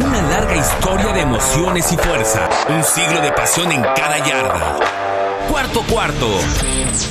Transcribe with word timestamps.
Una 0.00 0.22
larga 0.22 0.56
historia 0.56 1.12
de 1.12 1.22
emociones 1.22 1.90
y 1.90 1.96
fuerza. 1.96 2.48
Un 2.68 2.84
siglo 2.84 3.20
de 3.20 3.32
pasión 3.32 3.72
en 3.72 3.82
cada 3.82 4.24
yarda. 4.24 4.78
Cuarto 5.50 5.82
cuarto. 5.90 6.28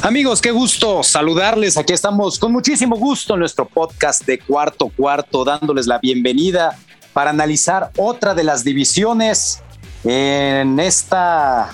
Amigos, 0.04 0.42
qué 0.42 0.52
gusto 0.52 1.04
saludarles. 1.04 1.76
Aquí 1.76 1.92
estamos 1.92 2.40
con 2.40 2.54
muchísimo 2.54 2.96
gusto 2.96 3.34
en 3.34 3.42
nuestro 3.42 3.68
podcast 3.68 4.26
de 4.26 4.40
cuarto 4.40 4.88
cuarto, 4.88 5.44
dándoles 5.44 5.86
la 5.86 6.00
bienvenida 6.00 6.78
para 7.12 7.32
analizar 7.32 7.92
otra 7.98 8.34
de 8.34 8.46
las 8.46 8.64
divisiones 8.64 9.62
en 10.06 10.80
esta, 10.80 11.74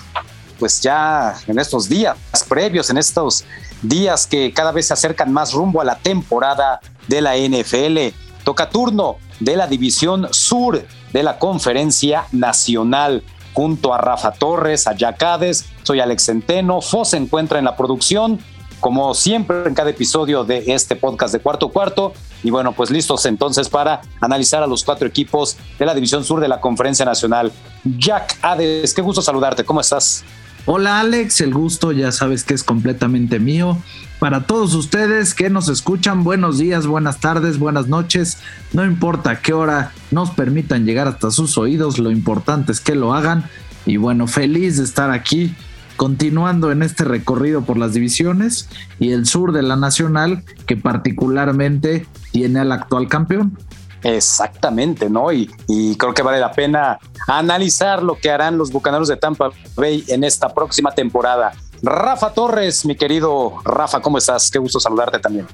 pues 0.57 0.81
ya 0.81 1.35
en 1.45 1.59
estos 1.59 1.87
días 1.87 2.17
previos, 2.49 2.89
en 2.89 2.97
estos 2.97 3.45
días 3.83 4.25
que 4.25 4.51
cada 4.51 4.71
vez 4.71 4.87
se 4.87 4.93
acercan 4.93 5.31
más 5.31 5.53
rumbo 5.53 5.79
a 5.79 5.85
la 5.85 5.95
temporada 5.95 6.79
de 7.07 7.21
la 7.21 7.37
NFL. 7.37 8.15
Toca 8.43 8.67
turno 8.67 9.17
de 9.39 9.55
la 9.55 9.67
División 9.67 10.27
Sur 10.31 10.83
de 11.13 11.23
la 11.23 11.39
Conferencia 11.39 12.25
Nacional. 12.31 13.23
Junto 13.53 13.93
a 13.93 13.99
Rafa 13.99 14.31
Torres, 14.31 14.87
a 14.87 14.95
Yacades, 14.95 15.65
soy 15.83 15.99
Alex 15.99 16.25
Centeno. 16.25 16.81
Fos 16.81 17.11
se 17.11 17.17
encuentra 17.17 17.59
en 17.59 17.65
la 17.65 17.77
producción, 17.77 18.39
como 18.79 19.13
siempre 19.13 19.67
en 19.67 19.75
cada 19.75 19.91
episodio 19.91 20.43
de 20.43 20.73
este 20.73 20.95
podcast 20.95 21.31
de 21.33 21.39
Cuarto 21.39 21.69
Cuarto. 21.69 22.13
Y 22.43 22.49
bueno, 22.49 22.73
pues 22.73 22.89
listos 22.89 23.27
entonces 23.27 23.69
para 23.69 24.01
analizar 24.21 24.63
a 24.63 24.67
los 24.67 24.83
cuatro 24.83 25.07
equipos 25.07 25.55
de 25.77 25.85
la 25.85 25.93
División 25.93 26.23
Sur 26.23 26.39
de 26.39 26.47
la 26.47 26.59
Conferencia 26.59 27.05
Nacional. 27.05 27.51
Jack 27.83 28.39
Ades, 28.41 28.93
qué 28.93 29.03
gusto 29.03 29.21
saludarte, 29.21 29.63
¿cómo 29.63 29.81
estás? 29.81 30.25
Hola 30.65 31.01
Alex, 31.01 31.41
el 31.41 31.53
gusto 31.53 31.91
ya 31.91 32.11
sabes 32.11 32.43
que 32.43 32.53
es 32.53 32.63
completamente 32.63 33.37
mío 33.37 33.77
para 34.23 34.45
todos 34.45 34.73
ustedes 34.73 35.33
que 35.33 35.49
nos 35.49 35.67
escuchan, 35.67 36.23
buenos 36.23 36.57
días, 36.57 36.87
buenas 36.87 37.19
tardes, 37.19 37.59
buenas 37.59 37.89
noches. 37.89 38.37
No 38.71 38.85
importa 38.85 39.41
qué 39.41 39.51
hora 39.51 39.91
nos 40.11 40.31
permitan 40.31 40.85
llegar 40.85 41.09
hasta 41.09 41.29
sus 41.29 41.57
oídos, 41.57 41.99
lo 41.99 42.09
importante 42.09 42.71
es 42.71 42.79
que 42.79 42.95
lo 42.95 43.13
hagan. 43.13 43.43
Y 43.85 43.97
bueno, 43.97 44.27
feliz 44.27 44.77
de 44.77 44.85
estar 44.85 45.11
aquí, 45.11 45.53
continuando 45.97 46.71
en 46.71 46.83
este 46.83 47.03
recorrido 47.03 47.63
por 47.63 47.77
las 47.77 47.95
divisiones 47.95 48.69
y 48.97 49.11
el 49.11 49.25
sur 49.25 49.51
de 49.51 49.61
la 49.61 49.75
Nacional, 49.75 50.45
que 50.67 50.77
particularmente 50.77 52.07
tiene 52.31 52.61
al 52.61 52.71
actual 52.71 53.09
campeón. 53.09 53.57
Exactamente, 54.03 55.09
¿no? 55.09 55.33
Y, 55.33 55.51
y, 55.67 55.97
creo 55.97 56.13
que 56.13 56.21
vale 56.21 56.39
la 56.39 56.53
pena 56.53 56.97
analizar 57.27 58.01
lo 58.01 58.15
que 58.15 58.31
harán 58.31 58.57
los 58.57 58.71
Bucaneros 58.71 59.09
de 59.09 59.17
Tampa 59.17 59.49
Bay 59.75 60.05
en 60.07 60.23
esta 60.23 60.53
próxima 60.53 60.91
temporada. 60.91 61.51
Rafa 61.83 62.33
Torres, 62.33 62.85
mi 62.85 62.95
querido 62.95 63.55
Rafa, 63.65 64.01
¿cómo 64.01 64.17
estás? 64.17 64.49
Qué 64.49 64.57
gusto 64.57 64.79
saludarte 64.79 65.19
también. 65.19 65.45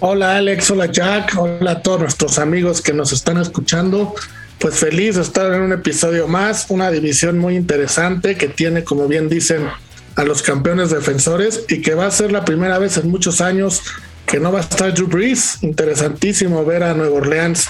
Hola 0.00 0.38
Alex, 0.38 0.70
hola 0.70 0.86
Jack, 0.86 1.34
hola 1.36 1.72
a 1.72 1.82
todos 1.82 2.00
nuestros 2.00 2.38
amigos 2.38 2.80
que 2.80 2.94
nos 2.94 3.12
están 3.12 3.36
escuchando. 3.36 4.14
Pues 4.58 4.76
feliz 4.76 5.16
de 5.16 5.20
estar 5.20 5.52
en 5.52 5.60
un 5.60 5.72
episodio 5.72 6.26
más, 6.26 6.66
una 6.70 6.90
división 6.90 7.38
muy 7.38 7.54
interesante 7.54 8.38
que 8.38 8.48
tiene, 8.48 8.82
como 8.82 9.06
bien 9.08 9.28
dicen, 9.28 9.68
a 10.16 10.24
los 10.24 10.42
campeones 10.42 10.88
defensores 10.88 11.66
y 11.68 11.82
que 11.82 11.94
va 11.94 12.06
a 12.06 12.10
ser 12.10 12.32
la 12.32 12.46
primera 12.46 12.78
vez 12.78 12.96
en 12.96 13.10
muchos 13.10 13.42
años 13.42 13.82
que 14.24 14.40
no 14.40 14.50
va 14.52 14.60
a 14.60 14.62
estar 14.62 14.94
Drew 14.94 15.06
Brees. 15.06 15.62
Interesantísimo 15.62 16.64
ver 16.64 16.82
a 16.82 16.94
Nueva 16.94 17.16
Orleans 17.16 17.68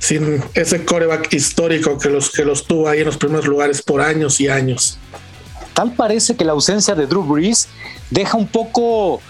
sin 0.00 0.44
ese 0.52 0.84
coreback 0.84 1.32
histórico 1.32 1.98
que 1.98 2.10
los, 2.10 2.30
que 2.30 2.44
los 2.44 2.66
tuvo 2.66 2.90
ahí 2.90 2.98
en 2.98 3.06
los 3.06 3.16
primeros 3.16 3.46
lugares 3.46 3.80
por 3.80 4.02
años 4.02 4.38
y 4.38 4.48
años. 4.48 4.98
Tal 5.74 5.92
parece 5.92 6.36
que 6.36 6.44
la 6.44 6.52
ausencia 6.52 6.94
de 6.94 7.06
Drew 7.06 7.24
Brees 7.24 7.68
deja 8.10 8.38
un 8.38 8.46
poco, 8.46 9.20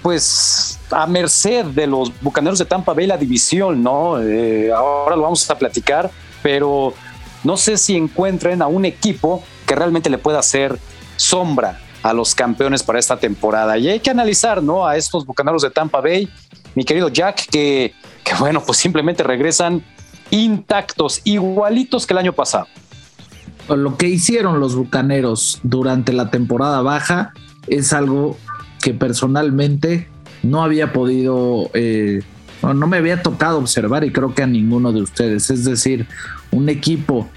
pues, 0.00 0.78
a 0.90 1.06
merced 1.06 1.66
de 1.66 1.88
los 1.88 2.12
Bucaneros 2.20 2.60
de 2.60 2.64
Tampa 2.64 2.94
Bay 2.94 3.06
la 3.06 3.18
división, 3.18 3.82
¿no? 3.82 4.22
Eh, 4.22 4.72
ahora 4.72 5.16
lo 5.16 5.22
vamos 5.22 5.50
a 5.50 5.58
platicar, 5.58 6.08
pero 6.40 6.94
no 7.42 7.56
sé 7.56 7.76
si 7.76 7.96
encuentren 7.96 8.62
a 8.62 8.68
un 8.68 8.84
equipo 8.84 9.42
que 9.66 9.74
realmente 9.74 10.08
le 10.08 10.18
pueda 10.18 10.38
hacer 10.38 10.78
sombra 11.16 11.80
a 12.04 12.12
los 12.12 12.32
campeones 12.32 12.84
para 12.84 13.00
esta 13.00 13.16
temporada. 13.16 13.76
Y 13.76 13.88
hay 13.88 13.98
que 13.98 14.10
analizar, 14.10 14.62
¿no? 14.62 14.86
A 14.86 14.96
estos 14.96 15.26
Bucaneros 15.26 15.62
de 15.62 15.70
Tampa 15.70 16.00
Bay, 16.00 16.28
mi 16.76 16.84
querido 16.84 17.08
Jack, 17.08 17.48
que, 17.50 17.92
que 18.22 18.34
bueno, 18.36 18.62
pues 18.62 18.78
simplemente 18.78 19.24
regresan 19.24 19.84
intactos, 20.30 21.20
igualitos 21.24 22.06
que 22.06 22.14
el 22.14 22.18
año 22.18 22.32
pasado 22.32 22.68
lo 23.76 23.96
que 23.96 24.08
hicieron 24.08 24.60
los 24.60 24.74
Bucaneros 24.74 25.60
durante 25.62 26.12
la 26.12 26.30
temporada 26.30 26.80
baja 26.82 27.32
es 27.66 27.92
algo 27.92 28.36
que 28.80 28.94
personalmente 28.94 30.08
no 30.42 30.62
había 30.62 30.92
podido, 30.92 31.70
eh, 31.74 32.22
no, 32.62 32.86
me 32.86 32.96
había 32.96 33.22
tocado 33.22 33.58
observar 33.58 34.04
y 34.04 34.12
creo 34.12 34.34
que 34.34 34.42
a 34.42 34.46
ninguno 34.46 34.92
de 34.92 35.02
ustedes. 35.02 35.50
Es 35.50 35.64
decir, 35.64 36.06
un 36.50 36.68
equipo 36.68 37.28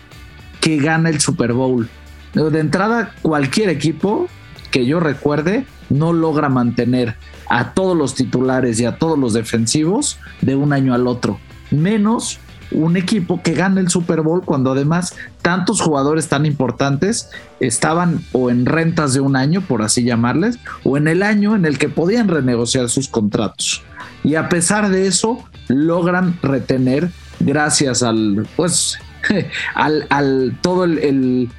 que 0.60 0.78
gana 0.78 1.10
el 1.10 1.20
Super 1.20 1.54
Bowl. 1.54 1.90
De 2.34 2.60
entrada, 2.60 3.14
cualquier 3.22 3.70
equipo 3.70 4.28
que 4.70 4.86
yo 4.86 5.00
recuerde 5.00 5.66
no 5.90 6.14
logra 6.14 6.48
mantener 6.48 7.16
a 7.50 7.74
todos 7.74 7.98
los 7.98 8.16
titulares 8.16 8.80
y 8.80 8.86
a 8.86 8.98
todos 8.98 9.20
los 9.20 9.34
defensivos 9.34 10.18
de 10.40 10.56
un 10.56 10.72
año 10.72 10.94
al 10.94 11.08
otro. 11.08 11.40
Menos 11.72 12.40
un 12.72 12.98
equipo 12.98 13.42
que 13.42 13.54
gana 13.54 13.82
el 13.82 13.90
Super 13.90 14.22
Bowl 14.22 14.44
cuando 14.44 14.72
además 14.72 15.16
tantos 15.42 15.82
jugadores 15.82 16.28
tan 16.28 16.46
importantes 16.46 17.30
estaban 17.60 18.22
o 18.32 18.50
en 18.50 18.66
rentas 18.66 19.14
de 19.14 19.20
un 19.20 19.36
año, 19.36 19.62
por 19.62 19.82
así 19.82 20.04
llamarles, 20.04 20.58
o 20.84 20.98
en 20.98 21.08
el 21.08 21.24
año 21.24 21.56
en 21.56 21.66
el 21.66 21.78
que 21.78 21.90
podían 21.90 22.28
renegociar 22.28 22.90
sus 22.90 23.08
contratos. 23.08 23.84
Y 24.24 24.36
a 24.36 24.50
pesar 24.50 24.90
de 24.90 25.08
eso, 25.08 25.44
logran 25.68 26.40
retener 26.42 27.10
gracias 27.40 28.04
al, 28.04 28.48
pues, 28.56 28.98
al, 29.76 30.06
al 30.10 30.58
todo 30.62 30.86
el 30.86 31.50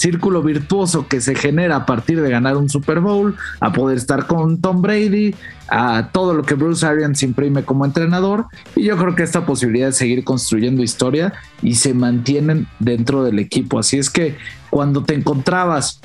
círculo 0.00 0.42
virtuoso 0.42 1.06
que 1.06 1.20
se 1.20 1.34
genera 1.34 1.76
a 1.76 1.86
partir 1.86 2.20
de 2.22 2.30
ganar 2.30 2.56
un 2.56 2.70
Super 2.70 3.00
Bowl, 3.00 3.36
a 3.60 3.72
poder 3.72 3.98
estar 3.98 4.26
con 4.26 4.60
Tom 4.60 4.80
Brady, 4.80 5.34
a 5.68 6.08
todo 6.10 6.32
lo 6.32 6.42
que 6.42 6.54
Bruce 6.54 6.86
Arians 6.86 7.22
imprime 7.22 7.64
como 7.64 7.84
entrenador. 7.84 8.46
Y 8.74 8.84
yo 8.84 8.96
creo 8.96 9.14
que 9.14 9.22
esta 9.22 9.44
posibilidad 9.44 9.88
de 9.88 9.92
seguir 9.92 10.24
construyendo 10.24 10.82
historia 10.82 11.34
y 11.62 11.74
se 11.74 11.92
mantienen 11.92 12.66
dentro 12.78 13.22
del 13.24 13.38
equipo. 13.38 13.78
Así 13.78 13.98
es 13.98 14.08
que 14.08 14.36
cuando 14.70 15.04
te 15.04 15.14
encontrabas 15.14 16.00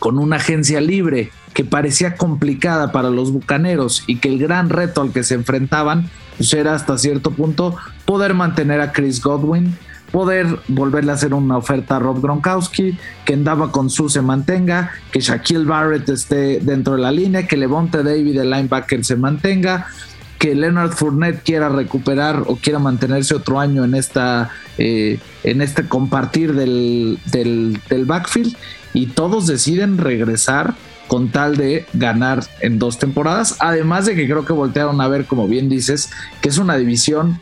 con 0.00 0.18
una 0.18 0.36
agencia 0.36 0.80
libre 0.80 1.30
que 1.54 1.64
parecía 1.64 2.16
complicada 2.16 2.92
para 2.92 3.10
los 3.10 3.30
bucaneros 3.30 4.04
y 4.06 4.16
que 4.16 4.28
el 4.28 4.38
gran 4.38 4.68
reto 4.68 5.00
al 5.00 5.12
que 5.12 5.22
se 5.22 5.34
enfrentaban 5.34 6.10
pues 6.36 6.52
era 6.54 6.74
hasta 6.74 6.98
cierto 6.98 7.30
punto 7.30 7.76
poder 8.04 8.34
mantener 8.34 8.80
a 8.80 8.92
Chris 8.92 9.22
Godwin, 9.22 9.76
poder 10.12 10.46
volverle 10.68 11.10
a 11.10 11.14
hacer 11.14 11.34
una 11.34 11.56
oferta 11.56 11.96
a 11.96 11.98
Rob 11.98 12.20
Gronkowski, 12.20 12.96
que 13.24 13.34
andaba 13.34 13.72
con 13.72 13.90
su 13.90 14.08
se 14.08 14.22
mantenga, 14.22 14.92
que 15.10 15.20
Shaquille 15.20 15.64
Barrett 15.64 16.08
esté 16.08 16.60
dentro 16.60 16.94
de 16.94 17.00
la 17.00 17.10
línea, 17.10 17.48
que 17.48 17.56
Levante 17.56 18.02
David, 18.02 18.38
el 18.38 18.50
linebacker, 18.50 19.04
se 19.04 19.16
mantenga, 19.16 19.86
que 20.38 20.54
Leonard 20.54 20.92
Fournette 20.92 21.42
quiera 21.42 21.68
recuperar 21.68 22.44
o 22.46 22.56
quiera 22.56 22.78
mantenerse 22.78 23.34
otro 23.34 23.58
año 23.58 23.84
en 23.84 23.94
esta 23.94 24.50
eh, 24.76 25.20
en 25.44 25.62
este 25.62 25.86
compartir 25.88 26.52
del, 26.54 27.18
del, 27.30 27.80
del 27.88 28.04
backfield 28.06 28.56
y 28.92 29.06
todos 29.06 29.46
deciden 29.46 29.98
regresar 29.98 30.74
con 31.06 31.28
tal 31.28 31.56
de 31.56 31.86
ganar 31.92 32.42
en 32.60 32.78
dos 32.78 32.98
temporadas. 32.98 33.56
Además 33.60 34.06
de 34.06 34.14
que 34.14 34.26
creo 34.26 34.44
que 34.44 34.52
voltearon 34.52 35.00
a 35.00 35.08
ver, 35.08 35.26
como 35.26 35.46
bien 35.46 35.68
dices, 35.68 36.10
que 36.40 36.48
es 36.48 36.58
una 36.58 36.76
división 36.76 37.40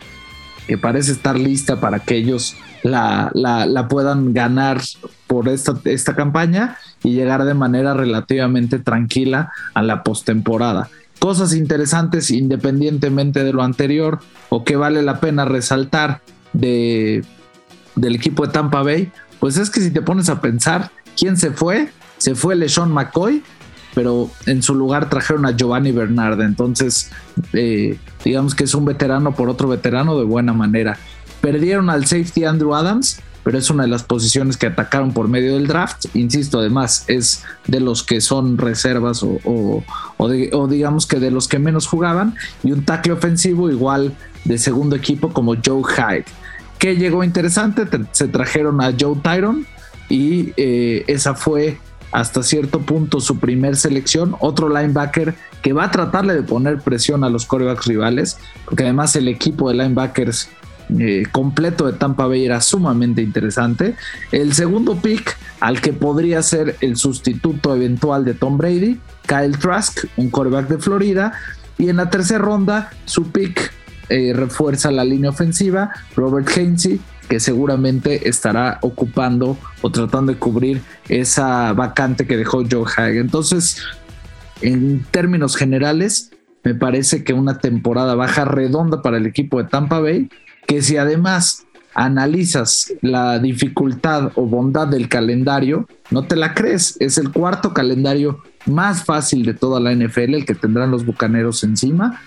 que 0.70 0.78
parece 0.78 1.10
estar 1.10 1.36
lista 1.36 1.81
para 1.81 1.98
que 1.98 2.14
ellos 2.14 2.54
la, 2.84 3.32
puedan 3.91 4.32
ganar 4.32 4.81
por 5.26 5.48
esta, 5.48 5.75
esta 5.82 6.14
campaña 6.14 6.76
y 7.03 7.10
llegar 7.10 7.44
de 7.44 7.54
manera 7.54 7.92
relativamente 7.92 8.78
tranquila 8.78 9.50
a 9.75 9.82
la 9.82 10.04
postemporada. 10.04 10.88
Cosas 11.19 11.54
interesantes 11.54 12.31
independientemente 12.31 13.42
de 13.42 13.53
lo 13.53 13.64
anterior 13.64 14.20
o 14.48 14.62
que 14.62 14.76
vale 14.76 15.03
la 15.03 15.19
pena 15.19 15.44
resaltar 15.44 16.20
de, 16.53 17.25
del 17.97 18.14
equipo 18.14 18.47
de 18.47 18.52
Tampa 18.52 18.84
Bay, 18.84 19.10
pues 19.41 19.56
es 19.56 19.70
que 19.70 19.81
si 19.81 19.90
te 19.90 20.02
pones 20.02 20.28
a 20.28 20.40
pensar 20.40 20.93
quién 21.16 21.37
se 21.37 21.50
fue, 21.50 21.88
se 22.19 22.37
fue 22.37 22.55
LeSean 22.55 22.93
McCoy, 22.93 23.43
pero 23.94 24.31
en 24.46 24.62
su 24.62 24.75
lugar 24.75 25.08
trajeron 25.08 25.46
a 25.46 25.56
Giovanni 25.56 25.92
Bernard. 25.92 26.40
Entonces, 26.40 27.10
eh, 27.52 27.98
digamos 28.25 28.54
que 28.54 28.64
es 28.64 28.75
un 28.75 28.84
veterano 28.84 29.34
por 29.34 29.48
otro 29.48 29.69
veterano 29.69 30.19
de 30.19 30.25
buena 30.25 30.52
manera. 30.52 30.98
Perdieron 31.40 31.90
al 31.90 32.06
safety 32.06 32.44
Andrew 32.44 32.75
Adams, 32.75 33.20
pero 33.42 33.58
es 33.58 33.70
una 33.70 33.84
de 33.84 33.88
las 33.88 34.02
posiciones 34.02 34.56
que 34.56 34.66
atacaron 34.66 35.12
por 35.12 35.28
medio 35.28 35.54
del 35.54 35.66
draft. 35.66 36.06
Insisto, 36.14 36.58
además 36.58 37.04
es 37.08 37.44
de 37.66 37.81
los 37.81 38.02
que 38.02 38.20
son 38.20 38.58
reservas 38.58 39.22
o, 39.22 39.82
digamos 40.69 41.06
que 41.06 41.19
de 41.19 41.31
los 41.31 41.48
que 41.48 41.58
menos 41.58 41.87
jugaban. 41.87 42.34
Y 42.62 42.72
un 42.72 42.84
tackle 42.84 43.14
ofensivo 43.14 43.70
igual 43.70 44.14
de 44.44 44.58
segundo 44.58 44.96
equipo 44.96 45.32
como 45.32 45.54
Joe 45.64 45.82
Hyde. 45.82 46.26
Que 46.78 46.96
llegó 46.96 47.25
interesante, 47.25 47.87
se 48.12 48.28
trajeron 48.28 48.81
a 48.81 48.92
Joe 48.98 49.16
Tyron 49.22 49.66
y 50.08 50.52
eh, 50.56 51.04
esa 51.06 51.34
fue 51.34 51.78
hasta 52.12 52.43
cierto 52.43 52.81
punto 52.81 53.21
su 53.21 53.39
primer 53.39 53.77
selección, 53.77 54.37
otro 54.41 54.69
linebacker 54.69 55.35
que 55.62 55.73
va 55.73 55.85
a 55.85 55.91
tratarle 55.91 56.35
de 56.35 56.43
poner 56.43 56.81
presión 56.81 57.25
a 57.25 57.29
los 57.29 57.47
corebacks 57.47 57.87
rivales, 57.87 58.39
porque 58.65 58.85
además 58.85 59.15
el 59.17 59.29
equipo 59.29 59.69
de 59.69 59.77
linebackers 59.77 60.49
eh, 60.99 61.25
completo 61.31 61.87
de 61.87 61.93
Tampa 61.93 62.27
Bay 62.27 62.45
era 62.45 62.61
sumamente 62.61 63.23
interesante. 63.23 63.95
El 64.33 64.53
segundo 64.55 64.97
pick, 64.97 65.37
al 65.61 65.81
que 65.81 65.93
podría 65.93 66.43
ser 66.43 66.77
el 66.81 66.97
sustituto 66.97 67.75
eventual 67.77 68.25
de 68.25 68.35
Tom 68.35 68.59
Brady, 68.59 68.99
Kyle 69.27 69.57
Trask, 69.57 70.05
un 70.17 70.31
quarterback 70.31 70.69
de 70.69 70.79
Florida. 70.79 71.33
Y 71.79 71.89
en 71.89 71.97
la 71.97 72.11
tercera 72.11 72.41
ronda, 72.41 72.91
su 73.05 73.31
pick 73.31 73.73
eh, 74.09 74.33
refuerza 74.35 74.91
la 74.91 75.05
línea 75.05 75.31
ofensiva, 75.31 75.93
Robert 76.17 76.49
Hainsey, 76.57 77.01
que 77.31 77.38
seguramente 77.38 78.29
estará 78.29 78.79
ocupando 78.82 79.56
o 79.82 79.91
tratando 79.91 80.32
de 80.32 80.38
cubrir 80.38 80.82
esa 81.09 81.73
vacante 81.75 82.27
que 82.27 82.37
dejó 82.37 82.65
Joe 82.69 82.91
Hague. 82.97 83.21
Entonces, 83.21 83.85
en 84.62 85.05
términos 85.12 85.55
generales, 85.55 86.32
me 86.65 86.75
parece 86.75 87.23
que 87.23 87.32
una 87.32 87.59
temporada 87.59 88.17
baja 88.17 88.44
redonda 88.44 89.00
para 89.00 89.19
el 89.19 89.27
equipo 89.27 89.62
de 89.62 89.69
Tampa 89.69 90.00
Bay, 90.00 90.29
que 90.67 90.82
si 90.82 90.97
además 90.97 91.67
analizas 91.94 92.93
la 93.00 93.38
dificultad 93.38 94.33
o 94.35 94.47
bondad 94.47 94.88
del 94.88 95.09
calendario, 95.09 95.87
no 96.11 96.25
te 96.25 96.35
la 96.35 96.53
crees. 96.53 96.97
Es 96.99 97.17
el 97.17 97.31
cuarto 97.31 97.73
calendario 97.73 98.43
más 98.67 99.05
fácil 99.05 99.44
de 99.44 99.55
toda 99.55 99.79
la 99.79 99.94
NFL, 99.94 100.35
el 100.35 100.44
que 100.44 100.56
tendrán 100.56 100.91
los 100.91 101.06
Bucaneros 101.06 101.62
encima. 101.62 102.21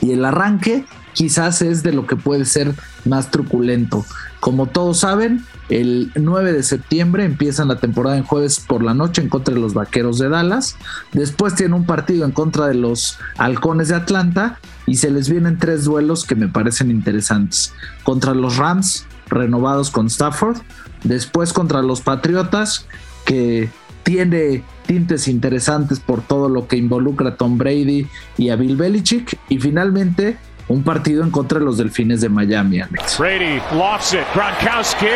Y 0.00 0.10
el 0.10 0.24
arranque 0.24 0.84
quizás 1.12 1.62
es 1.62 1.84
de 1.84 1.92
lo 1.92 2.06
que 2.06 2.16
puede 2.16 2.44
ser 2.44 2.74
más 3.08 3.30
truculento. 3.30 4.04
Como 4.40 4.66
todos 4.66 5.00
saben, 5.00 5.44
el 5.68 6.12
9 6.14 6.52
de 6.52 6.62
septiembre 6.62 7.24
empiezan 7.24 7.68
la 7.68 7.76
temporada 7.76 8.16
en 8.16 8.24
jueves 8.24 8.60
por 8.60 8.82
la 8.82 8.94
noche 8.94 9.20
en 9.20 9.28
contra 9.28 9.54
de 9.54 9.60
los 9.60 9.74
Vaqueros 9.74 10.18
de 10.18 10.28
Dallas. 10.28 10.76
Después 11.12 11.54
tiene 11.54 11.74
un 11.74 11.84
partido 11.84 12.24
en 12.24 12.32
contra 12.32 12.66
de 12.68 12.74
los 12.74 13.18
Halcones 13.36 13.88
de 13.88 13.96
Atlanta 13.96 14.58
y 14.86 14.96
se 14.96 15.10
les 15.10 15.28
vienen 15.28 15.58
tres 15.58 15.84
duelos 15.84 16.24
que 16.24 16.34
me 16.34 16.48
parecen 16.48 16.90
interesantes. 16.90 17.74
Contra 18.04 18.34
los 18.34 18.56
Rams, 18.56 19.06
renovados 19.28 19.90
con 19.90 20.06
Stafford. 20.06 20.58
Después 21.04 21.52
contra 21.52 21.82
los 21.82 22.00
Patriotas, 22.00 22.86
que 23.24 23.68
tiene 24.02 24.64
tintes 24.86 25.28
interesantes 25.28 26.00
por 26.00 26.22
todo 26.22 26.48
lo 26.48 26.66
que 26.66 26.76
involucra 26.76 27.30
a 27.30 27.36
Tom 27.36 27.58
Brady 27.58 28.06
y 28.38 28.48
a 28.48 28.56
Bill 28.56 28.76
Belichick. 28.76 29.38
Y 29.50 29.58
finalmente, 29.58 30.38
un 30.68 30.82
partido 30.82 31.22
en 31.22 31.30
contra 31.30 31.58
de 31.58 31.64
los 31.64 31.78
Delfines 31.78 32.20
de 32.20 32.28
Miami, 32.28 32.80
Alex. 32.80 33.18
Brady 33.18 33.60
lofts 33.72 34.12
it. 34.12 34.24
Gronkowski. 34.34 35.06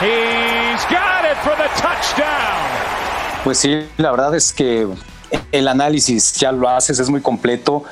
He's 0.00 0.84
got 0.90 1.24
it 1.30 1.36
for 1.42 1.54
the 1.56 1.68
touchdown. 1.80 2.32
Pues 3.44 3.58
sí, 3.58 3.82
la 3.98 4.10
verdad 4.10 4.34
es 4.34 4.52
que 4.52 4.88
el 5.50 5.68
análisis 5.68 6.34
ya 6.34 6.52
lo 6.52 6.68
haces, 6.68 6.98
es 6.98 7.10
muy 7.10 7.20
completo. 7.20 7.84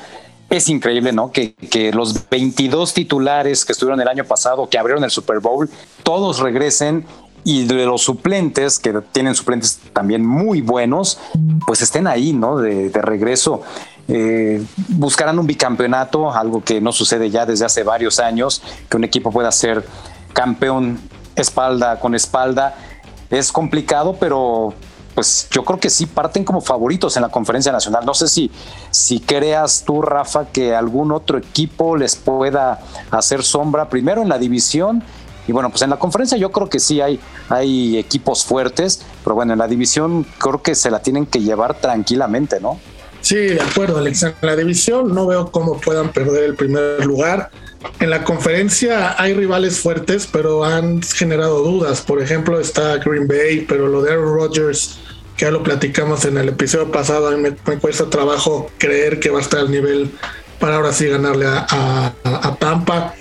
Es 0.49 0.67
increíble, 0.67 1.13
¿no? 1.13 1.31
Que, 1.31 1.53
que, 1.53 1.93
los 1.93 2.29
22 2.29 2.93
titulares 2.93 3.63
que 3.63 3.71
estuvieron 3.71 4.01
el 4.01 4.07
año 4.07 4.25
pasado, 4.25 4.67
que 4.67 4.77
abrieron 4.77 5.03
el 5.03 5.11
Super 5.11 5.39
Bowl, 5.39 5.69
todos 6.03 6.39
regresen 6.39 7.05
y 7.43 7.65
de 7.65 7.85
los 7.85 8.01
suplentes, 8.01 8.79
que 8.79 8.93
tienen 9.11 9.33
suplentes 9.35 9.79
también 9.93 10.25
muy 10.25 10.61
buenos, 10.61 11.19
pues 11.65 11.81
estén 11.81 12.07
ahí, 12.07 12.33
¿no? 12.33 12.57
De, 12.57 12.89
de 12.89 13.01
regreso. 13.01 13.63
Eh, 14.13 14.61
buscarán 14.89 15.39
un 15.39 15.47
bicampeonato, 15.47 16.33
algo 16.33 16.61
que 16.61 16.81
no 16.81 16.91
sucede 16.91 17.29
ya 17.29 17.45
desde 17.45 17.63
hace 17.63 17.83
varios 17.83 18.19
años, 18.19 18.61
que 18.89 18.97
un 18.97 19.05
equipo 19.05 19.31
pueda 19.31 19.49
ser 19.53 19.85
campeón 20.33 20.99
espalda 21.33 21.97
con 21.97 22.13
espalda. 22.13 22.75
Es 23.29 23.53
complicado, 23.53 24.17
pero 24.19 24.73
pues 25.15 25.47
yo 25.51 25.63
creo 25.63 25.79
que 25.79 25.89
sí 25.89 26.07
parten 26.07 26.43
como 26.43 26.59
favoritos 26.59 27.15
en 27.15 27.21
la 27.21 27.29
conferencia 27.29 27.71
nacional. 27.71 28.05
No 28.05 28.13
sé 28.13 28.27
si, 28.27 28.51
si 28.89 29.21
creas 29.21 29.83
tú, 29.85 30.01
Rafa, 30.01 30.47
que 30.51 30.75
algún 30.75 31.13
otro 31.13 31.37
equipo 31.37 31.95
les 31.95 32.17
pueda 32.17 32.81
hacer 33.11 33.43
sombra 33.43 33.87
primero 33.89 34.21
en 34.21 34.27
la 34.27 34.37
división 34.37 35.03
y 35.47 35.53
bueno, 35.53 35.69
pues 35.69 35.81
en 35.81 35.89
la 35.89 35.97
conferencia 35.97 36.37
yo 36.37 36.51
creo 36.51 36.69
que 36.69 36.79
sí 36.79 37.01
hay, 37.01 37.19
hay 37.49 37.97
equipos 37.97 38.43
fuertes, 38.43 39.01
pero 39.23 39.35
bueno, 39.35 39.53
en 39.53 39.59
la 39.59 39.67
división 39.67 40.25
creo 40.37 40.61
que 40.61 40.75
se 40.75 40.91
la 40.91 40.99
tienen 40.99 41.25
que 41.25 41.39
llevar 41.39 41.75
tranquilamente, 41.75 42.59
¿no? 42.59 42.77
Sí, 43.21 43.35
de 43.35 43.61
acuerdo, 43.61 43.97
Alex. 43.97 44.23
En 44.23 44.33
la 44.41 44.55
división 44.55 45.13
no 45.13 45.27
veo 45.27 45.51
cómo 45.51 45.79
puedan 45.79 46.11
perder 46.11 46.43
el 46.43 46.55
primer 46.55 47.05
lugar. 47.05 47.51
En 47.99 48.09
la 48.09 48.23
conferencia 48.23 49.21
hay 49.21 49.33
rivales 49.33 49.79
fuertes, 49.79 50.27
pero 50.31 50.63
han 50.65 51.01
generado 51.01 51.63
dudas. 51.63 52.01
Por 52.01 52.21
ejemplo, 52.21 52.59
está 52.59 52.97
Green 52.97 53.27
Bay, 53.27 53.65
pero 53.67 53.87
lo 53.87 54.01
de 54.01 54.11
Aaron 54.11 54.35
Rodgers, 54.35 54.99
que 55.37 55.45
ya 55.45 55.51
lo 55.51 55.63
platicamos 55.63 56.25
en 56.25 56.37
el 56.37 56.49
episodio 56.49 56.91
pasado, 56.91 57.27
a 57.27 57.31
mí 57.31 57.49
me, 57.65 57.77
cuesta 57.77 58.09
trabajo 58.09 58.69
creer 58.77 59.19
que 59.19 59.29
va 59.29 59.39
a 59.39 59.41
estar 59.41 59.61
al 59.61 59.71
nivel 59.71 60.11
para 60.59 60.75
ahora 60.75 60.93
sí 60.93 61.07
ganarle 61.07 61.45
a, 61.47 62.13
a 62.23 62.55
Tampa. 62.59 63.15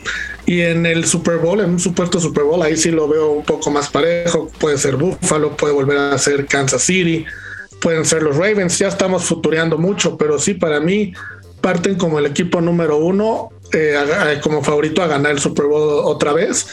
Y 0.46 0.62
en 0.62 0.84
el 0.84 1.04
Super 1.04 1.36
Bowl, 1.36 1.60
en 1.60 1.70
un 1.70 1.78
supuesto 1.78 2.18
Super 2.18 2.42
Bowl, 2.42 2.60
ahí 2.62 2.76
sí 2.76 2.90
lo 2.90 3.06
veo 3.06 3.30
un 3.30 3.44
poco 3.44 3.70
más 3.70 3.88
parejo. 3.88 4.50
Puede 4.58 4.78
ser 4.78 4.96
Buffalo, 4.96 5.56
puede 5.56 5.72
volver 5.72 5.96
a 5.96 6.18
ser 6.18 6.46
Kansas 6.46 6.82
City, 6.82 7.24
pueden 7.80 8.04
ser 8.04 8.22
los 8.22 8.36
Ravens. 8.36 8.78
Ya 8.78 8.88
estamos 8.88 9.24
futureando 9.24 9.78
mucho, 9.78 10.16
pero 10.16 10.38
sí, 10.38 10.54
para 10.54 10.80
mí 10.80 11.12
parten 11.60 11.96
como 11.96 12.18
el 12.18 12.26
equipo 12.26 12.60
número 12.60 12.98
uno, 12.98 13.50
eh, 13.72 13.94
como 14.42 14.62
favorito 14.62 15.02
a 15.02 15.06
ganar 15.06 15.32
el 15.32 15.38
Super 15.38 15.66
Bowl 15.66 16.02
otra 16.04 16.32
vez. 16.32 16.66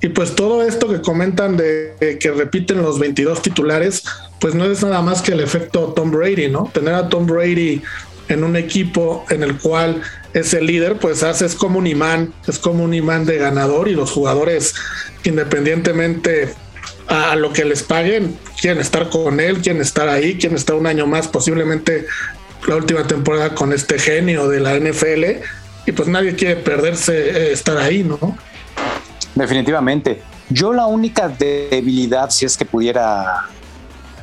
Y 0.00 0.10
pues 0.10 0.34
todo 0.34 0.62
esto 0.62 0.88
que 0.88 1.00
comentan 1.00 1.56
de, 1.56 2.18
que 2.20 2.30
repiten 2.30 2.82
los 2.82 2.98
22 2.98 3.40
titulares, 3.40 4.04
pues 4.38 4.54
no 4.54 4.66
es 4.66 4.82
nada 4.82 5.00
más 5.00 5.22
que 5.22 5.32
el 5.32 5.40
efecto 5.40 5.94
Tom 5.96 6.10
Brady, 6.10 6.48
¿no? 6.48 6.70
Tener 6.74 6.94
a 6.94 7.08
Tom 7.08 7.26
Brady 7.26 7.80
en 8.28 8.44
un 8.44 8.56
equipo 8.56 9.24
en 9.30 9.42
el 9.42 9.58
cual 9.58 10.02
es 10.34 10.52
el 10.52 10.66
líder, 10.66 10.98
pues 10.98 11.22
hace, 11.22 11.46
es 11.46 11.54
como 11.54 11.78
un 11.78 11.86
imán, 11.86 12.34
es 12.46 12.58
como 12.58 12.84
un 12.84 12.92
imán 12.92 13.24
de 13.24 13.38
ganador 13.38 13.88
y 13.88 13.92
los 13.92 14.10
jugadores, 14.10 14.74
independientemente 15.22 16.54
a 17.08 17.36
lo 17.36 17.52
que 17.52 17.64
les 17.64 17.82
paguen, 17.82 18.38
quieren 18.60 18.80
estar 18.80 19.08
con 19.10 19.40
él, 19.40 19.60
quieren 19.60 19.82
estar 19.82 20.08
ahí, 20.08 20.36
quieren 20.38 20.56
estar 20.56 20.76
un 20.76 20.86
año 20.86 21.06
más, 21.06 21.28
posiblemente 21.28 22.06
la 22.66 22.76
última 22.76 23.06
temporada 23.06 23.54
con 23.54 23.72
este 23.72 23.98
genio 23.98 24.48
de 24.48 24.60
la 24.60 24.74
NFL, 24.78 25.42
y 25.86 25.92
pues 25.92 26.08
nadie 26.08 26.34
quiere 26.34 26.56
perderse 26.56 27.14
eh, 27.14 27.52
estar 27.52 27.76
ahí, 27.76 28.02
¿no? 28.02 28.36
Definitivamente. 29.34 30.22
Yo 30.48 30.72
la 30.72 30.86
única 30.86 31.28
debilidad, 31.28 32.30
si 32.30 32.46
es 32.46 32.56
que 32.56 32.64
pudiera 32.64 33.48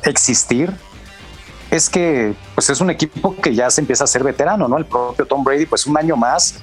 existir, 0.04 0.72
es 1.70 1.88
que 1.88 2.34
pues 2.54 2.68
es 2.70 2.80
un 2.80 2.90
equipo 2.90 3.36
que 3.36 3.54
ya 3.54 3.70
se 3.70 3.80
empieza 3.80 4.04
a 4.04 4.06
ser 4.06 4.22
veterano, 4.22 4.68
¿no? 4.68 4.76
El 4.76 4.84
propio 4.86 5.26
Tom 5.26 5.42
Brady, 5.42 5.66
pues 5.66 5.86
un 5.86 5.96
año 5.96 6.16
más. 6.16 6.56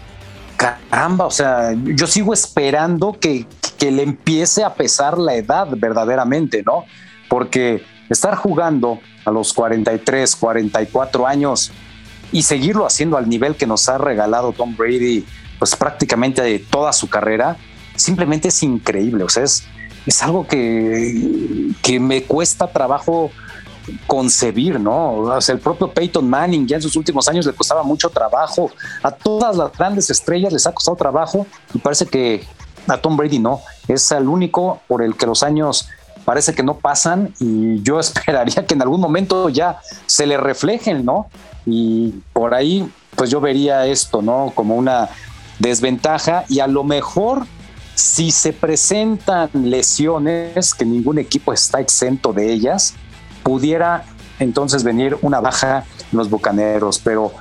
Caramba, 0.55 1.25
o 1.25 1.31
sea, 1.31 1.73
yo 1.73 2.05
sigo 2.05 2.33
esperando 2.33 3.17
que, 3.19 3.45
que 3.79 3.91
le 3.91 4.03
empiece 4.03 4.63
a 4.63 4.73
pesar 4.73 5.17
la 5.17 5.35
edad 5.35 5.67
verdaderamente, 5.71 6.61
¿no? 6.63 6.85
Porque 7.29 7.83
estar 8.09 8.35
jugando 8.35 8.99
a 9.25 9.31
los 9.31 9.53
43, 9.53 10.35
44 10.35 11.25
años 11.25 11.71
y 12.31 12.43
seguirlo 12.43 12.85
haciendo 12.85 13.17
al 13.17 13.27
nivel 13.27 13.55
que 13.55 13.65
nos 13.65 13.87
ha 13.89 13.97
regalado 13.97 14.51
Tom 14.51 14.75
Brady, 14.75 15.25
pues 15.57 15.75
prácticamente 15.75 16.41
de 16.41 16.59
toda 16.59 16.93
su 16.93 17.09
carrera, 17.09 17.57
simplemente 17.95 18.49
es 18.49 18.61
increíble. 18.61 19.23
O 19.23 19.29
sea, 19.29 19.43
es, 19.43 19.63
es 20.05 20.21
algo 20.21 20.45
que, 20.45 21.71
que 21.81 21.99
me 21.99 22.23
cuesta 22.23 22.67
trabajo 22.67 23.31
concebir, 24.05 24.79
¿no? 24.79 25.13
O 25.13 25.41
sea, 25.41 25.55
el 25.55 25.61
propio 25.61 25.91
Peyton 25.91 26.29
Manning 26.29 26.67
ya 26.67 26.75
en 26.75 26.81
sus 26.81 26.95
últimos 26.95 27.27
años 27.27 27.45
le 27.45 27.53
costaba 27.53 27.83
mucho 27.83 28.09
trabajo. 28.09 28.71
A 29.01 29.11
todas 29.11 29.55
las 29.55 29.71
grandes 29.71 30.09
estrellas 30.09 30.53
les 30.53 30.67
ha 30.67 30.71
costado 30.71 30.97
trabajo 30.97 31.47
y 31.73 31.79
parece 31.79 32.05
que 32.05 32.45
a 32.91 33.01
Tom 33.01 33.17
Brady 33.17 33.39
no. 33.39 33.61
Es 33.87 34.11
el 34.11 34.27
único 34.27 34.81
por 34.87 35.03
el 35.03 35.15
que 35.15 35.25
los 35.25 35.43
años 35.43 35.89
parece 36.25 36.53
que 36.53 36.63
no 36.63 36.75
pasan 36.77 37.33
y 37.39 37.81
yo 37.81 37.99
esperaría 37.99 38.65
que 38.65 38.73
en 38.73 38.81
algún 38.81 39.01
momento 39.01 39.49
ya 39.49 39.79
se 40.05 40.25
le 40.27 40.37
reflejen, 40.37 41.05
¿no? 41.05 41.27
Y 41.65 42.21
por 42.33 42.53
ahí, 42.53 42.89
pues 43.15 43.29
yo 43.29 43.41
vería 43.41 43.85
esto, 43.85 44.21
¿no? 44.21 44.51
Como 44.55 44.75
una 44.75 45.09
desventaja 45.59 46.45
y 46.47 46.59
a 46.59 46.67
lo 46.67 46.83
mejor 46.83 47.45
si 47.95 48.31
se 48.31 48.53
presentan 48.53 49.49
lesiones, 49.53 50.73
que 50.73 50.85
ningún 50.85 51.19
equipo 51.19 51.51
está 51.51 51.81
exento 51.81 52.31
de 52.31 52.51
ellas, 52.51 52.93
pudiera 53.43 54.05
entonces 54.39 54.83
venir 54.83 55.17
una 55.21 55.41
baja 55.41 55.83
en 56.11 56.17
los 56.17 56.29
Bucaneros, 56.29 56.99
pero 56.99 57.33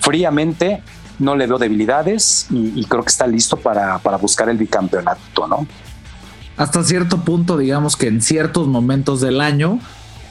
fríamente 0.00 0.82
no 1.22 1.36
le 1.36 1.46
veo 1.46 1.58
debilidades 1.58 2.46
y, 2.50 2.84
creo 2.84 3.02
que 3.02 3.10
está 3.10 3.26
listo 3.26 3.56
para, 3.56 3.98
para, 3.98 4.16
buscar 4.16 4.48
el 4.48 4.58
bicampeonato, 4.58 5.46
¿no? 5.46 5.66
Hasta 6.56 6.84
cierto 6.84 7.18
punto, 7.24 7.56
digamos 7.56 7.96
que 7.96 8.08
en 8.08 8.20
ciertos 8.20 8.66
momentos 8.66 9.20
del 9.20 9.40
año, 9.40 9.80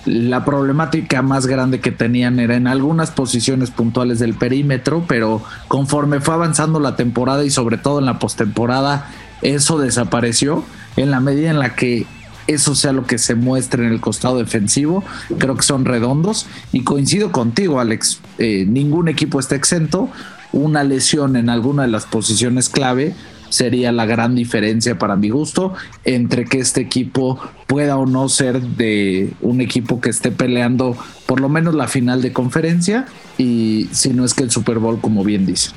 la 0.06 0.46
problemática 0.46 1.22
más 1.22 1.48
grande 1.48 1.80
que 1.80 1.92
tenían 1.92 2.40
era 2.40 2.56
en 2.56 2.68
algunas 2.68 3.12
posiciones 3.12 3.72
puntuales 3.72 4.20
del 4.20 4.34
perímetro, 4.34 5.04
pero 5.08 5.44
conforme 5.68 6.20
fue 6.20 6.34
avanzando 6.34 6.80
la 6.80 6.96
temporada 6.96 7.44
y 7.44 7.50
sobre 7.50 7.78
todo 7.78 8.00
en 8.00 8.06
la 8.06 8.20
postemporada, 8.20 9.10
eso 9.42 9.80
desapareció 9.80 10.64
en 10.98 11.12
la 11.12 11.20
medida 11.20 11.50
en 11.50 11.60
la 11.60 11.76
que 11.76 12.06
eso 12.48 12.76
sea 12.76 12.92
lo 12.92 13.06
que 13.06 13.18
se 13.18 13.36
muestre 13.36 13.86
en 13.86 13.92
el 13.92 14.02
costado 14.02 14.38
defensivo. 14.38 15.04
Creo 15.38 15.56
que 15.56 15.64
son 15.64 15.86
redondos 15.86 16.48
y 16.72 16.84
coincido 16.84 17.32
contigo, 17.32 17.80
Alex. 17.80 18.20
Eh, 18.40 18.66
ningún 18.68 19.08
equipo 19.08 19.40
está 19.40 19.56
exento. 19.56 20.10
Una 20.54 20.84
lesión 20.84 21.36
en 21.36 21.50
alguna 21.50 21.84
de 21.84 21.90
las 21.90 22.06
posiciones 22.06 22.70
clave 22.70 23.16
sería 23.50 23.92
la 23.92 24.06
gran 24.06 24.34
diferencia 24.34 24.98
para 24.98 25.16
mi 25.16 25.30
gusto 25.30 25.74
entre 26.06 26.46
que 26.46 26.60
este 26.60 26.82
equipo 26.82 27.38
pueda 27.68 27.98
o 27.98 28.06
no 28.06 28.30
ser 28.30 28.62
de 28.62 29.34
un 29.42 29.62
equipo 29.62 30.00
que 30.00 30.10
esté 30.10 30.32
peleando 30.32 30.96
por 31.26 31.42
lo 31.42 31.50
menos 31.50 31.76
la 31.76 31.88
final 31.88 32.22
de 32.22 32.32
conferencia 32.34 33.06
y 33.38 33.90
si 33.92 34.10
no 34.10 34.26
es 34.26 34.34
que 34.34 34.44
el 34.44 34.52
Super 34.52 34.80
Bowl, 34.80 35.00
como 35.00 35.24
bien 35.24 35.46
dice. 35.46 35.72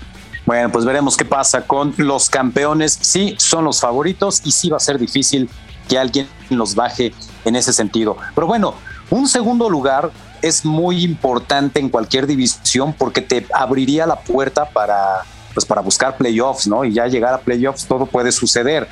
Bueno, 0.46 0.70
pues 0.70 0.84
veremos 0.84 1.16
qué 1.16 1.24
pasa 1.24 1.62
con 1.62 1.94
los 1.96 2.28
campeones. 2.28 2.98
Sí, 3.00 3.34
son 3.38 3.64
los 3.64 3.80
favoritos 3.80 4.42
y 4.44 4.52
sí 4.52 4.68
va 4.68 4.76
a 4.76 4.80
ser 4.80 4.98
difícil 4.98 5.48
que 5.88 5.98
alguien 5.98 6.26
los 6.50 6.74
baje 6.74 7.14
en 7.44 7.56
ese 7.56 7.72
sentido. 7.72 8.16
Pero 8.34 8.46
bueno, 8.46 8.74
un 9.10 9.26
segundo 9.26 9.70
lugar 9.70 10.10
es 10.44 10.64
muy 10.64 11.02
importante 11.02 11.80
en 11.80 11.88
cualquier 11.88 12.26
división 12.26 12.92
porque 12.92 13.22
te 13.22 13.46
abriría 13.54 14.06
la 14.06 14.20
puerta 14.20 14.68
para, 14.68 15.22
pues 15.54 15.64
para 15.64 15.80
buscar 15.80 16.18
playoffs, 16.18 16.66
¿no? 16.66 16.84
Y 16.84 16.92
ya 16.92 17.06
llegar 17.06 17.32
a 17.32 17.38
playoffs 17.38 17.86
todo 17.86 18.04
puede 18.04 18.30
suceder. 18.30 18.86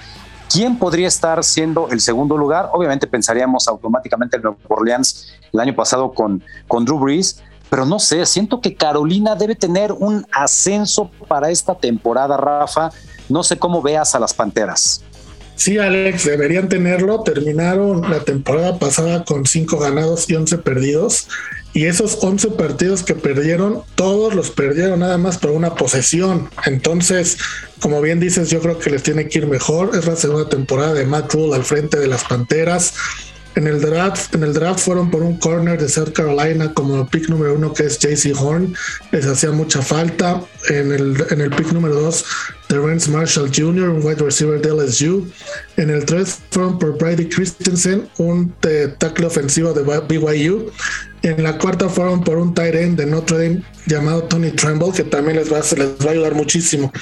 ¿Quién 0.50 0.78
podría 0.78 1.08
estar 1.08 1.44
siendo 1.44 1.90
el 1.90 2.00
segundo 2.00 2.38
lugar? 2.38 2.70
Obviamente 2.72 3.06
pensaríamos 3.06 3.68
automáticamente 3.68 4.36
en 4.36 4.42
Nueva 4.42 4.56
Orleans 4.68 5.32
el 5.52 5.60
año 5.60 5.74
pasado 5.74 6.12
con, 6.12 6.42
con 6.68 6.86
Drew 6.86 6.98
Brees, 6.98 7.42
pero 7.68 7.84
no 7.84 7.98
sé, 7.98 8.24
siento 8.24 8.62
que 8.62 8.74
Carolina 8.74 9.34
debe 9.34 9.54
tener 9.54 9.92
un 9.92 10.26
ascenso 10.32 11.10
para 11.28 11.50
esta 11.50 11.74
temporada, 11.74 12.38
Rafa. 12.38 12.90
No 13.28 13.42
sé 13.42 13.58
cómo 13.58 13.82
veas 13.82 14.14
a 14.14 14.18
las 14.18 14.32
Panteras. 14.32 15.02
Sí, 15.56 15.78
Alex, 15.78 16.24
deberían 16.24 16.68
tenerlo. 16.68 17.22
Terminaron 17.22 18.10
la 18.10 18.20
temporada 18.20 18.78
pasada 18.78 19.24
con 19.24 19.46
cinco 19.46 19.78
ganados 19.78 20.28
y 20.28 20.34
11 20.34 20.58
perdidos. 20.58 21.28
Y 21.74 21.86
esos 21.86 22.18
11 22.20 22.50
partidos 22.50 23.02
que 23.02 23.14
perdieron, 23.14 23.82
todos 23.94 24.34
los 24.34 24.50
perdieron 24.50 25.00
nada 25.00 25.16
más 25.16 25.38
por 25.38 25.52
una 25.52 25.74
posesión. 25.74 26.50
Entonces, 26.66 27.38
como 27.80 28.02
bien 28.02 28.20
dices, 28.20 28.50
yo 28.50 28.60
creo 28.60 28.78
que 28.78 28.90
les 28.90 29.02
tiene 29.02 29.28
que 29.28 29.38
ir 29.38 29.46
mejor. 29.46 29.96
Es 29.96 30.06
la 30.06 30.16
segunda 30.16 30.48
temporada 30.48 30.92
de 30.92 31.06
Matt 31.06 31.32
Rule 31.32 31.54
al 31.54 31.64
frente 31.64 31.98
de 31.98 32.08
las 32.08 32.24
Panteras. 32.24 32.94
En 33.54 33.66
el 33.66 33.80
draft, 33.80 34.34
en 34.34 34.44
el 34.44 34.54
draft 34.54 34.80
fueron 34.80 35.10
por 35.10 35.22
un 35.22 35.38
corner 35.38 35.78
de 35.78 35.88
South 35.88 36.12
Carolina 36.14 36.72
como 36.72 37.06
pick 37.08 37.28
número 37.28 37.54
uno 37.54 37.74
que 37.74 37.84
es 37.84 37.98
JC 37.98 38.34
Horn. 38.34 38.74
Les 39.10 39.26
hacía 39.26 39.50
mucha 39.52 39.82
falta. 39.82 40.42
En 40.68 40.92
el, 40.92 41.22
en 41.30 41.40
el 41.40 41.50
pick 41.50 41.72
número 41.72 41.94
dos, 41.94 42.24
Terrence 42.68 43.10
Marshall 43.10 43.50
Jr., 43.54 43.90
un 43.90 44.04
wide 44.04 44.22
receiver 44.22 44.60
de 44.60 44.70
LSU. 44.70 45.30
En 45.76 45.90
el 45.90 46.04
tres 46.04 46.38
fueron 46.50 46.78
por 46.78 46.96
Brady 46.96 47.28
Christensen, 47.28 48.08
un 48.18 48.54
tackle 48.98 49.26
ofensivo 49.26 49.72
de 49.74 49.82
BYU. 49.82 50.70
En 51.22 51.42
la 51.42 51.58
cuarta 51.58 51.88
fueron 51.88 52.24
por 52.24 52.38
un 52.38 52.54
tight 52.54 52.74
end 52.74 52.98
de 52.98 53.06
Notre 53.06 53.36
Dame 53.38 53.62
llamado 53.86 54.24
Tony 54.24 54.50
Tremble, 54.50 54.92
que 54.92 55.04
también 55.04 55.36
les 55.36 55.52
va, 55.52 55.58
les 55.58 56.06
va 56.06 56.08
a 56.08 56.10
ayudar 56.12 56.34
muchísimo. 56.34 56.92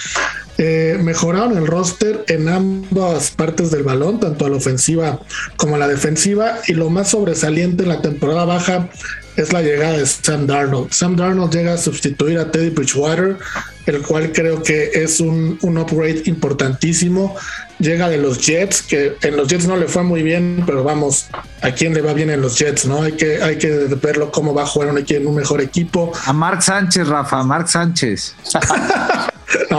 Eh, 0.62 0.98
mejoraron 1.02 1.56
el 1.56 1.66
roster 1.66 2.22
en 2.28 2.46
ambas 2.46 3.30
partes 3.30 3.70
del 3.70 3.82
balón, 3.82 4.20
tanto 4.20 4.44
a 4.44 4.50
la 4.50 4.56
ofensiva 4.56 5.18
como 5.56 5.76
a 5.76 5.78
la 5.78 5.88
defensiva, 5.88 6.58
y 6.66 6.74
lo 6.74 6.90
más 6.90 7.08
sobresaliente 7.08 7.84
en 7.84 7.88
la 7.88 8.02
temporada 8.02 8.44
baja 8.44 8.90
es 9.36 9.54
la 9.54 9.62
llegada 9.62 9.96
de 9.96 10.04
Sam 10.04 10.46
Darnold. 10.46 10.92
Sam 10.92 11.16
Darnold 11.16 11.50
llega 11.50 11.72
a 11.72 11.78
sustituir 11.78 12.38
a 12.38 12.50
Teddy 12.50 12.68
Bridgewater, 12.68 13.38
el 13.86 14.02
cual 14.02 14.32
creo 14.32 14.62
que 14.62 14.90
es 14.92 15.20
un, 15.20 15.58
un 15.62 15.78
upgrade 15.78 16.24
importantísimo. 16.26 17.34
Llega 17.78 18.10
de 18.10 18.18
los 18.18 18.44
Jets, 18.44 18.82
que 18.82 19.16
en 19.22 19.38
los 19.38 19.48
Jets 19.48 19.66
no 19.66 19.78
le 19.78 19.88
fue 19.88 20.02
muy 20.02 20.22
bien, 20.22 20.62
pero 20.66 20.84
vamos, 20.84 21.28
¿a 21.62 21.70
quién 21.70 21.94
le 21.94 22.02
va 22.02 22.12
bien 22.12 22.28
en 22.28 22.42
los 22.42 22.58
Jets? 22.58 22.84
¿no? 22.84 23.00
Hay 23.00 23.12
que, 23.12 23.42
hay 23.42 23.56
que 23.56 23.70
verlo 24.02 24.30
cómo 24.30 24.52
va 24.52 24.64
a 24.64 24.66
jugar 24.66 24.94
en 24.94 25.26
un 25.26 25.34
mejor 25.34 25.62
equipo. 25.62 26.12
A 26.26 26.34
Mark 26.34 26.62
Sánchez, 26.62 27.08
Rafa, 27.08 27.38
a 27.38 27.44
Mark 27.44 27.66
Sánchez. 27.66 28.34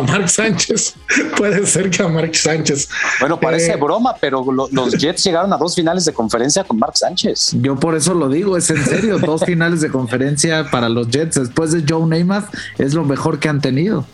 a 0.02 0.12
Mark 0.12 0.30
Sánchez. 0.30 0.96
Puede 1.38 1.66
ser 1.66 1.90
que 1.90 2.04
a 2.04 2.08
Mark 2.08 2.36
Sánchez. 2.36 2.90
Bueno, 3.20 3.40
parece 3.40 3.72
eh, 3.72 3.78
broma, 3.78 4.16
pero 4.20 4.46
los 4.72 4.94
Jets 4.98 5.24
llegaron 5.24 5.52
a 5.54 5.58
dos 5.58 5.76
finales 5.76 6.06
de 6.06 6.14
conferencia 6.14 6.64
con 6.64 6.78
Mark 6.78 6.98
Sánchez. 6.98 7.52
Yo 7.62 7.76
por 7.80 7.96
eso 7.96 8.14
lo 8.14 8.30
digo, 8.30 8.58
es 8.58 8.70
en 8.70 8.84
serio, 8.84 9.20
dos 9.26 9.44
finales 9.44 9.82
de 9.82 9.90
conferencia 9.90 10.70
para 10.70 10.90
los 10.90 11.10
Jets 11.10 11.36
después 11.36 11.72
de 11.72 11.84
Joe 11.88 12.06
Namath 12.06 12.54
es 12.78 12.94
lo 12.94 13.04
mejor 13.04 13.40
que 13.40 13.50
han 13.50 13.62
tenido. 13.62 14.06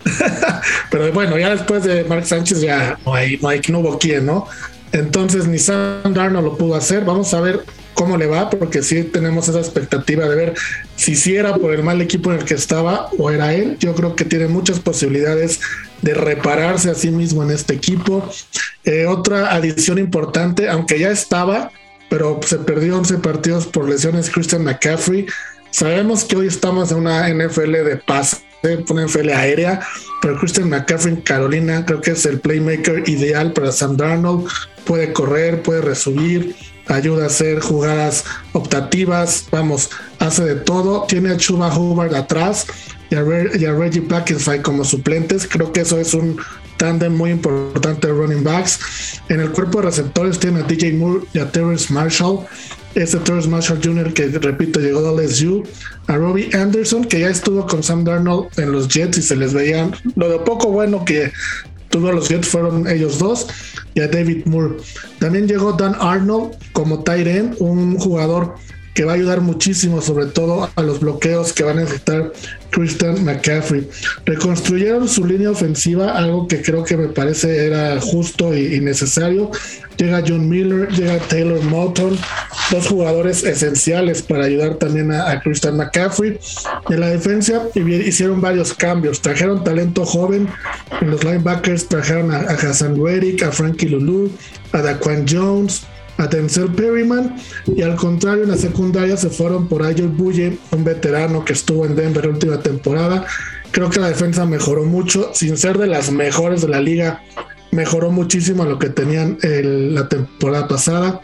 pero 0.91 1.11
bueno, 1.11 1.37
ya 1.37 1.49
después 1.49 1.83
de 1.83 2.03
Mark 2.03 2.25
Sánchez 2.25 2.61
ya 2.61 2.97
no 3.05 3.13
hay, 3.13 3.37
no 3.37 3.49
hay, 3.49 3.61
no 3.69 3.79
hubo 3.79 3.97
quien, 3.97 4.25
¿no? 4.25 4.47
Entonces 4.91 5.47
ni 5.47 5.57
Sam 5.57 6.13
Darnold 6.13 6.45
lo 6.45 6.57
pudo 6.57 6.75
hacer. 6.75 7.03
Vamos 7.05 7.33
a 7.33 7.41
ver 7.41 7.63
cómo 7.97 8.15
le 8.15 8.27
va, 8.27 8.49
porque 8.51 8.83
sí 8.83 9.03
tenemos 9.03 9.49
esa 9.49 9.57
expectativa 9.57 10.29
de 10.29 10.35
ver 10.35 10.53
si 10.95 11.15
sí 11.15 11.35
era 11.35 11.55
por 11.55 11.73
el 11.73 11.81
mal 11.81 11.99
equipo 11.99 12.31
en 12.31 12.39
el 12.39 12.45
que 12.45 12.53
estaba 12.53 13.09
o 13.17 13.31
era 13.31 13.55
él. 13.55 13.75
Yo 13.79 13.95
creo 13.95 14.15
que 14.15 14.23
tiene 14.23 14.47
muchas 14.47 14.79
posibilidades 14.79 15.59
de 16.03 16.13
repararse 16.13 16.91
a 16.91 16.93
sí 16.93 17.09
mismo 17.09 17.41
en 17.41 17.49
este 17.49 17.73
equipo. 17.73 18.29
Eh, 18.85 19.07
otra 19.07 19.51
adición 19.51 19.97
importante, 19.97 20.69
aunque 20.69 20.99
ya 20.99 21.09
estaba, 21.09 21.71
pero 22.07 22.39
se 22.45 22.59
perdió 22.59 22.97
11 22.97 23.17
partidos 23.17 23.65
por 23.65 23.89
lesiones, 23.89 24.29
Christian 24.29 24.63
McCaffrey. 24.63 25.25
Sabemos 25.71 26.23
que 26.23 26.37
hoy 26.37 26.47
estamos 26.47 26.91
en 26.91 26.99
una 26.99 27.27
NFL 27.27 27.71
de 27.83 27.97
paz 27.97 28.43
una 28.89 29.05
NFL 29.05 29.29
aérea, 29.29 29.79
pero 30.21 30.37
Christian 30.37 30.69
McCaffrey 30.69 31.15
en 31.15 31.21
Carolina 31.21 31.85
creo 31.85 32.01
que 32.01 32.11
es 32.11 32.25
el 32.25 32.39
playmaker 32.39 33.07
ideal 33.07 33.53
para 33.53 33.71
Sam 33.71 33.97
Darnold. 33.97 34.47
Puede 34.85 35.13
correr, 35.13 35.61
puede 35.61 35.81
resubir, 35.81 36.55
ayuda 36.89 37.23
a 37.23 37.27
hacer 37.27 37.59
jugadas 37.59 38.25
optativas, 38.53 39.47
vamos, 39.51 39.89
hace 40.19 40.43
de 40.43 40.55
todo. 40.55 41.05
Tiene 41.07 41.31
a 41.31 41.37
Chuba 41.37 41.75
Hubbard 41.75 42.15
atrás 42.15 42.67
y 43.09 43.15
a, 43.15 43.23
Reggie 43.73 44.01
Blackenside 44.01 44.61
como 44.61 44.83
suplentes. 44.83 45.47
Creo 45.47 45.71
que 45.71 45.81
eso 45.81 45.99
es 45.99 46.13
un 46.13 46.37
tándem 46.77 47.15
muy 47.15 47.31
importante 47.31 48.07
de 48.07 48.13
running 48.13 48.43
backs. 48.43 48.79
En 49.29 49.39
el 49.39 49.51
cuerpo 49.51 49.79
de 49.79 49.87
receptores 49.87 50.39
tiene 50.39 50.59
a 50.61 50.63
DJ 50.63 50.93
Moore 50.93 51.25
y 51.33 51.39
a 51.39 51.51
Terrence 51.51 51.91
Marshall. 51.91 52.45
Este 52.95 53.17
Terrence 53.17 53.47
Marshall 53.47 53.79
Jr. 53.83 54.13
que 54.13 54.27
repito 54.27 54.79
llegó 54.79 55.01
de 55.15 55.25
LSU. 55.25 55.63
A 56.07 56.15
Robbie 56.15 56.49
Anderson 56.53 57.03
que 57.03 57.19
ya 57.19 57.29
estuvo 57.29 57.67
con 57.67 57.83
Sam 57.83 58.03
Darnold 58.03 58.47
en 58.57 58.71
los 58.71 58.87
Jets 58.87 59.17
y 59.17 59.21
se 59.21 59.35
les 59.35 59.53
veían 59.53 59.93
lo 60.15 60.29
de 60.29 60.39
poco 60.39 60.71
bueno 60.71 61.03
que 61.03 61.31
tuvo 61.89 62.11
los 62.11 62.29
Jets 62.29 62.47
fueron 62.47 62.87
ellos 62.87 63.19
dos 63.19 63.47
y 63.93 64.01
a 64.01 64.07
David 64.07 64.45
Moore. 64.45 64.77
También 65.19 65.47
llegó 65.47 65.73
Dan 65.73 65.95
Arnold 65.99 66.55
como 66.73 67.03
tight 67.03 67.27
end, 67.27 67.55
un 67.59 67.97
jugador 67.97 68.55
que 68.97 69.05
va 69.05 69.11
a 69.11 69.15
ayudar 69.15 69.41
muchísimo, 69.41 70.01
sobre 70.01 70.25
todo 70.25 70.71
a 70.75 70.81
los 70.81 70.99
bloqueos 70.99 71.53
que 71.53 71.63
va 71.63 71.69
a 71.69 71.75
necesitar 71.75 72.33
Christian 72.71 73.23
McCaffrey. 73.23 73.87
Reconstruyeron 74.25 75.07
su 75.07 75.23
línea 75.23 75.51
ofensiva, 75.51 76.17
algo 76.17 76.47
que 76.47 76.63
creo 76.63 76.83
que 76.83 76.97
me 76.97 77.09
parece 77.09 77.67
era 77.67 78.01
justo 78.01 78.57
y, 78.57 78.79
necesario. 78.79 79.51
Llega 79.97 80.23
John 80.27 80.49
Miller, 80.49 80.89
llega 80.89 81.19
Taylor 81.19 81.61
Moulton, 81.61 82.17
dos 82.71 82.87
jugadores 82.87 83.43
esenciales 83.43 84.23
para 84.23 84.45
ayudar 84.45 84.77
también 84.77 85.11
a, 85.11 85.39
Christian 85.41 85.77
McCaffrey. 85.77 86.39
En 86.89 86.99
la 86.99 87.09
defensa 87.09 87.69
hicieron 87.75 88.41
varios 88.41 88.73
cambios, 88.73 89.21
trajeron 89.21 89.63
talento 89.63 90.07
joven, 90.07 90.49
en 91.01 91.11
los 91.11 91.23
linebackers 91.23 91.87
trajeron 91.87 92.31
a, 92.31 92.37
a 92.37 92.53
Hassan 92.53 92.99
Reddick, 92.99 93.43
a 93.43 93.51
Frankie 93.51 93.89
Lulu, 93.89 94.31
a 94.71 94.81
Daquan 94.81 95.27
Jones, 95.29 95.83
a 96.17 96.27
Denzel 96.27 96.69
Perryman 96.69 97.35
y 97.67 97.81
al 97.81 97.95
contrario 97.95 98.43
en 98.43 98.51
la 98.51 98.57
secundaria 98.57 99.17
se 99.17 99.29
fueron 99.29 99.67
por 99.67 99.83
Ayo 99.83 100.07
Buye, 100.07 100.57
un 100.71 100.83
veterano 100.83 101.45
que 101.45 101.53
estuvo 101.53 101.85
en 101.85 101.95
Denver 101.95 102.25
la 102.25 102.31
última 102.31 102.59
temporada. 102.59 103.25
Creo 103.71 103.89
que 103.89 103.99
la 103.99 104.09
defensa 104.09 104.45
mejoró 104.45 104.85
mucho, 104.85 105.31
sin 105.33 105.57
ser 105.57 105.77
de 105.77 105.87
las 105.87 106.11
mejores 106.11 106.61
de 106.61 106.69
la 106.69 106.81
liga, 106.81 107.21
mejoró 107.71 108.11
muchísimo 108.11 108.65
lo 108.65 108.79
que 108.79 108.89
tenían 108.89 109.37
la 109.41 110.07
temporada 110.07 110.67
pasada. 110.67 111.21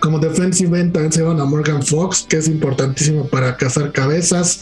Como 0.00 0.20
defensive 0.20 0.78
end 0.78 0.92
también 0.92 1.12
se 1.12 1.22
van 1.22 1.40
a 1.40 1.44
Morgan 1.44 1.82
Fox, 1.82 2.24
que 2.28 2.36
es 2.36 2.46
importantísimo 2.46 3.26
para 3.26 3.56
cazar 3.56 3.90
cabezas. 3.90 4.60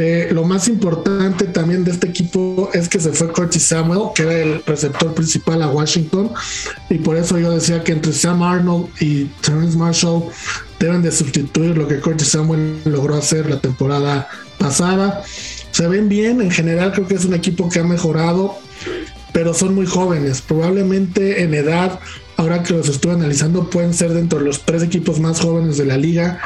Eh, 0.00 0.28
lo 0.30 0.44
más 0.44 0.68
importante 0.68 1.46
también 1.46 1.82
de 1.82 1.90
este 1.90 2.06
equipo 2.06 2.70
es 2.72 2.88
que 2.88 3.00
se 3.00 3.10
fue 3.10 3.32
Curtis 3.32 3.64
Samuel, 3.64 4.10
que 4.14 4.22
era 4.22 4.32
el 4.38 4.64
receptor 4.64 5.12
principal 5.12 5.60
a 5.60 5.70
Washington, 5.70 6.30
y 6.88 6.98
por 6.98 7.16
eso 7.16 7.36
yo 7.36 7.50
decía 7.50 7.82
que 7.82 7.90
entre 7.90 8.12
Sam 8.12 8.44
Arnold 8.44 8.90
y 9.00 9.24
Terrence 9.40 9.76
Marshall 9.76 10.26
deben 10.78 11.02
de 11.02 11.10
sustituir 11.10 11.76
lo 11.76 11.88
que 11.88 11.98
Curtis 11.98 12.28
Samuel 12.28 12.80
logró 12.84 13.16
hacer 13.16 13.50
la 13.50 13.60
temporada 13.60 14.28
pasada. 14.56 15.24
Se 15.72 15.88
ven 15.88 16.08
bien, 16.08 16.40
en 16.42 16.52
general 16.52 16.92
creo 16.92 17.08
que 17.08 17.16
es 17.16 17.24
un 17.24 17.34
equipo 17.34 17.68
que 17.68 17.80
ha 17.80 17.84
mejorado, 17.84 18.54
pero 19.32 19.52
son 19.52 19.74
muy 19.74 19.86
jóvenes, 19.86 20.42
probablemente 20.42 21.42
en 21.42 21.54
edad, 21.54 21.98
ahora 22.36 22.62
que 22.62 22.72
los 22.72 22.88
estoy 22.88 23.14
analizando, 23.14 23.68
pueden 23.68 23.92
ser 23.92 24.12
dentro 24.12 24.38
de 24.38 24.44
los 24.44 24.64
tres 24.64 24.84
equipos 24.84 25.18
más 25.18 25.40
jóvenes 25.40 25.76
de 25.76 25.86
la 25.86 25.96
liga. 25.96 26.38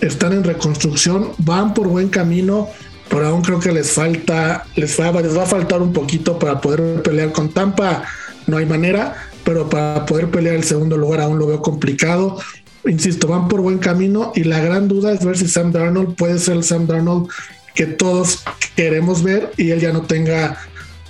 Están 0.00 0.32
en 0.32 0.42
reconstrucción, 0.42 1.30
van 1.38 1.72
por 1.72 1.86
buen 1.86 2.08
camino 2.08 2.68
pero 3.08 3.26
aún 3.26 3.42
creo 3.42 3.60
que 3.60 3.72
les 3.72 3.92
falta, 3.92 4.64
les 4.74 4.98
va, 4.98 5.12
les 5.20 5.36
va 5.36 5.44
a 5.44 5.46
faltar 5.46 5.80
un 5.80 5.92
poquito 5.92 6.38
para 6.38 6.60
poder 6.60 7.02
pelear 7.02 7.32
con 7.32 7.50
Tampa. 7.50 8.04
No 8.46 8.56
hay 8.58 8.66
manera, 8.66 9.28
pero 9.44 9.68
para 9.68 10.06
poder 10.06 10.30
pelear 10.30 10.56
el 10.56 10.64
segundo 10.64 10.96
lugar 10.96 11.20
aún 11.20 11.38
lo 11.38 11.46
veo 11.46 11.62
complicado. 11.62 12.38
Insisto, 12.84 13.28
van 13.28 13.48
por 13.48 13.60
buen 13.60 13.78
camino 13.78 14.32
y 14.34 14.44
la 14.44 14.60
gran 14.60 14.88
duda 14.88 15.12
es 15.12 15.24
ver 15.24 15.36
si 15.36 15.48
Sam 15.48 15.72
Darnold 15.72 16.14
puede 16.14 16.38
ser 16.38 16.56
el 16.56 16.64
Sam 16.64 16.86
Darnold 16.86 17.28
que 17.74 17.86
todos 17.86 18.42
queremos 18.74 19.22
ver 19.22 19.52
y 19.56 19.70
él 19.70 19.80
ya 19.80 19.92
no 19.92 20.02
tenga, 20.02 20.56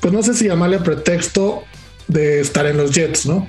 pues 0.00 0.12
no 0.12 0.22
sé 0.22 0.34
si 0.34 0.46
llamarle 0.46 0.80
pretexto 0.80 1.64
de 2.08 2.40
estar 2.40 2.66
en 2.66 2.76
los 2.76 2.92
Jets, 2.92 3.26
¿no? 3.26 3.48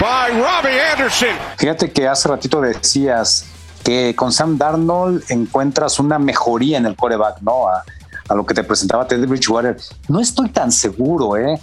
By 0.00 0.30
Robbie 0.30 0.80
Anderson. 0.92 1.28
Fíjate 1.56 1.90
que 1.92 2.06
hace 2.06 2.28
ratito 2.28 2.60
decías 2.60 3.46
que 3.84 4.14
con 4.14 4.32
Sam 4.32 4.58
Darnold 4.58 5.24
encuentras 5.28 5.98
una 5.98 6.18
mejoría 6.18 6.78
en 6.78 6.86
el 6.86 6.96
coreback, 6.96 7.40
¿no? 7.40 7.68
A, 7.68 7.84
a 8.28 8.34
lo 8.34 8.44
que 8.44 8.54
te 8.54 8.62
presentaba 8.62 9.06
Teddy 9.06 9.26
Bridgewater. 9.26 9.76
No 10.08 10.20
estoy 10.20 10.50
tan 10.50 10.70
seguro, 10.70 11.36
¿eh? 11.36 11.60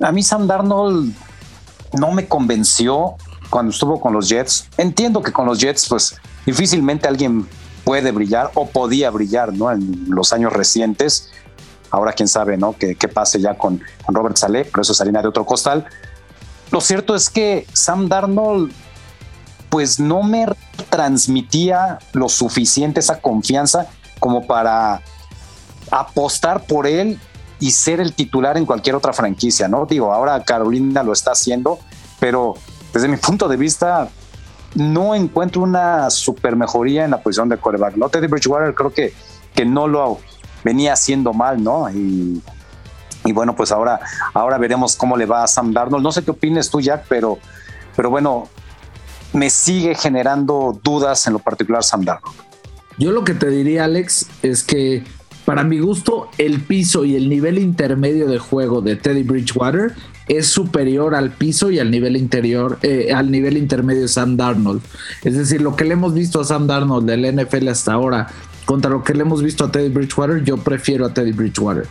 A 0.00 0.12
mí 0.12 0.22
Sam 0.22 0.46
Darnold 0.46 1.14
no 1.92 2.10
me 2.12 2.26
convenció 2.26 3.16
cuando 3.50 3.72
estuvo 3.72 4.00
con 4.00 4.12
los 4.12 4.28
Jets. 4.28 4.68
Entiendo 4.76 5.22
que 5.22 5.32
con 5.32 5.46
los 5.46 5.58
Jets, 5.58 5.88
pues 5.88 6.16
difícilmente 6.46 7.08
alguien 7.08 7.46
puede 7.84 8.12
brillar 8.12 8.50
o 8.54 8.66
podía 8.66 9.10
brillar, 9.10 9.52
¿no? 9.52 9.70
En 9.70 10.06
los 10.08 10.32
años 10.32 10.52
recientes. 10.52 11.30
Ahora 11.90 12.12
quién 12.12 12.28
sabe, 12.28 12.56
¿no? 12.56 12.74
Que, 12.74 12.94
pase 13.08 13.40
ya 13.40 13.58
con, 13.58 13.82
con, 14.04 14.14
Robert 14.14 14.36
Saleh, 14.36 14.64
pero 14.70 14.82
eso 14.82 14.92
es 14.92 15.00
harina 15.00 15.22
de 15.22 15.28
otro 15.28 15.44
costal. 15.44 15.86
Lo 16.70 16.80
cierto 16.80 17.14
es 17.14 17.30
que 17.30 17.66
Sam 17.72 18.08
Darnold, 18.08 18.72
pues 19.68 19.98
no 19.98 20.22
me 20.22 20.46
transmitía 20.88 21.98
lo 22.12 22.28
suficiente 22.28 23.00
esa 23.00 23.20
confianza 23.20 23.88
como 24.18 24.46
para 24.46 25.02
apostar 25.90 26.64
por 26.66 26.86
él 26.86 27.18
y 27.58 27.72
ser 27.72 28.00
el 28.00 28.14
titular 28.14 28.56
en 28.56 28.66
cualquier 28.66 28.94
otra 28.94 29.12
franquicia, 29.12 29.68
¿no? 29.68 29.86
Digo, 29.86 30.12
ahora 30.12 30.42
Carolina 30.44 31.02
lo 31.02 31.12
está 31.12 31.32
haciendo, 31.32 31.78
pero 32.18 32.54
desde 32.92 33.08
mi 33.08 33.16
punto 33.16 33.48
de 33.48 33.56
vista 33.56 34.08
no 34.74 35.14
encuentro 35.14 35.62
una 35.62 36.10
super 36.10 36.56
mejoría 36.56 37.04
en 37.04 37.10
la 37.10 37.22
posición 37.22 37.48
de 37.48 37.56
quarterback. 37.56 37.96
No, 37.96 38.08
Teddy 38.08 38.28
Bridgewater 38.28 38.74
creo 38.74 38.92
que, 38.92 39.12
que 39.54 39.64
no 39.64 39.88
lo 39.88 40.18
venía 40.64 40.92
haciendo 40.92 41.32
mal, 41.32 41.62
¿no? 41.62 41.90
Y, 41.90 42.42
y, 43.24 43.32
bueno, 43.32 43.54
pues 43.54 43.72
ahora, 43.72 44.00
ahora 44.34 44.58
veremos 44.58 44.96
cómo 44.96 45.16
le 45.16 45.26
va 45.26 45.44
a 45.44 45.46
Sam 45.46 45.72
Darnold. 45.72 46.02
No 46.02 46.12
sé 46.12 46.24
qué 46.24 46.30
opines 46.30 46.70
tú, 46.70 46.80
Jack, 46.80 47.04
pero, 47.08 47.38
pero 47.96 48.10
bueno, 48.10 48.48
me 49.32 49.50
sigue 49.50 49.94
generando 49.94 50.78
dudas 50.82 51.26
en 51.26 51.34
lo 51.34 51.38
particular 51.38 51.84
Sam 51.84 52.04
Darnold. 52.04 52.36
Yo 52.98 53.12
lo 53.12 53.24
que 53.24 53.34
te 53.34 53.48
diría, 53.48 53.84
Alex, 53.84 54.26
es 54.42 54.62
que 54.62 55.04
para 55.44 55.64
mi 55.64 55.80
gusto, 55.80 56.28
el 56.38 56.60
piso 56.60 57.04
y 57.04 57.16
el 57.16 57.28
nivel 57.28 57.58
intermedio 57.58 58.28
de 58.28 58.38
juego 58.38 58.82
de 58.82 58.96
Teddy 58.96 59.22
Bridgewater 59.22 59.94
es 60.28 60.46
superior 60.46 61.14
al 61.16 61.30
piso 61.30 61.72
y 61.72 61.80
al 61.80 61.90
nivel 61.90 62.16
interior, 62.16 62.78
eh, 62.82 63.12
al 63.12 63.32
nivel 63.32 63.56
intermedio 63.56 64.02
de 64.02 64.08
Sam 64.08 64.36
Darnold. 64.36 64.80
Es 65.24 65.36
decir, 65.36 65.60
lo 65.60 65.74
que 65.74 65.84
le 65.84 65.94
hemos 65.94 66.14
visto 66.14 66.40
a 66.40 66.44
Sam 66.44 66.68
Darnold 66.68 67.04
del 67.08 67.34
NFL 67.34 67.66
hasta 67.68 67.94
ahora 67.94 68.28
contra 68.64 68.90
lo 68.90 69.02
que 69.02 69.12
le 69.12 69.22
hemos 69.22 69.42
visto 69.42 69.64
a 69.64 69.72
Teddy 69.72 69.88
Bridgewater, 69.88 70.44
yo 70.44 70.56
prefiero 70.58 71.04
a 71.04 71.12
Teddy 71.12 71.32
Bridgewater. 71.32 71.88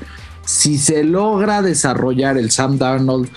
Si 0.50 0.80
se 0.80 1.04
logra 1.04 1.62
desarrollar 1.62 2.36
el 2.36 2.50
Sam 2.50 2.80
Darnold 2.80 3.30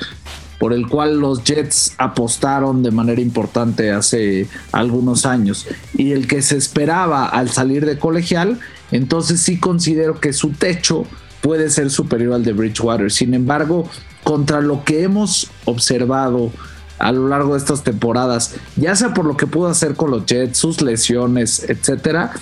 por 0.59 0.73
el 0.73 0.89
cual 0.89 1.21
los 1.21 1.45
Jets 1.45 1.93
apostaron 1.99 2.83
de 2.83 2.91
manera 2.91 3.21
importante 3.21 3.93
hace 3.93 4.49
algunos 4.73 5.27
años 5.27 5.67
y 5.93 6.13
el 6.13 6.27
que 6.27 6.41
se 6.41 6.57
esperaba 6.57 7.27
al 7.27 7.51
salir 7.51 7.85
de 7.85 7.99
colegial, 7.99 8.61
entonces 8.93 9.43
sí 9.43 9.61
considero 9.61 10.21
que 10.21 10.33
su 10.33 10.53
techo 10.53 11.05
puede 11.43 11.69
ser 11.69 11.91
superior 11.91 12.33
al 12.33 12.45
de 12.45 12.55
Bridgewater. 12.55 13.13
Sin 13.13 13.35
embargo, 13.35 13.87
contra 14.25 14.63
lo 14.63 14.83
que 14.83 15.03
hemos 15.03 15.51
observado 15.67 16.51
a 16.99 17.13
lo 17.13 17.29
largo 17.29 17.53
de 17.53 17.59
estas 17.59 17.85
temporadas, 17.85 18.55
ya 18.77 18.97
sea 18.97 19.13
por 19.13 19.27
lo 19.27 19.37
que 19.37 19.47
pudo 19.47 19.69
hacer 19.69 19.97
con 19.97 20.11
los 20.11 20.25
Jets, 20.25 20.57
sus 20.57 20.81
lesiones, 20.81 21.63
etcétera, 21.69 22.33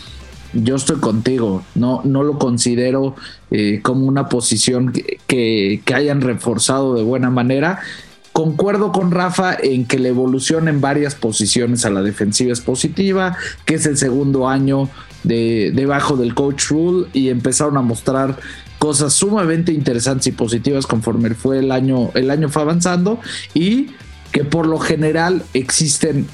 yo 0.53 0.77
estoy 0.77 0.99
contigo. 0.99 1.63
No, 1.75 2.01
no 2.05 2.23
lo 2.23 2.39
considero 2.39 3.15
eh, 3.51 3.81
como 3.83 4.07
una 4.07 4.29
posición 4.29 4.93
que, 4.93 5.81
que, 5.85 5.95
hayan 5.95 6.21
reforzado 6.21 6.95
de 6.95 7.03
buena 7.03 7.31
manera. 7.31 7.81
Concuerdo 8.33 8.93
con 8.93 9.11
Rafa 9.11 9.57
en 9.61 9.87
que 9.87 9.99
la 9.99 10.09
evolución 10.09 10.69
en 10.69 10.81
varias 10.81 11.15
posiciones 11.15 11.85
a 11.85 11.91
la 11.91 12.03
defensiva 12.03 12.53
es 12.53 12.61
positiva, 12.61 13.37
que 13.65 13.75
es 13.75 13.87
el 13.87 13.97
segundo 13.97 14.49
año 14.49 14.89
de, 15.25 15.73
debajo 15.75 16.17
del 16.17 16.35
coach 16.35 16.69
rule 16.71 17.09
y 17.13 17.29
empezaron 17.29 17.77
a 17.77 17.83
mostrar 17.83 18.39
cosas 18.79 19.13
sumamente 19.13 19.73
interesantes 19.73 20.29
y 20.29 20.33
positivas 20.33 20.87
conforme 20.87 21.35
fue 21.35 21.59
el 21.59 21.71
año, 21.71 22.11
el 22.15 22.31
año 22.31 22.49
fue 22.49 22.63
avanzando 22.63 23.21
y 23.53 23.91
que 24.33 24.45
por 24.45 24.67
lo 24.67 24.79
general 24.79 25.43
existen 25.53 26.27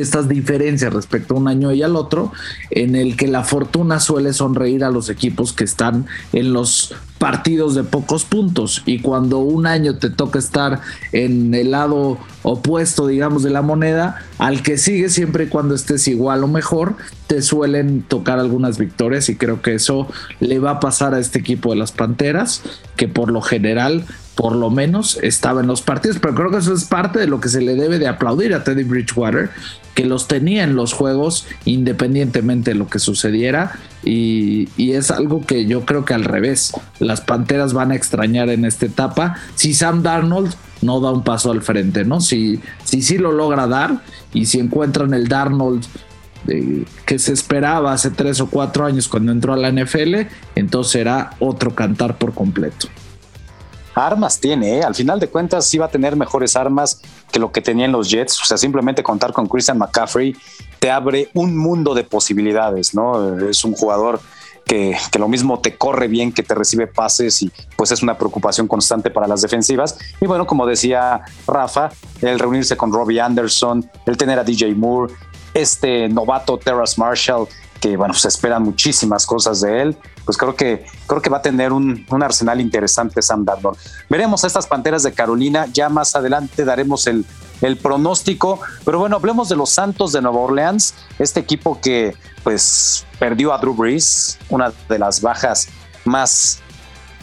estas 0.00 0.28
diferencias 0.28 0.92
respecto 0.92 1.34
a 1.34 1.38
un 1.38 1.48
año 1.48 1.72
y 1.72 1.82
al 1.82 1.96
otro, 1.96 2.32
en 2.70 2.96
el 2.96 3.16
que 3.16 3.28
la 3.28 3.44
fortuna 3.44 4.00
suele 4.00 4.32
sonreír 4.32 4.84
a 4.84 4.90
los 4.90 5.08
equipos 5.08 5.52
que 5.52 5.64
están 5.64 6.06
en 6.32 6.52
los 6.52 6.94
partidos 7.18 7.74
de 7.74 7.84
pocos 7.84 8.24
puntos. 8.24 8.82
Y 8.86 9.00
cuando 9.00 9.38
un 9.38 9.66
año 9.66 9.98
te 9.98 10.10
toca 10.10 10.38
estar 10.38 10.80
en 11.12 11.52
el 11.54 11.72
lado 11.72 12.18
opuesto, 12.42 13.06
digamos, 13.06 13.42
de 13.42 13.50
la 13.50 13.62
moneda, 13.62 14.22
al 14.38 14.62
que 14.62 14.78
sigue 14.78 15.08
siempre 15.08 15.44
y 15.44 15.48
cuando 15.48 15.74
estés 15.74 16.08
igual 16.08 16.44
o 16.44 16.48
mejor, 16.48 16.96
te 17.26 17.42
suelen 17.42 18.02
tocar 18.02 18.38
algunas 18.38 18.78
victorias. 18.78 19.28
Y 19.28 19.36
creo 19.36 19.60
que 19.62 19.74
eso 19.74 20.08
le 20.40 20.58
va 20.58 20.72
a 20.72 20.80
pasar 20.80 21.14
a 21.14 21.18
este 21.18 21.40
equipo 21.40 21.70
de 21.70 21.76
las 21.76 21.92
Panteras, 21.92 22.62
que 22.96 23.08
por 23.08 23.30
lo 23.30 23.42
general 23.42 24.04
por 24.38 24.54
lo 24.54 24.70
menos 24.70 25.18
estaba 25.20 25.62
en 25.62 25.66
los 25.66 25.82
partidos, 25.82 26.20
pero 26.20 26.32
creo 26.32 26.52
que 26.52 26.58
eso 26.58 26.72
es 26.72 26.84
parte 26.84 27.18
de 27.18 27.26
lo 27.26 27.40
que 27.40 27.48
se 27.48 27.60
le 27.60 27.74
debe 27.74 27.98
de 27.98 28.06
aplaudir 28.06 28.54
a 28.54 28.62
Teddy 28.62 28.84
Bridgewater, 28.84 29.50
que 29.96 30.04
los 30.04 30.28
tenía 30.28 30.62
en 30.62 30.76
los 30.76 30.92
juegos 30.92 31.48
independientemente 31.64 32.70
de 32.70 32.76
lo 32.76 32.86
que 32.86 33.00
sucediera 33.00 33.72
y, 34.04 34.68
es 34.78 35.10
algo 35.10 35.44
que 35.44 35.66
yo 35.66 35.84
creo 35.84 36.04
que 36.04 36.14
al 36.14 36.22
revés, 36.22 36.72
las 37.00 37.20
Panteras 37.20 37.72
van 37.72 37.90
a 37.90 37.96
extrañar 37.96 38.48
en 38.48 38.64
esta 38.64 38.86
etapa 38.86 39.34
si 39.56 39.74
Sam 39.74 40.04
Darnold 40.04 40.54
no 40.82 41.00
da 41.00 41.10
un 41.10 41.24
paso 41.24 41.50
al 41.50 41.62
frente, 41.62 42.04
¿no? 42.04 42.20
Si, 42.20 42.60
si 42.84 43.02
sí 43.02 43.18
lo 43.18 43.32
logra 43.32 43.66
dar 43.66 44.02
y 44.32 44.46
si 44.46 44.60
encuentran 44.60 45.14
el 45.14 45.26
Darnold 45.26 45.84
eh, 46.46 46.84
que 47.04 47.18
se 47.18 47.32
esperaba 47.32 47.92
hace 47.92 48.10
tres 48.10 48.40
o 48.40 48.48
cuatro 48.48 48.84
años 48.86 49.08
cuando 49.08 49.32
entró 49.32 49.52
a 49.52 49.56
la 49.56 49.72
NFL, 49.72 50.28
entonces 50.54 50.92
será 50.92 51.30
otro 51.40 51.74
cantar 51.74 52.18
por 52.18 52.34
completo 52.34 52.86
armas 53.98 54.40
tiene, 54.40 54.78
¿eh? 54.78 54.82
al 54.82 54.94
final 54.94 55.20
de 55.20 55.28
cuentas 55.28 55.66
sí 55.66 55.78
va 55.78 55.86
a 55.86 55.90
tener 55.90 56.16
mejores 56.16 56.56
armas 56.56 57.00
que 57.30 57.38
lo 57.38 57.52
que 57.52 57.60
tenían 57.60 57.92
los 57.92 58.10
Jets, 58.10 58.40
o 58.40 58.44
sea, 58.44 58.56
simplemente 58.56 59.02
contar 59.02 59.32
con 59.32 59.46
Christian 59.46 59.78
McCaffrey 59.78 60.36
te 60.78 60.90
abre 60.90 61.28
un 61.34 61.56
mundo 61.56 61.94
de 61.94 62.04
posibilidades, 62.04 62.94
¿no? 62.94 63.38
Es 63.48 63.64
un 63.64 63.72
jugador 63.72 64.20
que, 64.64 64.96
que, 65.10 65.18
lo 65.18 65.28
mismo 65.28 65.60
te 65.60 65.76
corre 65.76 66.08
bien, 66.08 66.32
que 66.32 66.42
te 66.42 66.54
recibe 66.54 66.86
pases 66.86 67.42
y 67.42 67.50
pues 67.76 67.90
es 67.90 68.02
una 68.02 68.16
preocupación 68.16 68.68
constante 68.68 69.10
para 69.10 69.26
las 69.26 69.40
defensivas. 69.40 69.98
Y 70.20 70.26
bueno, 70.26 70.46
como 70.46 70.66
decía 70.66 71.22
Rafa, 71.46 71.90
el 72.20 72.38
reunirse 72.38 72.76
con 72.76 72.92
Robbie 72.92 73.20
Anderson, 73.20 73.90
el 74.06 74.16
tener 74.16 74.38
a 74.38 74.44
DJ 74.44 74.74
Moore, 74.74 75.12
este 75.54 76.08
novato 76.08 76.58
Terrace 76.58 77.00
Marshall, 77.00 77.48
que 77.80 77.96
bueno, 77.96 78.14
se 78.14 78.28
esperan 78.28 78.62
muchísimas 78.62 79.24
cosas 79.26 79.60
de 79.60 79.82
él, 79.82 79.96
pues 80.24 80.36
creo 80.36 80.54
que, 80.54 80.84
creo 81.06 81.22
que 81.22 81.30
va 81.30 81.38
a 81.38 81.42
tener 81.42 81.72
un, 81.72 82.04
arsenal 82.22 82.60
interesante 82.60 83.22
Sam 83.22 83.44
Darnold. 83.44 83.78
Veremos 84.08 84.44
a 84.44 84.46
estas 84.46 84.66
Panteras 84.66 85.02
de 85.02 85.12
Carolina, 85.12 85.66
ya 85.72 85.88
más 85.88 86.14
adelante 86.16 86.64
daremos 86.64 87.06
el, 87.06 87.24
el 87.60 87.76
pronóstico, 87.76 88.60
pero 88.84 88.98
bueno, 88.98 89.16
hablemos 89.16 89.48
de 89.48 89.56
los 89.56 89.70
Santos 89.70 90.12
de 90.12 90.20
Nueva 90.20 90.38
Orleans, 90.40 90.94
este 91.18 91.40
equipo 91.40 91.80
que 91.80 92.16
pues 92.42 93.06
perdió 93.18 93.52
a 93.52 93.58
Drew 93.58 93.74
Brees, 93.74 94.38
una 94.48 94.72
de 94.88 94.98
las 94.98 95.20
bajas 95.20 95.68
más 96.04 96.60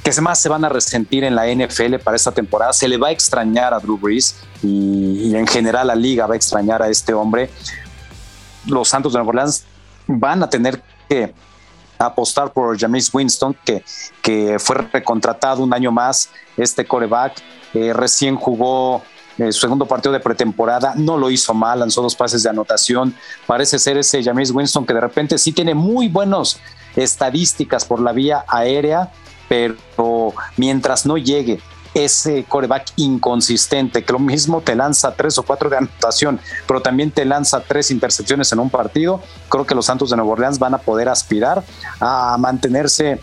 que 0.04 0.22
más 0.22 0.40
se 0.40 0.50
van 0.50 0.64
a 0.64 0.70
resentir 0.70 1.24
en 1.24 1.34
la 1.34 1.48
NFL 1.48 1.96
para 2.04 2.16
esta 2.16 2.32
temporada. 2.32 2.72
Se 2.74 2.88
le 2.88 2.96
va 2.96 3.08
a 3.08 3.12
extrañar 3.12 3.74
a 3.74 3.80
Drew 3.80 3.98
Brees 3.98 4.36
y, 4.62 5.30
y 5.30 5.36
en 5.36 5.48
general 5.48 5.88
la 5.88 5.96
liga 5.96 6.28
va 6.28 6.36
a 6.36 6.38
extrañar 6.38 6.84
a 6.84 6.90
este 6.90 7.12
hombre. 7.16 7.50
Los 8.68 8.88
Santos 8.88 9.14
de 9.14 9.18
Nueva 9.18 9.30
Orleans 9.30 9.66
van 10.08 10.44
a 10.44 10.50
tener 10.50 10.82
que 11.08 11.34
apostar 11.98 12.52
por 12.52 12.78
James 12.78 13.14
Winston, 13.14 13.56
que, 13.66 13.84
que 14.22 14.58
fue 14.60 14.76
recontratado 14.92 15.64
un 15.64 15.74
año 15.74 15.92
más, 15.92 16.30
este 16.58 16.86
coreback, 16.86 17.42
eh, 17.74 17.94
recién 17.94 18.36
jugó 18.36 19.02
eh, 19.38 19.52
su 19.52 19.62
segundo 19.62 19.86
partido 19.86 20.14
de 20.14 20.20
pretemporada, 20.20 20.94
no 20.96 21.18
lo 21.18 21.30
hizo 21.30 21.54
mal, 21.54 21.80
lanzó 21.80 22.02
dos 22.02 22.16
pases 22.16 22.44
de 22.44 22.50
anotación, 22.50 23.16
parece 23.46 23.80
ser 23.80 23.98
ese 23.98 24.24
James 24.24 24.52
Winston 24.52 24.86
que 24.86 24.94
de 24.94 25.02
repente 25.02 25.38
sí 25.38 25.52
tiene 25.52 25.74
muy 25.74 26.08
buenas 26.08 26.60
estadísticas 26.96 27.86
por 27.86 28.00
la 28.00 28.12
vía 28.12 28.46
aérea, 28.48 29.12
pero 29.50 30.34
mientras 30.58 31.06
no 31.06 31.18
llegue 31.18 31.60
ese 31.96 32.44
coreback 32.44 32.92
inconsistente, 32.98 34.04
que 34.04 34.14
lo 34.14 34.20
mismo 34.20 34.62
te 34.62 34.76
lanza 34.76 35.16
tres 35.16 35.38
o 35.38 35.44
cuatro 35.44 35.70
de 35.70 35.78
anotación, 35.78 36.40
pero 36.68 36.82
también 36.82 37.10
te 37.10 37.26
lanza 37.26 37.62
tres 37.62 37.90
intercepciones 37.90 38.52
en 38.52 38.60
un 38.60 38.70
partido, 38.70 39.22
creo 39.50 39.66
que 39.66 39.74
los 39.74 39.86
Santos 39.86 40.10
de 40.10 40.18
Nueva 40.18 40.34
Orleans 40.34 40.60
van 40.60 40.74
a 40.74 40.78
poder 40.78 41.08
aspirar 41.10 41.64
a 42.02 42.36
mantenerse 42.38 43.20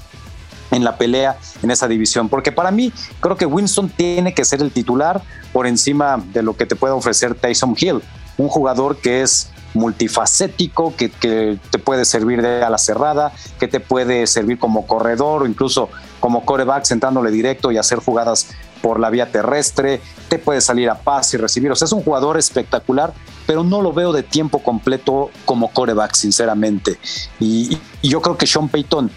en 0.70 0.84
la 0.84 0.96
pelea 0.96 1.36
en 1.62 1.70
esa 1.70 1.86
división. 1.86 2.30
Porque 2.30 2.50
para 2.50 2.70
mí 2.70 2.92
creo 3.20 3.36
que 3.36 3.44
Winston 3.44 3.90
tiene 3.90 4.34
que 4.34 4.44
ser 4.44 4.62
el 4.62 4.72
titular 4.72 5.22
por 5.52 5.66
encima 5.66 6.22
de 6.32 6.42
lo 6.42 6.56
que 6.56 6.64
te 6.64 6.74
puede 6.74 6.94
ofrecer 6.94 7.34
Tyson 7.34 7.76
Hill, 7.78 8.02
un 8.38 8.48
jugador 8.48 8.96
que 8.96 9.20
es 9.20 9.50
multifacético 9.74 10.94
que, 10.96 11.08
te 11.08 11.78
puede 11.78 12.04
servir 12.04 12.42
de 12.42 12.62
ala 12.62 12.78
cerrada, 12.78 13.32
que 13.58 13.68
te 13.68 13.80
puede 13.80 14.26
servir 14.26 14.58
como 14.58 14.86
corredor 14.86 15.42
o 15.42 15.46
incluso 15.46 15.88
como 16.22 16.44
coreback 16.44 16.84
sentándole 16.84 17.32
directo 17.32 17.72
y 17.72 17.78
hacer 17.78 17.98
jugadas 17.98 18.46
por 18.80 19.00
la 19.00 19.10
vía 19.10 19.32
terrestre, 19.32 20.00
te 20.28 20.38
puede 20.38 20.60
salir 20.60 20.88
a 20.88 20.94
paz 20.94 21.34
y 21.34 21.36
recibir. 21.36 21.72
O 21.72 21.74
sea, 21.74 21.86
es 21.86 21.92
un 21.92 22.04
jugador 22.04 22.38
espectacular, 22.38 23.12
pero 23.44 23.64
no 23.64 23.82
lo 23.82 23.92
veo 23.92 24.12
de 24.12 24.22
tiempo 24.22 24.60
completo 24.60 25.30
como 25.44 25.72
coreback, 25.72 26.14
sinceramente. 26.14 26.96
Y, 27.40 27.76
y 28.02 28.08
yo 28.08 28.22
creo 28.22 28.38
que 28.38 28.46
Sean 28.46 28.68
Payton 28.68 29.10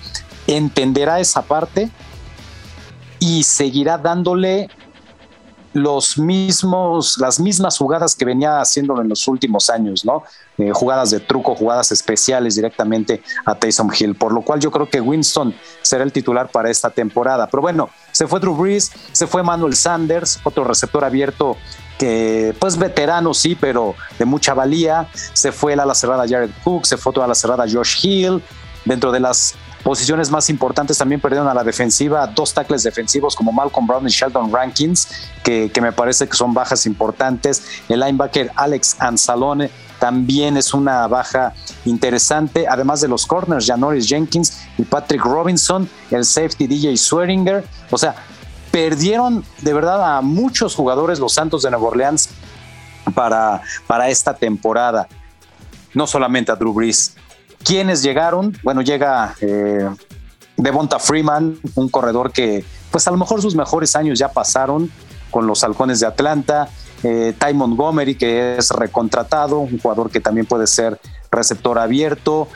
entenderá 0.47 1.19
esa 1.19 1.43
parte 1.43 1.91
y 3.19 3.43
seguirá 3.43 3.99
dándole 3.99 4.67
los 5.75 6.17
mismos, 6.17 7.17
las 7.17 7.38
mismas 7.38 7.77
jugadas 7.77 8.15
que 8.15 8.23
venía 8.23 8.61
haciendo 8.61 9.01
en 9.01 9.09
los 9.09 9.27
últimos 9.27 9.69
años, 9.69 10.05
¿no? 10.05 10.23
Eh, 10.57 10.71
jugadas 10.71 11.11
de 11.11 11.19
truco, 11.19 11.53
jugadas 11.53 11.91
especiales 11.91 12.55
directamente 12.55 13.21
a 13.45 13.55
Taysom 13.55 13.91
Hill, 13.91 14.15
por 14.15 14.31
lo 14.31 14.41
cual 14.41 14.61
yo 14.61 14.71
creo 14.71 14.89
que 14.89 15.01
Winston 15.01 15.53
será 15.81 16.05
el 16.05 16.13
titular 16.13 16.47
para 16.47 16.69
esta 16.69 16.89
temporada. 16.89 17.47
Pero 17.47 17.61
bueno, 17.61 17.89
se 18.13 18.25
fue 18.25 18.39
Drew 18.39 18.55
Brees, 18.55 18.89
se 19.11 19.27
fue 19.27 19.43
Manuel 19.43 19.75
Sanders, 19.75 20.39
otro 20.45 20.63
receptor 20.63 21.03
abierto 21.03 21.57
que 21.99 22.55
pues 22.57 22.77
veterano 22.77 23.33
sí, 23.33 23.55
pero 23.55 23.95
de 24.17 24.23
mucha 24.23 24.53
valía. 24.53 25.09
Se 25.33 25.51
fue 25.51 25.73
el 25.73 25.81
ala 25.81 25.93
cerrada 25.93 26.25
Jared 26.25 26.51
Cook, 26.63 26.85
se 26.85 26.95
fue 26.95 27.11
toda 27.11 27.27
la 27.27 27.35
cerrada 27.35 27.65
Josh 27.69 27.97
Hill. 28.01 28.41
Dentro 28.85 29.11
de 29.11 29.19
las 29.19 29.55
posiciones 29.85 30.31
más 30.31 30.49
importantes 30.49 30.97
también 30.97 31.21
perdieron 31.21 31.47
a 31.47 31.53
la 31.53 31.63
defensiva 31.63 32.25
dos 32.25 32.55
tackles 32.55 32.81
defensivos 32.81 33.35
como 33.35 33.51
Malcolm 33.51 33.85
Brown 33.85 34.07
y 34.07 34.09
Sheldon 34.09 34.51
Rankins, 34.51 35.07
que, 35.43 35.71
me 35.79 35.91
parece 35.91 36.27
que 36.27 36.35
son 36.35 36.55
bajas 36.55 36.87
importantes. 36.87 37.63
El 37.87 37.99
linebacker 37.99 38.51
Alex 38.55 38.95
Anzalone 38.97 39.69
también 39.99 40.57
es 40.57 40.73
una 40.73 41.05
baja 41.05 41.53
interesante, 41.85 42.65
además 42.67 42.99
de 43.01 43.09
los 43.09 43.27
corners, 43.27 43.67
Janoris 43.67 44.07
Jenkins 44.07 44.57
y 44.79 44.81
Patrick 44.81 45.23
Robinson, 45.23 45.87
el 46.09 46.25
safety 46.25 46.65
DJ 46.65 46.97
Swearinger. 46.97 47.63
O 47.91 47.99
sea, 47.99 48.15
perdieron 48.71 49.45
de 49.61 49.71
verdad 49.71 50.17
a 50.17 50.21
muchos 50.21 50.73
jugadores 50.73 51.19
los 51.19 51.33
Santos 51.33 51.61
de 51.61 51.69
Nueva 51.69 51.89
Orleans 51.89 52.29
para, 53.13 53.61
para 53.85 54.09
esta 54.09 54.33
temporada. 54.33 55.07
No 55.93 56.07
solamente 56.07 56.51
a 56.51 56.55
Drew 56.55 56.73
Brees. 56.73 57.15
¿Quiénes 57.65 58.04
llegaron? 58.04 58.56
Bueno, 58.62 58.84
llega 58.84 59.36
eh, 59.41 59.89
Devonta 60.56 60.99
Freeman, 60.99 61.58
un 61.73 61.89
corredor 61.89 62.32
que, 62.32 62.63
pues 62.91 63.08
a 63.08 63.12
lo 63.12 63.17
mejor 63.17 63.41
sus 63.41 63.56
mejores 63.56 63.95
años 63.95 64.19
ya 64.19 64.30
pasaron 64.32 64.91
con 65.32 65.47
los 65.47 65.63
Halcones 65.63 65.99
de 65.99 66.06
Atlanta. 66.06 66.69
Eh, 67.01 67.34
Ty 67.39 67.56
Montgomery, 67.56 68.15
que 68.15 68.58
es 68.58 68.69
recontratado, 68.69 69.60
un 69.60 69.80
jugador 69.80 70.12
que 70.12 70.19
también 70.19 70.45
puede 70.45 70.67
ser 70.67 71.01
receptor 71.32 71.80
abierto. 71.80 72.47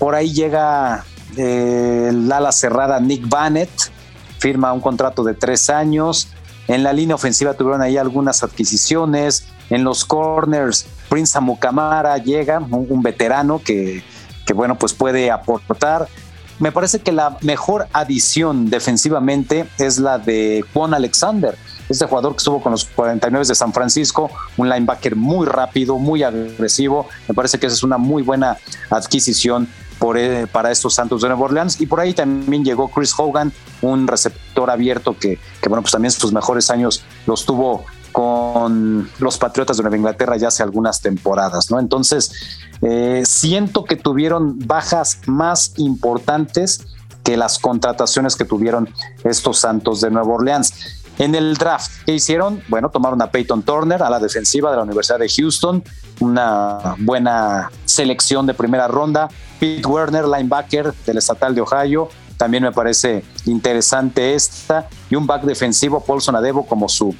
Por 0.00 0.16
ahí 0.16 0.32
llega 0.32 1.04
eh, 1.36 2.10
ala 2.32 2.50
cerrada 2.50 2.98
Nick 2.98 3.28
Bannett, 3.28 3.70
firma 4.40 4.72
un 4.72 4.80
contrato 4.80 5.22
de 5.22 5.34
tres 5.34 5.70
años. 5.70 6.26
En 6.66 6.82
la 6.82 6.92
línea 6.92 7.14
ofensiva 7.14 7.54
tuvieron 7.54 7.82
ahí 7.82 7.98
algunas 7.98 8.42
adquisiciones. 8.42 9.46
En 9.70 9.84
los 9.84 10.04
corners, 10.04 10.86
Prince 11.08 11.38
Amukamara 11.38 12.18
llega, 12.18 12.58
un 12.58 13.00
veterano 13.00 13.62
que 13.64 14.02
que 14.46 14.52
bueno, 14.52 14.76
pues 14.78 14.92
puede 14.92 15.30
aportar. 15.30 16.08
Me 16.58 16.70
parece 16.70 17.00
que 17.00 17.12
la 17.12 17.36
mejor 17.40 17.88
adición 17.92 18.70
defensivamente 18.70 19.66
es 19.78 19.98
la 19.98 20.18
de 20.18 20.64
Juan 20.72 20.94
Alexander, 20.94 21.56
este 21.88 22.06
jugador 22.06 22.32
que 22.32 22.38
estuvo 22.38 22.62
con 22.62 22.72
los 22.72 22.84
49 22.84 23.46
de 23.46 23.54
San 23.54 23.72
Francisco, 23.72 24.30
un 24.56 24.68
linebacker 24.68 25.16
muy 25.16 25.46
rápido, 25.46 25.98
muy 25.98 26.22
agresivo. 26.22 27.08
Me 27.28 27.34
parece 27.34 27.58
que 27.58 27.66
esa 27.66 27.74
es 27.74 27.82
una 27.82 27.98
muy 27.98 28.22
buena 28.22 28.56
adquisición 28.88 29.68
eh, 30.16 30.46
para 30.52 30.70
estos 30.70 30.94
Santos 30.94 31.22
de 31.22 31.28
Nueva 31.28 31.44
Orleans. 31.44 31.80
Y 31.80 31.86
por 31.86 31.98
ahí 31.98 32.12
también 32.12 32.62
llegó 32.62 32.88
Chris 32.88 33.14
Hogan, 33.16 33.52
un 33.80 34.06
receptor 34.06 34.70
abierto 34.70 35.16
que, 35.18 35.38
que 35.60 35.68
bueno, 35.68 35.82
pues 35.82 35.92
también 35.92 36.10
sus 36.10 36.32
mejores 36.32 36.70
años 36.70 37.02
los 37.26 37.46
tuvo 37.46 37.84
con 38.14 39.10
los 39.18 39.38
Patriotas 39.38 39.76
de 39.76 39.82
Nueva 39.82 39.96
Inglaterra 39.96 40.36
ya 40.36 40.46
hace 40.46 40.62
algunas 40.62 41.00
temporadas, 41.00 41.68
¿no? 41.72 41.80
Entonces, 41.80 42.30
eh, 42.80 43.24
siento 43.26 43.82
que 43.82 43.96
tuvieron 43.96 44.56
bajas 44.68 45.18
más 45.26 45.72
importantes 45.78 46.86
que 47.24 47.36
las 47.36 47.58
contrataciones 47.58 48.36
que 48.36 48.44
tuvieron 48.44 48.88
estos 49.24 49.58
Santos 49.58 50.00
de 50.00 50.12
Nueva 50.12 50.32
Orleans. 50.32 51.02
En 51.18 51.34
el 51.34 51.56
draft, 51.56 51.90
¿qué 52.06 52.14
hicieron? 52.14 52.62
Bueno, 52.68 52.88
tomaron 52.88 53.20
a 53.20 53.32
Peyton 53.32 53.64
Turner 53.64 54.00
a 54.00 54.10
la 54.10 54.20
defensiva 54.20 54.70
de 54.70 54.76
la 54.76 54.84
Universidad 54.84 55.18
de 55.18 55.28
Houston, 55.28 55.82
una 56.20 56.94
buena 56.98 57.72
selección 57.84 58.46
de 58.46 58.54
primera 58.54 58.86
ronda. 58.86 59.28
Pete 59.58 59.88
Werner, 59.88 60.28
linebacker 60.28 60.94
del 61.04 61.18
Estatal 61.18 61.52
de 61.52 61.62
Ohio, 61.62 62.10
también 62.36 62.62
me 62.62 62.70
parece 62.70 63.24
interesante 63.46 64.34
esta. 64.34 64.88
Y 65.10 65.16
un 65.16 65.26
back 65.26 65.42
defensivo, 65.42 65.98
Paulson 65.98 66.36
Adebo, 66.36 66.64
como 66.64 66.88
su 66.88 67.12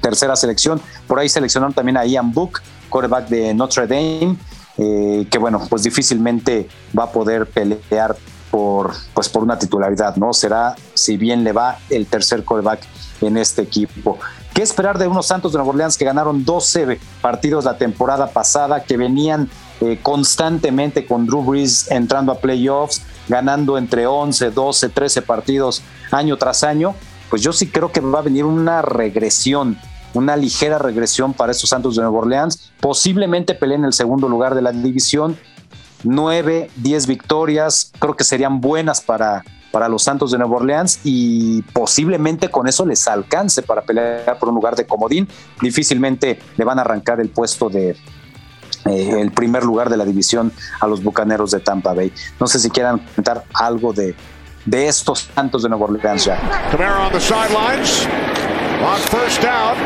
tercera 0.00 0.36
selección. 0.36 0.80
Por 1.06 1.18
ahí 1.18 1.28
seleccionaron 1.28 1.74
también 1.74 1.96
a 1.96 2.04
Ian 2.04 2.32
Book, 2.32 2.60
quarterback 2.88 3.28
de 3.28 3.54
Notre 3.54 3.86
Dame, 3.86 4.36
eh, 4.78 5.26
que 5.30 5.38
bueno, 5.38 5.62
pues 5.68 5.82
difícilmente 5.82 6.68
va 6.98 7.04
a 7.04 7.12
poder 7.12 7.46
pelear 7.46 8.16
por, 8.50 8.92
pues 9.14 9.28
por 9.28 9.42
una 9.42 9.58
titularidad, 9.58 10.16
¿no? 10.16 10.32
Será, 10.32 10.76
si 10.94 11.16
bien 11.16 11.42
le 11.42 11.52
va, 11.52 11.78
el 11.90 12.06
tercer 12.06 12.44
quarterback 12.44 12.80
en 13.20 13.36
este 13.36 13.62
equipo. 13.62 14.18
¿Qué 14.54 14.62
esperar 14.62 14.98
de 14.98 15.08
unos 15.08 15.26
Santos 15.26 15.50
de 15.50 15.58
Nueva 15.58 15.70
Orleans 15.70 15.96
que 15.96 16.04
ganaron 16.04 16.44
12 16.44 17.00
partidos 17.20 17.64
la 17.64 17.76
temporada 17.76 18.28
pasada, 18.28 18.84
que 18.84 18.96
venían 18.96 19.50
eh, 19.80 19.98
constantemente 20.00 21.06
con 21.06 21.26
Drew 21.26 21.42
Brees 21.42 21.90
entrando 21.90 22.30
a 22.30 22.38
playoffs, 22.38 23.02
ganando 23.26 23.76
entre 23.76 24.06
11, 24.06 24.52
12, 24.52 24.88
13 24.90 25.22
partidos 25.22 25.82
año 26.12 26.36
tras 26.36 26.62
año? 26.62 26.94
Pues 27.30 27.42
yo 27.42 27.52
sí 27.52 27.68
creo 27.68 27.90
que 27.90 28.00
va 28.00 28.20
a 28.20 28.22
venir 28.22 28.44
una 28.44 28.82
regresión 28.82 29.78
una 30.14 30.36
ligera 30.36 30.78
regresión 30.78 31.34
para 31.34 31.52
estos 31.52 31.70
Santos 31.70 31.96
de 31.96 32.02
Nueva 32.02 32.18
Orleans. 32.18 32.72
Posiblemente 32.80 33.54
peleen 33.54 33.84
el 33.84 33.92
segundo 33.92 34.28
lugar 34.28 34.54
de 34.54 34.62
la 34.62 34.72
división. 34.72 35.36
Nueve, 36.04 36.70
diez 36.76 37.06
victorias, 37.06 37.92
creo 37.98 38.14
que 38.14 38.24
serían 38.24 38.60
buenas 38.60 39.00
para, 39.00 39.42
para 39.72 39.88
los 39.88 40.02
Santos 40.04 40.30
de 40.30 40.38
Nueva 40.38 40.56
Orleans 40.56 41.00
y 41.02 41.62
posiblemente 41.72 42.50
con 42.50 42.68
eso 42.68 42.86
les 42.86 43.08
alcance 43.08 43.62
para 43.62 43.82
pelear 43.82 44.38
por 44.38 44.50
un 44.50 44.54
lugar 44.54 44.76
de 44.76 44.86
comodín. 44.86 45.28
Difícilmente 45.60 46.38
le 46.56 46.64
van 46.64 46.78
a 46.78 46.82
arrancar 46.82 47.20
el 47.20 47.30
puesto 47.30 47.68
de, 47.70 47.96
eh, 48.84 49.20
el 49.20 49.32
primer 49.32 49.64
lugar 49.64 49.88
de 49.88 49.96
la 49.96 50.04
división 50.04 50.52
a 50.78 50.86
los 50.86 51.02
Bucaneros 51.02 51.50
de 51.50 51.60
Tampa 51.60 51.94
Bay. 51.94 52.12
No 52.38 52.46
sé 52.46 52.58
si 52.58 52.70
quieran 52.70 52.98
comentar 52.98 53.44
algo 53.54 53.92
de, 53.94 54.14
de 54.64 54.88
estos 54.88 55.28
Santos 55.34 55.62
de 55.62 55.68
Nueva 55.68 55.84
Orleans 55.84 56.24
ya. 56.24 56.38
Camara 56.70 57.06
on 57.06 57.12
the 57.12 57.20
sidelines. 57.20 58.06
On 58.84 58.98
first 59.08 59.42
down, 59.42 59.76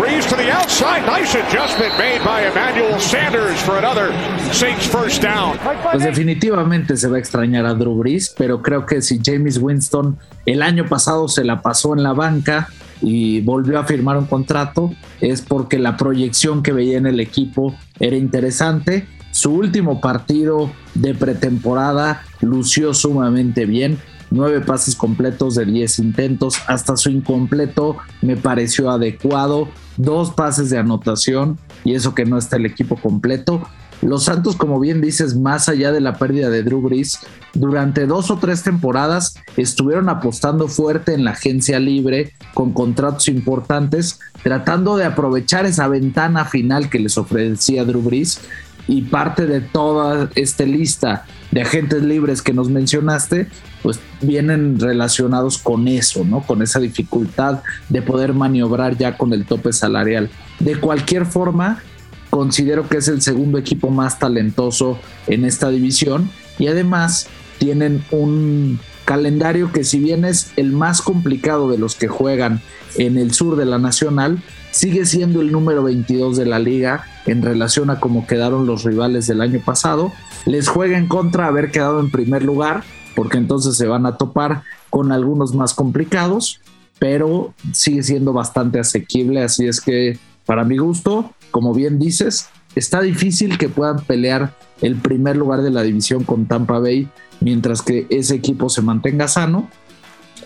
Breeze 0.00 0.26
to 0.26 0.36
the 0.36 0.50
outside. 0.50 1.06
Nice 1.06 1.34
adjustment 1.36 1.92
made 1.98 2.24
by 2.24 2.46
Emmanuel 2.46 2.98
Sanders 2.98 3.60
for 3.60 3.78
another 3.78 4.12
Saints 4.52 4.86
first 4.86 5.22
down. 5.22 5.56
Pues 5.92 6.02
definitivamente 6.02 6.96
se 6.96 7.08
va 7.08 7.16
a 7.16 7.18
extrañar 7.20 7.66
a 7.66 7.74
Drew 7.74 7.96
Brees, 7.96 8.34
pero 8.36 8.62
creo 8.62 8.84
que 8.84 9.02
si 9.02 9.20
James 9.24 9.58
Winston 9.58 10.18
el 10.46 10.62
año 10.62 10.86
pasado 10.86 11.28
se 11.28 11.44
la 11.44 11.62
pasó 11.62 11.94
en 11.94 12.02
la 12.02 12.14
banca 12.14 12.68
y 13.00 13.40
volvió 13.42 13.78
a 13.78 13.84
firmar 13.84 14.16
un 14.16 14.26
contrato, 14.26 14.92
es 15.20 15.42
porque 15.42 15.78
la 15.78 15.96
proyección 15.96 16.62
que 16.62 16.72
veía 16.72 16.98
en 16.98 17.06
el 17.06 17.20
equipo 17.20 17.74
era 18.00 18.16
interesante. 18.16 19.06
Su 19.30 19.52
último 19.52 20.00
partido 20.00 20.70
de 20.94 21.14
pretemporada 21.14 22.22
lució 22.40 22.94
sumamente 22.94 23.66
bien 23.66 23.98
nueve 24.30 24.60
pases 24.60 24.94
completos 24.94 25.54
de 25.54 25.64
10 25.64 25.98
intentos, 26.00 26.56
hasta 26.66 26.96
su 26.96 27.10
incompleto 27.10 27.96
me 28.22 28.36
pareció 28.36 28.90
adecuado, 28.90 29.68
dos 29.96 30.30
pases 30.30 30.70
de 30.70 30.78
anotación 30.78 31.58
y 31.84 31.94
eso 31.94 32.14
que 32.14 32.24
no 32.24 32.38
está 32.38 32.56
el 32.56 32.66
equipo 32.66 32.96
completo. 32.96 33.62
Los 34.00 34.24
Santos, 34.24 34.54
como 34.54 34.78
bien 34.78 35.00
dices, 35.00 35.36
más 35.36 35.68
allá 35.68 35.90
de 35.90 36.00
la 36.00 36.18
pérdida 36.18 36.50
de 36.50 36.62
Drew 36.62 36.80
Brees, 36.80 37.18
durante 37.54 38.06
dos 38.06 38.30
o 38.30 38.36
tres 38.36 38.62
temporadas 38.62 39.34
estuvieron 39.56 40.08
apostando 40.08 40.68
fuerte 40.68 41.14
en 41.14 41.24
la 41.24 41.32
agencia 41.32 41.80
libre 41.80 42.32
con 42.54 42.72
contratos 42.72 43.26
importantes, 43.26 44.20
tratando 44.44 44.96
de 44.96 45.04
aprovechar 45.04 45.66
esa 45.66 45.88
ventana 45.88 46.44
final 46.44 46.90
que 46.90 47.00
les 47.00 47.18
ofrecía 47.18 47.84
Drew 47.84 48.02
Brees 48.02 48.40
y 48.86 49.02
parte 49.02 49.46
de 49.46 49.60
toda 49.60 50.30
esta 50.36 50.64
lista 50.64 51.26
de 51.50 51.62
agentes 51.62 52.02
libres 52.02 52.42
que 52.42 52.52
nos 52.52 52.68
mencionaste, 52.68 53.48
pues 53.82 54.00
vienen 54.20 54.78
relacionados 54.78 55.58
con 55.58 55.88
eso, 55.88 56.24
¿no? 56.24 56.42
Con 56.42 56.62
esa 56.62 56.80
dificultad 56.80 57.62
de 57.88 58.02
poder 58.02 58.34
maniobrar 58.34 58.96
ya 58.96 59.16
con 59.16 59.32
el 59.32 59.44
tope 59.44 59.72
salarial. 59.72 60.30
De 60.60 60.78
cualquier 60.78 61.26
forma, 61.26 61.82
considero 62.30 62.88
que 62.88 62.98
es 62.98 63.08
el 63.08 63.22
segundo 63.22 63.58
equipo 63.58 63.90
más 63.90 64.18
talentoso 64.18 64.98
en 65.26 65.44
esta 65.44 65.70
división 65.70 66.30
y 66.58 66.66
además 66.66 67.28
tienen 67.58 68.04
un 68.10 68.78
Calendario 69.08 69.72
que 69.72 69.84
si 69.84 70.00
bien 70.00 70.26
es 70.26 70.52
el 70.56 70.70
más 70.70 71.00
complicado 71.00 71.70
de 71.70 71.78
los 71.78 71.94
que 71.94 72.08
juegan 72.08 72.60
en 72.98 73.16
el 73.16 73.32
sur 73.32 73.56
de 73.56 73.64
la 73.64 73.78
Nacional, 73.78 74.42
sigue 74.70 75.06
siendo 75.06 75.40
el 75.40 75.50
número 75.50 75.82
22 75.82 76.36
de 76.36 76.44
la 76.44 76.58
liga 76.58 77.06
en 77.24 77.40
relación 77.40 77.88
a 77.88 78.00
cómo 78.00 78.26
quedaron 78.26 78.66
los 78.66 78.84
rivales 78.84 79.26
del 79.26 79.40
año 79.40 79.62
pasado. 79.64 80.12
Les 80.44 80.68
juega 80.68 80.98
en 80.98 81.08
contra 81.08 81.46
haber 81.46 81.70
quedado 81.70 82.00
en 82.00 82.10
primer 82.10 82.42
lugar, 82.42 82.84
porque 83.16 83.38
entonces 83.38 83.78
se 83.78 83.86
van 83.86 84.04
a 84.04 84.18
topar 84.18 84.62
con 84.90 85.10
algunos 85.10 85.54
más 85.54 85.72
complicados, 85.72 86.60
pero 86.98 87.54
sigue 87.72 88.02
siendo 88.02 88.34
bastante 88.34 88.78
asequible, 88.78 89.42
así 89.42 89.66
es 89.66 89.80
que 89.80 90.18
para 90.44 90.64
mi 90.64 90.76
gusto, 90.76 91.32
como 91.50 91.72
bien 91.72 91.98
dices, 91.98 92.50
está 92.74 93.00
difícil 93.00 93.56
que 93.56 93.70
puedan 93.70 94.00
pelear 94.00 94.54
el 94.82 94.96
primer 94.96 95.38
lugar 95.38 95.62
de 95.62 95.70
la 95.70 95.82
división 95.82 96.24
con 96.24 96.44
Tampa 96.44 96.78
Bay 96.78 97.08
mientras 97.40 97.82
que 97.82 98.06
ese 98.10 98.34
equipo 98.34 98.68
se 98.68 98.82
mantenga 98.82 99.28
sano. 99.28 99.68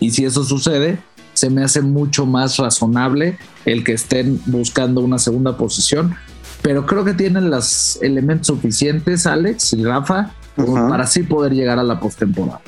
Y 0.01 0.11
si 0.11 0.25
eso 0.25 0.45
sucede, 0.45 0.99
se 1.35 1.51
me 1.51 1.65
hace 1.65 1.81
mucho 1.81 2.27
más 2.27 2.57
razonable 2.59 3.39
el 3.65 3.85
que 3.85 3.93
estén 3.93 4.41
buscando 4.47 5.01
una 5.01 5.19
segunda 5.19 5.57
posición. 5.57 6.15
Pero 6.63 6.87
creo 6.87 7.05
que 7.05 7.15
tienen 7.15 7.51
los 7.51 8.01
elementos 8.03 8.47
suficientes, 8.49 9.27
Alex 9.27 9.73
y 9.73 9.85
Rafa, 9.85 10.31
para 10.57 11.05
así 11.05 11.23
poder 11.25 11.53
llegar 11.53 11.79
a 11.79 11.83
la 11.83 11.99
postemporada. 11.99 12.61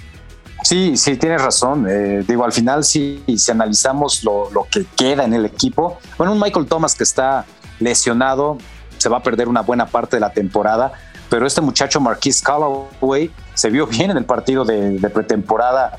Sí, 0.64 0.96
sí, 0.96 1.16
tienes 1.16 1.42
razón. 1.42 1.86
Eh, 1.88 2.24
digo, 2.26 2.44
al 2.44 2.52
final, 2.52 2.84
si, 2.84 3.22
si 3.36 3.50
analizamos 3.50 4.24
lo, 4.24 4.50
lo, 4.50 4.66
que 4.70 4.86
queda 4.96 5.24
en 5.24 5.34
el 5.34 5.44
equipo, 5.44 5.98
bueno, 6.16 6.32
un 6.32 6.40
Michael 6.40 6.66
Thomas 6.66 6.94
que 6.94 7.04
está 7.04 7.44
lesionado, 7.80 8.58
se 8.96 9.08
va 9.08 9.18
a 9.18 9.22
perder 9.22 9.48
una 9.48 9.60
buena 9.60 9.86
parte 9.86 10.16
de 10.16 10.20
la 10.20 10.32
temporada, 10.32 10.92
pero 11.34 11.48
este 11.48 11.60
muchacho 11.60 12.00
Marquis 12.00 12.40
Callaway 12.40 13.28
se 13.54 13.68
vio 13.68 13.88
bien 13.88 14.12
en 14.12 14.16
el 14.18 14.24
partido 14.24 14.64
de, 14.64 15.00
pretemporada 15.12 15.98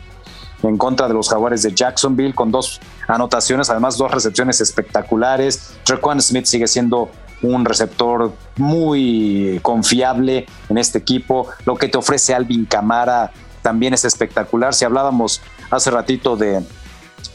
en 0.63 0.77
contra 0.77 1.09
de 1.09 1.13
los 1.13 1.27
Jaguares 1.27 1.61
de 1.61 1.73
Jacksonville 1.73 2.33
con 2.33 2.51
dos 2.51 2.79
anotaciones, 3.05 3.69
además 3.69 3.97
dos 3.97 4.11
recepciones 4.11 4.61
espectaculares. 4.61 5.75
Trequan 5.83 6.21
Smith 6.21 6.45
sigue 6.45 6.67
siendo 6.67 7.11
un 7.41 7.65
receptor 7.65 8.31
muy 8.55 9.59
confiable 9.61 10.45
en 10.69 10.77
este 10.77 10.99
equipo. 10.99 11.49
Lo 11.65 11.75
que 11.75 11.89
te 11.89 11.97
ofrece 11.97 12.33
Alvin 12.33 12.63
Camara 12.63 13.33
también 13.61 13.93
es 13.93 14.05
espectacular. 14.05 14.73
Si 14.73 14.85
hablábamos 14.85 15.41
hace 15.69 15.91
ratito 15.91 16.37
de, 16.37 16.65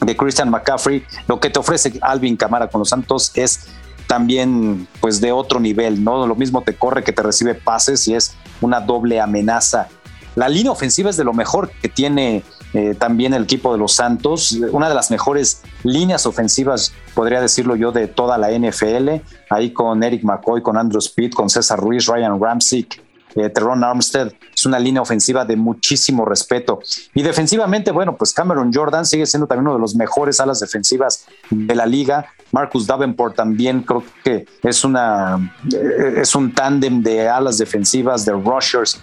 de 0.03 0.17
Christian 0.17 0.49
McCaffrey, 0.49 1.05
lo 1.27 1.39
que 1.39 1.51
te 1.51 1.59
ofrece 1.59 1.99
Alvin 2.01 2.35
Camara 2.35 2.67
con 2.67 2.79
los 2.79 2.89
Santos 2.89 3.31
es 3.35 3.67
también 4.11 4.89
pues 4.99 5.21
de 5.21 5.31
otro 5.31 5.61
nivel, 5.61 6.03
¿no? 6.03 6.27
Lo 6.27 6.35
mismo 6.35 6.63
te 6.63 6.75
corre 6.75 7.01
que 7.01 7.13
te 7.13 7.23
recibe 7.23 7.55
pases 7.55 8.09
y 8.09 8.13
es 8.13 8.35
una 8.59 8.81
doble 8.81 9.21
amenaza. 9.21 9.87
La 10.35 10.49
línea 10.49 10.73
ofensiva 10.73 11.09
es 11.09 11.15
de 11.15 11.23
lo 11.23 11.31
mejor 11.31 11.71
que 11.81 11.87
tiene 11.87 12.43
eh, 12.73 12.93
también 12.93 13.33
el 13.33 13.43
equipo 13.43 13.71
de 13.71 13.79
los 13.79 13.93
Santos, 13.93 14.51
una 14.73 14.89
de 14.89 14.95
las 14.95 15.11
mejores 15.11 15.61
líneas 15.83 16.25
ofensivas, 16.25 16.91
podría 17.13 17.39
decirlo 17.39 17.77
yo, 17.77 17.93
de 17.93 18.09
toda 18.09 18.37
la 18.37 18.51
NFL, 18.51 19.21
ahí 19.49 19.71
con 19.71 20.03
Eric 20.03 20.25
McCoy, 20.25 20.61
con 20.61 20.75
Andrew 20.75 20.99
Speed, 20.99 21.31
con 21.31 21.49
César 21.49 21.79
Ruiz, 21.79 22.05
Ryan 22.07 22.37
Ramsick, 22.37 23.01
eh, 23.35 23.47
Terron 23.47 23.81
Armstead, 23.81 24.33
es 24.53 24.65
una 24.65 24.79
línea 24.79 25.01
ofensiva 25.01 25.45
de 25.45 25.55
muchísimo 25.55 26.25
respeto. 26.25 26.79
Y 27.13 27.21
defensivamente, 27.21 27.91
bueno, 27.91 28.15
pues 28.15 28.33
Cameron 28.33 28.71
Jordan 28.73 29.05
sigue 29.05 29.25
siendo 29.25 29.47
también 29.47 29.67
uno 29.67 29.75
de 29.75 29.81
los 29.81 29.95
mejores 29.95 30.39
alas 30.39 30.59
defensivas 30.59 31.25
de 31.49 31.75
la 31.75 31.85
liga. 31.85 32.25
Marcus 32.51 32.85
Davenport 32.85 33.35
también 33.35 33.81
creo 33.83 34.03
que 34.23 34.45
es, 34.63 34.83
una, 34.83 35.53
eh, 35.73 36.19
es 36.21 36.35
un 36.35 36.53
tándem 36.53 37.01
de 37.01 37.29
alas 37.29 37.57
defensivas, 37.57 38.25
de 38.25 38.33
rushers, 38.33 38.99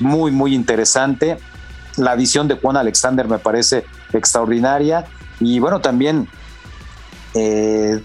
muy, 0.00 0.30
muy 0.30 0.54
interesante. 0.54 1.38
La 1.96 2.12
adición 2.12 2.48
de 2.48 2.54
Juan 2.54 2.76
Alexander 2.76 3.26
me 3.28 3.38
parece 3.38 3.84
extraordinaria. 4.12 5.04
Y 5.40 5.58
bueno, 5.58 5.80
también 5.80 6.28
eh, 7.34 8.00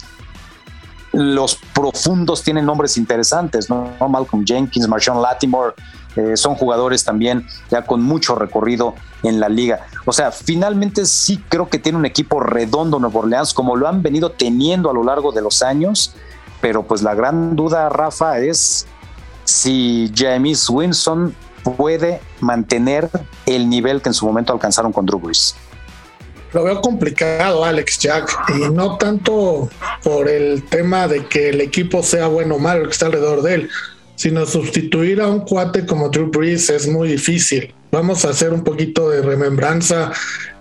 los 1.13 1.56
profundos 1.74 2.43
tienen 2.43 2.65
nombres 2.65 2.98
interesantes, 2.98 3.69
¿no? 3.69 3.91
Malcolm 4.10 4.43
Jenkins, 4.46 4.88
Marshawn 4.88 5.22
Latimore, 5.22 5.74
eh, 6.15 6.38
son 6.38 6.56
jugadores 6.56 7.04
también 7.04 7.47
ya 7.69 7.84
con 7.84 8.02
mucho 8.02 8.36
recorrido 8.36 8.95
en 9.23 9.39
la 9.39 9.49
liga. 9.49 9.88
O 10.06 10.13
sea, 10.13 10.32
finalmente 10.32 11.06
sí 11.06 11.43
creo 11.49 11.69
que 11.69 11.80
tiene 11.80 11.97
un 11.97 12.06
equipo 12.06 12.39
redondo 12.39 12.99
Nuevo 12.99 13.19
Orleans, 13.19 13.54
como 13.54 13.76
lo 13.76 13.88
han 13.88 14.02
venido 14.02 14.32
teniendo 14.32 14.89
a 14.89 14.93
lo 14.93 15.04
largo 15.04 15.32
de 15.32 15.41
los 15.41 15.62
años, 15.62 16.15
pero 16.62 16.84
pues 16.84 17.02
la 17.02 17.15
gran 17.15 17.56
duda, 17.56 17.89
Rafa, 17.89 18.39
es 18.39 18.86
si 19.43 20.12
James 20.15 20.69
Winston 20.69 21.36
puede 21.78 22.21
mantener 22.39 23.10
el 23.45 23.69
nivel 23.69 24.02
que 24.02 24.10
en 24.10 24.13
su 24.13 24.26
momento 24.26 24.54
alcanzaron 24.54 24.91
con 24.91 25.06
Drew 25.06 25.19
Brees. 25.19 25.56
Lo 26.54 26.63
veo 26.63 26.82
complicado, 26.82 27.65
Alex 27.65 27.97
Jack, 27.97 28.32
y 28.56 28.69
no 28.69 28.97
tanto 28.97 29.69
por 30.04 30.30
el 30.30 30.63
tema 30.65 31.08
de 31.08 31.26
que 31.26 31.49
el 31.49 31.62
equipo 31.62 32.04
sea 32.04 32.28
bueno 32.28 32.56
o 32.56 32.60
malo 32.60 32.86
que 32.86 32.91
está 32.91 33.08
alrededor 33.08 33.41
de 33.41 33.56
él, 33.56 33.69
sino 34.23 34.45
sustituir 34.45 35.19
a 35.19 35.27
un 35.27 35.41
cuate 35.41 35.86
como 35.86 36.07
Drew 36.07 36.31
Brees 36.31 36.69
es 36.69 36.88
muy 36.88 37.09
difícil. 37.09 37.73
Vamos 37.91 38.23
a 38.23 38.29
hacer 38.29 38.53
un 38.53 38.63
poquito 38.63 39.09
de 39.09 39.21
remembranza. 39.21 40.13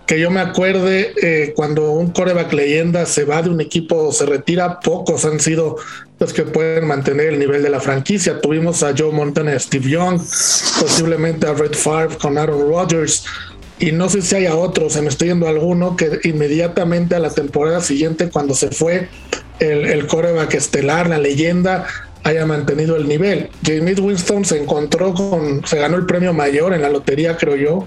Que 0.05 0.19
yo 0.19 0.33
me 0.33 0.41
acuerde 0.41 1.15
eh, 1.23 1.53
cuando 1.55 1.93
un 1.93 2.11
coreback 2.11 2.53
leyenda 2.53 3.07
se 3.07 3.23
va 3.25 3.41
de 3.41 3.51
un 3.51 3.61
equipo 3.61 4.09
o 4.09 4.13
se 4.13 4.27
retira, 4.27 4.81
pocos 4.81 5.25
han 5.25 5.39
sido 5.39 5.77
los 6.19 6.33
que 6.33 6.43
pueden 6.43 6.89
mantener 6.89 7.29
el 7.29 7.39
nivel 7.39 7.63
de 7.63 7.71
la 7.71 7.79
franquicia. 7.79 8.41
Tuvimos 8.41 8.83
a 8.83 8.95
Joe 8.99 9.13
Montana, 9.13 9.57
Steve 9.57 9.89
Young, 9.89 10.19
posiblemente 10.81 11.47
a 11.47 11.55
Red 11.55 11.75
Favre 11.75 12.19
con 12.19 12.39
Aaron 12.39 12.69
Rodgers 12.69 13.25
y 13.79 13.93
no 13.93 14.09
sé 14.09 14.23
si 14.23 14.35
haya 14.35 14.57
otro, 14.57 14.91
se 14.91 15.03
me 15.03 15.09
estoy 15.09 15.29
yendo 15.29 15.47
alguno 15.47 15.97
que 15.97 16.19
inmediatamente 16.25 17.15
a 17.15 17.21
la 17.21 17.31
temporada 17.31 17.81
siguiente, 17.81 18.29
cuando 18.29 18.55
se 18.55 18.73
fue 18.73 19.09
el, 19.61 19.87
el 19.87 20.09
coreback 20.09 20.55
estelar, 20.55 21.09
la 21.09 21.19
leyenda, 21.19 21.87
haya 22.25 22.47
mantenido 22.47 22.97
el 22.97 23.09
nivel. 23.09 23.51
James 23.65 23.99
Winston 23.99 24.45
se 24.45 24.61
encontró 24.61 25.15
con, 25.15 25.67
se 25.67 25.79
ganó 25.79 25.97
el 25.97 26.07
premio 26.07 26.33
mayor 26.33 26.73
en 26.75 26.83
la 26.83 26.89
lotería, 26.89 27.37
creo 27.37 27.57
yo, 27.57 27.87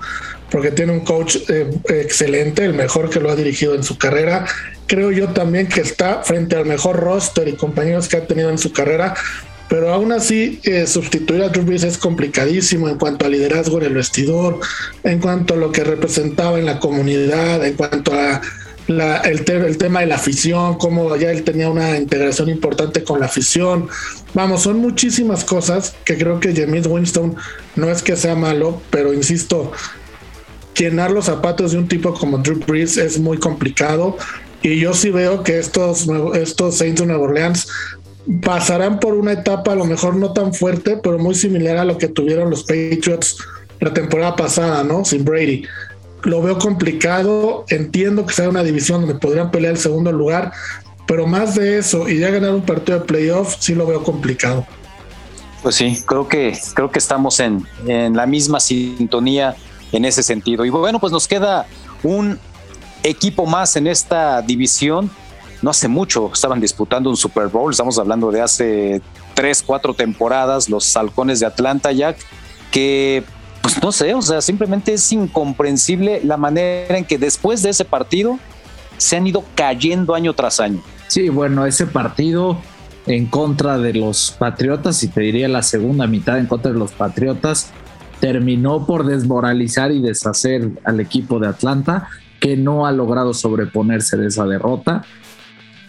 porque 0.51 0.71
tiene 0.71 0.91
un 0.91 1.01
coach 1.01 1.37
eh, 1.49 1.69
excelente, 1.89 2.65
el 2.65 2.73
mejor 2.73 3.09
que 3.09 3.19
lo 3.19 3.29
ha 3.29 3.35
dirigido 3.35 3.75
en 3.75 3.83
su 3.83 3.97
carrera. 3.97 4.45
Creo 4.87 5.11
yo 5.11 5.29
también 5.29 5.67
que 5.67 5.81
está 5.81 6.21
frente 6.23 6.55
al 6.55 6.65
mejor 6.65 6.97
roster 6.97 7.47
y 7.47 7.53
compañeros 7.53 8.07
que 8.07 8.17
ha 8.17 8.27
tenido 8.27 8.49
en 8.49 8.57
su 8.57 8.71
carrera 8.71 9.15
pero 9.67 9.91
aún 9.91 10.11
así 10.11 10.59
eh, 10.63 10.85
sustituir 10.85 11.43
a 11.43 11.49
Drew 11.49 11.65
Brees 11.65 11.83
es 11.83 11.97
complicadísimo 11.97 12.87
en 12.87 12.97
cuanto 12.97 13.25
a 13.25 13.29
liderazgo 13.29 13.79
en 13.79 13.85
el 13.85 13.93
vestidor, 13.95 14.59
en 15.03 15.19
cuanto 15.19 15.55
a 15.55 15.57
lo 15.57 15.71
que 15.71 15.83
representaba 15.83 16.59
en 16.59 16.65
la 16.65 16.79
comunidad, 16.79 17.65
en 17.65 17.73
cuanto 17.73 18.13
a 18.13 18.41
el, 18.87 19.77
tema 19.77 20.01
de 20.01 20.05
la 20.05 20.15
afición, 20.15 20.77
cómo 20.77 21.15
ya 21.15 21.31
él 21.31 21.43
tenía 21.43 21.69
una 21.69 21.97
integración 21.97 22.49
importante 22.49 23.03
con 23.03 23.19
la 23.19 23.25
afición. 23.25 23.87
Vamos, 24.33 24.61
son 24.61 24.77
muchísimas 24.77 25.43
cosas 25.43 25.95
que 26.05 26.17
creo 26.17 26.39
que 26.39 26.53
James 26.55 26.87
Winston 26.87 27.35
no 27.75 27.89
es 27.89 28.03
que 28.03 28.15
sea 28.15 28.35
malo, 28.35 28.81
pero 28.89 29.13
insisto, 29.13 29.71
llenar 30.77 31.11
los 31.11 31.25
zapatos 31.25 31.71
de 31.71 31.79
un 31.79 31.87
tipo 31.87 32.13
como 32.13 32.37
Drew 32.37 32.59
Brees 32.65 32.97
es 32.97 33.19
muy 33.19 33.37
complicado. 33.37 34.17
Y 34.61 34.79
yo 34.79 34.93
sí 34.93 35.09
veo 35.09 35.43
que 35.43 35.59
estos, 35.59 36.07
estos 36.33 36.77
Saints 36.77 37.01
de 37.01 37.07
Nueva 37.07 37.23
Orleans 37.23 37.67
pasarán 38.41 38.99
por 38.99 39.13
una 39.13 39.33
etapa 39.33 39.73
a 39.73 39.75
lo 39.75 39.85
mejor 39.85 40.15
no 40.15 40.33
tan 40.33 40.53
fuerte, 40.53 40.97
pero 41.01 41.19
muy 41.19 41.35
similar 41.35 41.77
a 41.77 41.85
lo 41.85 41.97
que 41.97 42.07
tuvieron 42.07 42.49
los 42.49 42.63
Patriots 42.63 43.37
la 43.79 43.93
temporada 43.93 44.35
pasada, 44.35 44.83
¿no? 44.83 45.05
Sin 45.05 45.23
Brady. 45.23 45.63
Lo 46.25 46.41
veo 46.41 46.59
complicado, 46.59 47.65
entiendo 47.69 48.25
que 48.25 48.33
sea 48.33 48.49
una 48.49 48.63
división 48.63 49.01
donde 49.01 49.15
podrían 49.15 49.51
pelear 49.51 49.73
el 49.73 49.79
segundo 49.79 50.11
lugar, 50.11 50.51
pero 51.07 51.25
más 51.25 51.55
de 51.55 51.77
eso 51.77 52.09
y 52.09 52.19
ya 52.19 52.29
ganar 52.31 52.51
un 52.51 52.63
partido 52.63 52.99
de 52.99 53.05
playoff 53.05 53.55
sí 53.59 53.73
lo 53.73 53.87
veo 53.87 54.03
complicado. 54.03 54.65
Pues 55.63 55.75
sí, 55.75 56.03
creo 56.05 56.27
que 56.27 56.57
creo 56.73 56.91
que 56.91 56.99
estamos 56.99 57.39
en, 57.39 57.65
en 57.87 58.15
la 58.15 58.25
misma 58.25 58.59
sintonía 58.59 59.55
en 59.91 60.03
ese 60.05 60.21
sentido. 60.21 60.65
Y 60.65 60.69
bueno, 60.69 60.99
pues 60.99 61.13
nos 61.13 61.27
queda 61.27 61.65
un 62.03 62.37
equipo 63.03 63.45
más 63.45 63.75
en 63.75 63.87
esta 63.87 64.41
división 64.41 65.09
no 65.61 65.71
hace 65.71 65.87
mucho 65.87 66.29
estaban 66.31 66.61
disputando 66.61 67.09
un 67.09 67.17
Super 67.17 67.47
Bowl, 67.47 67.71
estamos 67.71 67.97
hablando 67.97 68.31
de 68.31 68.39
hace 68.39 69.01
tres, 69.33 69.63
cuatro 69.65 69.93
temporadas, 69.93 70.69
los 70.69 70.95
halcones 70.95 71.39
de 71.39 71.47
Atlanta, 71.47 71.91
Jack, 71.91 72.17
que 72.71 73.23
pues 73.75 73.83
no 73.83 73.91
sé, 73.91 74.13
o 74.13 74.21
sea, 74.21 74.41
simplemente 74.41 74.93
es 74.93 75.11
incomprensible 75.11 76.21
la 76.23 76.37
manera 76.37 76.97
en 76.97 77.05
que 77.05 77.17
después 77.17 77.61
de 77.61 77.69
ese 77.69 77.85
partido 77.85 78.39
se 78.97 79.17
han 79.17 79.27
ido 79.27 79.43
cayendo 79.55 80.15
año 80.15 80.33
tras 80.33 80.59
año. 80.59 80.81
Sí, 81.07 81.29
bueno, 81.29 81.65
ese 81.65 81.85
partido 81.85 82.57
en 83.05 83.27
contra 83.27 83.77
de 83.77 83.93
los 83.93 84.31
Patriotas, 84.31 85.03
y 85.03 85.07
te 85.07 85.21
diría 85.21 85.47
la 85.47 85.61
segunda 85.61 86.07
mitad 86.07 86.39
en 86.39 86.47
contra 86.47 86.71
de 86.71 86.79
los 86.79 86.91
Patriotas, 86.91 87.71
terminó 88.19 88.85
por 88.85 89.05
desmoralizar 89.05 89.91
y 89.91 90.01
deshacer 90.01 90.71
al 90.83 90.99
equipo 90.99 91.39
de 91.39 91.47
Atlanta, 91.47 92.07
que 92.39 92.57
no 92.57 92.85
ha 92.85 92.91
logrado 92.91 93.33
sobreponerse 93.33 94.17
de 94.17 94.27
esa 94.27 94.45
derrota. 94.45 95.03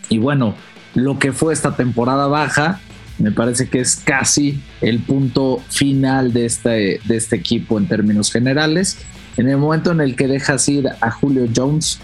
Y 0.09 0.19
bueno, 0.19 0.55
lo 0.95 1.19
que 1.19 1.33
fue 1.33 1.53
esta 1.53 1.77
temporada 1.77 2.27
baja, 2.27 2.81
me 3.19 3.33
parece 3.33 3.69
que 3.69 3.81
es 3.81 3.97
casi 3.97 4.61
el 4.81 5.01
punto 5.01 5.63
final 5.69 6.33
de 6.33 6.47
este, 6.47 7.01
de 7.05 7.17
este 7.17 7.37
equipo 7.37 7.79
en 7.79 7.87
términos 7.87 8.31
generales. 8.31 8.99
en 9.37 9.49
el 9.49 9.59
momento 9.59 9.93
en 9.93 10.01
el 10.01 10.17
que 10.17 10.29
dejas 10.29 10.69
ir 10.69 10.89
a 11.01 11.11
Julio 11.11 11.47
Jones, 11.55 11.99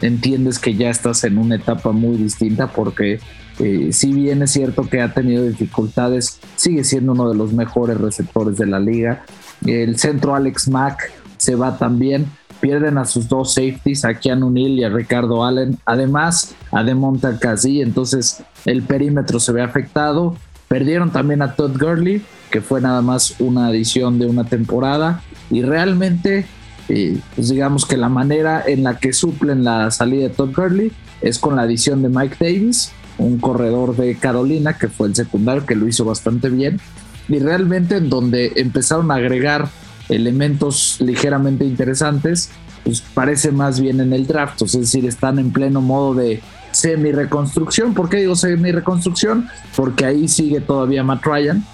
entiendes 0.00 0.58
que 0.58 0.74
ya 0.74 0.90
estás 0.90 1.24
en 1.24 1.38
una 1.38 1.56
etapa 1.56 1.92
muy 1.92 2.16
distinta 2.16 2.68
porque 2.68 3.20
eh, 3.58 3.90
si 3.92 4.12
bien 4.12 4.42
es 4.42 4.50
cierto 4.50 4.88
que 4.88 5.00
ha 5.00 5.12
tenido 5.12 5.46
dificultades, 5.46 6.40
sigue 6.56 6.84
siendo 6.84 7.12
uno 7.12 7.28
de 7.28 7.36
los 7.36 7.52
mejores 7.52 7.98
receptores 7.98 8.56
de 8.58 8.66
la 8.66 8.80
liga. 8.80 9.24
El 9.64 9.98
centro 9.98 10.34
Alex 10.34 10.68
Mack 10.68 11.12
se 11.36 11.54
va 11.54 11.78
también. 11.78 12.26
Pierden 12.60 12.98
a 12.98 13.04
sus 13.04 13.28
dos 13.28 13.54
safeties, 13.54 14.04
a 14.04 14.14
Keanu 14.14 14.50
Neal 14.50 14.78
y 14.78 14.84
a 14.84 14.88
Ricardo 14.88 15.44
Allen. 15.44 15.78
Además, 15.84 16.54
a 16.72 16.82
Demonta 16.82 17.38
Casey, 17.38 17.82
entonces 17.82 18.42
el 18.64 18.82
perímetro 18.82 19.40
se 19.40 19.52
ve 19.52 19.62
afectado. 19.62 20.36
Perdieron 20.68 21.10
también 21.10 21.42
a 21.42 21.54
Todd 21.54 21.78
Gurley, 21.78 22.22
que 22.50 22.60
fue 22.60 22.80
nada 22.80 23.02
más 23.02 23.34
una 23.38 23.66
adición 23.66 24.18
de 24.18 24.26
una 24.26 24.44
temporada. 24.44 25.22
Y 25.50 25.62
realmente, 25.62 26.46
eh, 26.88 27.18
pues 27.34 27.48
digamos 27.48 27.84
que 27.84 27.96
la 27.96 28.08
manera 28.08 28.62
en 28.66 28.82
la 28.82 28.98
que 28.98 29.12
suplen 29.12 29.64
la 29.64 29.90
salida 29.90 30.24
de 30.24 30.30
Todd 30.30 30.54
Gurley 30.54 30.92
es 31.20 31.38
con 31.38 31.56
la 31.56 31.62
adición 31.62 32.02
de 32.02 32.08
Mike 32.08 32.36
Davis, 32.40 32.92
un 33.18 33.38
corredor 33.38 33.96
de 33.96 34.16
Carolina, 34.16 34.78
que 34.78 34.88
fue 34.88 35.08
el 35.08 35.14
secundario, 35.14 35.66
que 35.66 35.74
lo 35.74 35.86
hizo 35.86 36.04
bastante 36.04 36.48
bien. 36.48 36.80
Y 37.28 37.38
realmente 37.38 37.96
en 37.96 38.10
donde 38.10 38.52
empezaron 38.56 39.10
a 39.10 39.14
agregar 39.14 39.68
elementos 40.08 40.96
ligeramente 41.00 41.64
interesantes, 41.64 42.50
pues 42.84 43.00
parece 43.00 43.50
más 43.50 43.80
bien 43.80 44.00
en 44.00 44.12
el 44.12 44.26
draft, 44.26 44.60
es 44.62 44.78
decir, 44.78 45.06
están 45.06 45.38
en 45.38 45.52
pleno 45.52 45.80
modo 45.80 46.14
de 46.14 46.42
semi-reconstrucción. 46.72 47.94
¿Por 47.94 48.08
qué 48.08 48.18
digo 48.18 48.36
semi-reconstrucción? 48.36 49.48
Porque 49.74 50.04
ahí 50.04 50.28
sigue 50.28 50.60
todavía 50.60 51.02
Matt 51.02 51.24
Ryan. 51.24 51.64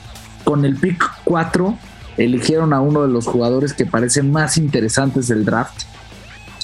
Con 0.45 0.65
el 0.65 0.77
pick 0.77 1.03
4 1.25 1.77
eligieron 2.17 2.73
a 2.73 2.81
uno 2.81 3.03
de 3.03 3.09
los 3.09 3.27
jugadores 3.27 3.73
que 3.73 3.87
parecen 3.87 4.31
más 4.31 4.57
interesantes 4.57 5.29
del 5.29 5.45
draft 5.45 5.83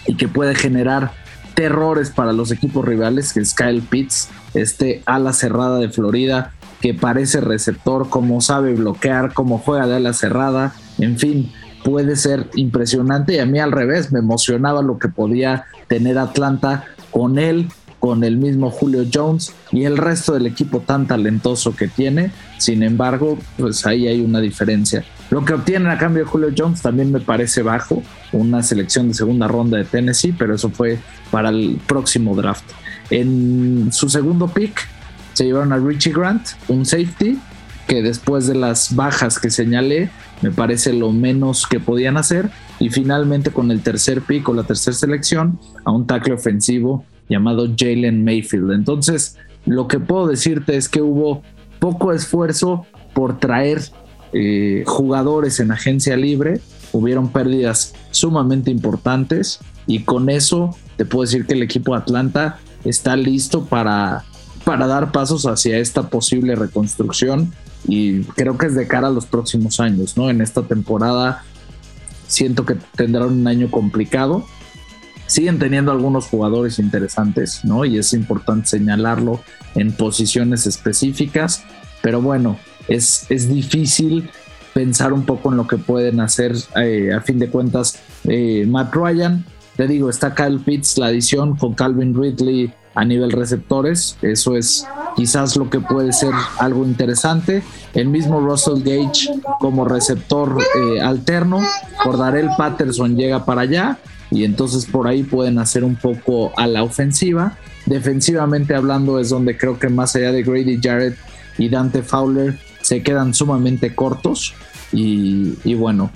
y 0.06 0.16
que 0.16 0.28
puede 0.28 0.54
generar 0.54 1.12
terrores 1.54 2.10
para 2.10 2.32
los 2.32 2.50
equipos 2.52 2.84
rivales, 2.84 3.32
que 3.32 3.40
es 3.40 3.54
Kyle 3.54 3.82
Pitts, 3.82 4.28
este 4.54 5.02
ala 5.06 5.32
cerrada 5.32 5.78
de 5.78 5.88
Florida, 5.88 6.52
que 6.80 6.94
parece 6.94 7.40
receptor, 7.40 8.10
como 8.10 8.40
sabe 8.40 8.74
bloquear, 8.74 9.32
como 9.32 9.58
juega 9.58 9.86
de 9.86 9.96
ala 9.96 10.12
cerrada, 10.12 10.74
en 10.98 11.18
fin, 11.18 11.52
puede 11.84 12.16
ser 12.16 12.48
impresionante 12.54 13.34
y 13.34 13.38
a 13.38 13.46
mí 13.46 13.58
al 13.58 13.72
revés, 13.72 14.12
me 14.12 14.18
emocionaba 14.18 14.82
lo 14.82 14.98
que 14.98 15.08
podía 15.08 15.66
tener 15.88 16.18
Atlanta 16.18 16.84
con 17.10 17.38
él, 17.38 17.68
con 18.00 18.24
el 18.24 18.36
mismo 18.36 18.70
Julio 18.70 19.04
Jones 19.12 19.52
y 19.72 19.84
el 19.84 19.96
resto 19.96 20.34
del 20.34 20.46
equipo 20.46 20.80
tan 20.80 21.06
talentoso 21.06 21.74
que 21.74 21.88
tiene. 21.88 22.30
Sin 22.58 22.82
embargo, 22.82 23.38
pues 23.56 23.86
ahí 23.86 24.06
hay 24.06 24.20
una 24.20 24.40
diferencia. 24.40 25.04
Lo 25.30 25.44
que 25.44 25.54
obtienen 25.54 25.88
a 25.88 25.98
cambio 25.98 26.24
de 26.24 26.30
Julio 26.30 26.52
Jones 26.56 26.82
también 26.82 27.10
me 27.10 27.20
parece 27.20 27.62
bajo, 27.62 28.02
una 28.32 28.62
selección 28.62 29.08
de 29.08 29.14
segunda 29.14 29.48
ronda 29.48 29.78
de 29.78 29.84
Tennessee, 29.84 30.34
pero 30.36 30.54
eso 30.54 30.70
fue 30.70 30.98
para 31.30 31.48
el 31.48 31.80
próximo 31.86 32.34
draft. 32.36 32.64
En 33.10 33.92
su 33.92 34.08
segundo 34.08 34.48
pick 34.48 34.88
se 35.32 35.44
llevaron 35.44 35.72
a 35.72 35.78
Richie 35.78 36.12
Grant, 36.12 36.48
un 36.68 36.84
safety, 36.84 37.38
que 37.86 38.02
después 38.02 38.46
de 38.46 38.54
las 38.54 38.94
bajas 38.94 39.38
que 39.38 39.50
señalé, 39.50 40.10
me 40.42 40.50
parece 40.50 40.92
lo 40.92 41.12
menos 41.12 41.66
que 41.66 41.80
podían 41.80 42.16
hacer. 42.16 42.50
Y 42.78 42.90
finalmente 42.90 43.50
con 43.50 43.70
el 43.70 43.82
tercer 43.82 44.22
pick 44.22 44.48
o 44.48 44.54
la 44.54 44.64
tercera 44.64 44.96
selección, 44.96 45.58
a 45.84 45.92
un 45.92 46.06
tackle 46.06 46.34
ofensivo 46.34 47.04
llamado 47.28 47.68
Jalen 47.76 48.24
Mayfield. 48.24 48.72
Entonces, 48.72 49.36
lo 49.64 49.88
que 49.88 49.98
puedo 49.98 50.26
decirte 50.26 50.76
es 50.76 50.88
que 50.88 51.02
hubo 51.02 51.42
poco 51.78 52.12
esfuerzo 52.12 52.86
por 53.14 53.38
traer 53.38 53.82
eh, 54.32 54.84
jugadores 54.86 55.60
en 55.60 55.70
agencia 55.70 56.16
libre, 56.16 56.60
hubieron 56.92 57.30
pérdidas 57.30 57.94
sumamente 58.10 58.70
importantes 58.70 59.60
y 59.86 60.00
con 60.00 60.28
eso 60.28 60.76
te 60.96 61.04
puedo 61.04 61.22
decir 61.22 61.46
que 61.46 61.54
el 61.54 61.62
equipo 61.62 61.92
de 61.92 61.98
Atlanta 61.98 62.58
está 62.84 63.16
listo 63.16 63.64
para, 63.64 64.24
para 64.64 64.86
dar 64.86 65.12
pasos 65.12 65.46
hacia 65.46 65.78
esta 65.78 66.10
posible 66.10 66.54
reconstrucción 66.54 67.52
y 67.88 68.22
creo 68.22 68.58
que 68.58 68.66
es 68.66 68.74
de 68.74 68.86
cara 68.86 69.08
a 69.08 69.10
los 69.10 69.26
próximos 69.26 69.80
años, 69.80 70.16
¿no? 70.16 70.30
En 70.30 70.40
esta 70.40 70.62
temporada 70.62 71.44
siento 72.26 72.64
que 72.64 72.76
tendrán 72.96 73.32
un 73.32 73.46
año 73.46 73.70
complicado. 73.70 74.44
Siguen 75.26 75.58
teniendo 75.58 75.92
algunos 75.92 76.26
jugadores 76.26 76.78
interesantes, 76.78 77.64
¿no? 77.64 77.84
Y 77.84 77.98
es 77.98 78.12
importante 78.12 78.68
señalarlo 78.68 79.40
en 79.74 79.92
posiciones 79.92 80.66
específicas, 80.66 81.64
pero 82.02 82.20
bueno, 82.20 82.58
es, 82.88 83.26
es 83.28 83.48
difícil 83.48 84.30
pensar 84.72 85.12
un 85.12 85.24
poco 85.24 85.50
en 85.50 85.56
lo 85.56 85.66
que 85.66 85.78
pueden 85.78 86.20
hacer 86.20 86.54
eh, 86.76 87.12
a 87.12 87.20
fin 87.22 87.38
de 87.38 87.48
cuentas 87.48 87.98
eh, 88.24 88.66
Matt 88.68 88.94
Ryan. 88.94 89.44
Te 89.76 89.86
digo, 89.86 90.08
está 90.10 90.34
Kyle 90.34 90.60
Pitts, 90.60 90.98
la 90.98 91.06
adición 91.06 91.56
con 91.56 91.74
Calvin 91.74 92.14
Ridley 92.14 92.72
a 92.96 93.04
nivel 93.04 93.30
receptores. 93.30 94.16
Eso 94.22 94.56
es 94.56 94.86
quizás 95.14 95.56
lo 95.56 95.70
que 95.70 95.78
puede 95.78 96.12
ser 96.12 96.32
algo 96.58 96.84
interesante. 96.84 97.62
El 97.94 98.08
mismo 98.08 98.40
Russell 98.40 98.82
Gage 98.82 99.30
como 99.60 99.84
receptor 99.84 100.58
eh, 100.58 101.00
alterno. 101.00 101.60
Darrell 102.18 102.48
Patterson 102.56 103.16
llega 103.16 103.44
para 103.44 103.62
allá 103.62 103.98
y 104.30 104.44
entonces 104.44 104.86
por 104.86 105.06
ahí 105.06 105.22
pueden 105.22 105.58
hacer 105.58 105.84
un 105.84 105.96
poco 105.96 106.52
a 106.56 106.66
la 106.66 106.82
ofensiva. 106.82 107.56
Defensivamente 107.84 108.74
hablando 108.74 109.20
es 109.20 109.28
donde 109.28 109.56
creo 109.56 109.78
que 109.78 109.88
más 109.88 110.16
allá 110.16 110.32
de 110.32 110.42
Grady 110.42 110.80
Jarrett 110.82 111.16
y 111.58 111.68
Dante 111.68 112.02
Fowler 112.02 112.58
se 112.80 113.02
quedan 113.02 113.34
sumamente 113.34 113.94
cortos. 113.94 114.54
Y, 114.92 115.74
bueno, 115.74 116.10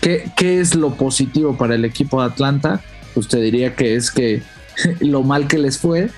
¿qué, 0.00 0.32
¿qué 0.36 0.60
es 0.60 0.74
lo 0.74 0.94
positivo 0.94 1.56
para 1.56 1.76
el 1.76 1.84
equipo 1.84 2.20
de 2.20 2.28
Atlanta? 2.28 2.80
Usted 3.14 3.40
diría 3.42 3.76
que 3.76 3.94
es 3.94 4.10
que 4.10 4.42
lo 5.00 5.22
mal 5.22 5.46
que 5.46 5.58
les 5.58 5.78
fue 5.78 6.10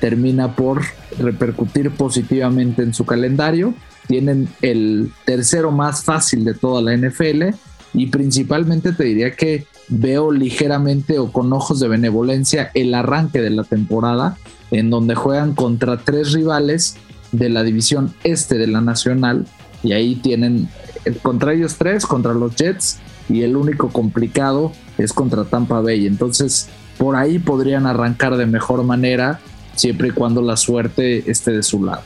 termina 0.00 0.54
por 0.54 0.82
repercutir 1.18 1.90
positivamente 1.90 2.82
en 2.82 2.94
su 2.94 3.04
calendario. 3.04 3.74
Tienen 4.06 4.48
el 4.62 5.12
tercero 5.24 5.70
más 5.70 6.04
fácil 6.04 6.44
de 6.44 6.54
toda 6.54 6.80
la 6.80 6.96
NFL 6.96 7.54
y 7.94 8.06
principalmente 8.06 8.92
te 8.92 9.04
diría 9.04 9.34
que 9.34 9.66
veo 9.88 10.30
ligeramente 10.30 11.18
o 11.18 11.32
con 11.32 11.52
ojos 11.52 11.80
de 11.80 11.88
benevolencia 11.88 12.70
el 12.74 12.94
arranque 12.94 13.40
de 13.40 13.50
la 13.50 13.64
temporada 13.64 14.36
en 14.70 14.90
donde 14.90 15.14
juegan 15.14 15.54
contra 15.54 15.98
tres 15.98 16.32
rivales 16.32 16.96
de 17.32 17.48
la 17.48 17.62
división 17.62 18.14
este 18.24 18.56
de 18.58 18.66
la 18.66 18.80
nacional 18.80 19.46
y 19.82 19.92
ahí 19.92 20.16
tienen 20.16 20.68
eh, 21.04 21.14
contra 21.22 21.52
ellos 21.52 21.76
tres, 21.76 22.06
contra 22.06 22.34
los 22.34 22.54
Jets 22.56 22.98
y 23.28 23.42
el 23.42 23.56
único 23.56 23.88
complicado 23.90 24.72
es 24.96 25.12
contra 25.12 25.44
Tampa 25.44 25.80
Bay. 25.80 26.06
Entonces 26.06 26.68
por 26.98 27.16
ahí 27.16 27.38
podrían 27.38 27.86
arrancar 27.86 28.36
de 28.36 28.46
mejor 28.46 28.82
manera 28.82 29.40
siempre 29.74 30.08
y 30.08 30.10
cuando 30.10 30.42
la 30.42 30.56
suerte 30.56 31.30
esté 31.30 31.52
de 31.52 31.62
su 31.62 31.84
lado. 31.84 32.02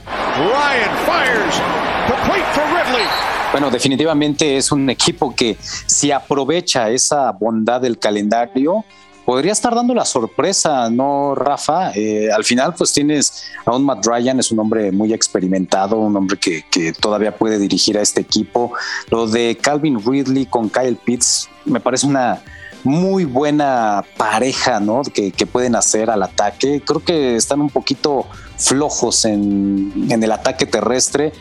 Bueno, 3.50 3.70
definitivamente 3.70 4.56
es 4.56 4.72
un 4.72 4.88
equipo 4.88 5.34
que 5.34 5.56
si 5.60 6.10
aprovecha 6.10 6.90
esa 6.90 7.32
bondad 7.32 7.80
del 7.80 7.98
calendario, 7.98 8.84
podría 9.24 9.52
estar 9.52 9.74
dando 9.74 9.94
la 9.94 10.04
sorpresa, 10.04 10.88
¿no, 10.90 11.34
Rafa? 11.34 11.92
Eh, 11.94 12.30
al 12.32 12.44
final, 12.44 12.74
pues 12.74 12.92
tienes 12.92 13.44
a 13.64 13.76
un 13.76 13.84
Matt 13.84 14.06
Ryan, 14.06 14.40
es 14.40 14.50
un 14.50 14.58
hombre 14.58 14.90
muy 14.90 15.12
experimentado, 15.12 15.96
un 15.96 16.16
hombre 16.16 16.38
que, 16.38 16.64
que, 16.70 16.92
todavía 16.92 17.36
puede 17.36 17.58
dirigir 17.58 17.98
a 17.98 18.02
este 18.02 18.22
equipo. 18.22 18.72
Lo 19.10 19.26
de 19.26 19.56
Calvin 19.60 20.02
Ridley 20.04 20.46
con 20.46 20.70
Kyle 20.70 20.96
Pitts 20.96 21.48
me 21.66 21.78
parece 21.78 22.06
una 22.06 22.42
muy 22.84 23.24
buena 23.24 24.04
pareja, 24.16 24.80
¿no? 24.80 25.02
Que, 25.02 25.32
pueden 25.46 25.76
hacer 25.76 26.10
al 26.10 26.22
ataque. 26.22 26.82
Creo 26.84 27.04
que 27.04 27.36
están 27.36 27.60
un 27.60 27.70
poquito 27.70 28.26
flojos 28.56 29.24
en, 29.24 30.08
el 30.10 30.32
ataque 30.32 30.66
terrestre. 30.66 31.32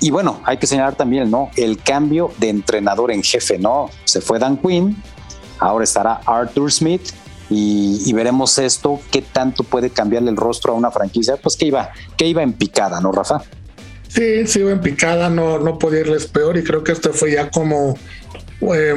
Y 0.00 0.10
bueno, 0.10 0.40
hay 0.44 0.56
que 0.56 0.66
señalar 0.66 0.96
también, 0.96 1.30
¿no? 1.30 1.50
El 1.56 1.78
cambio 1.82 2.32
de 2.38 2.48
entrenador 2.48 3.12
en 3.12 3.22
jefe, 3.22 3.58
¿no? 3.58 3.88
Se 4.04 4.20
fue 4.20 4.38
Dan 4.38 4.56
Quinn, 4.56 5.00
ahora 5.58 5.84
estará 5.84 6.20
Arthur 6.26 6.72
Smith 6.72 7.12
y, 7.48 8.12
veremos 8.12 8.58
esto, 8.58 9.00
qué 9.10 9.22
tanto 9.22 9.62
puede 9.62 9.90
cambiarle 9.90 10.30
el 10.30 10.36
rostro 10.36 10.72
a 10.72 10.76
una 10.76 10.90
franquicia, 10.90 11.36
pues 11.36 11.56
que 11.56 11.66
iba, 11.66 11.90
que 12.16 12.26
iba 12.26 12.42
en 12.42 12.54
picada, 12.54 13.00
¿no, 13.00 13.12
Rafa? 13.12 13.42
Sí, 14.08 14.46
sí 14.46 14.60
iba 14.60 14.72
en 14.72 14.80
picada, 14.80 15.28
no, 15.28 15.58
no 15.58 15.78
podía 15.78 16.00
irles 16.00 16.26
peor 16.26 16.56
y 16.56 16.64
creo 16.64 16.82
que 16.82 16.92
esto 16.92 17.12
fue 17.12 17.32
ya 17.32 17.50
como 17.50 17.96
eh, 18.74 18.94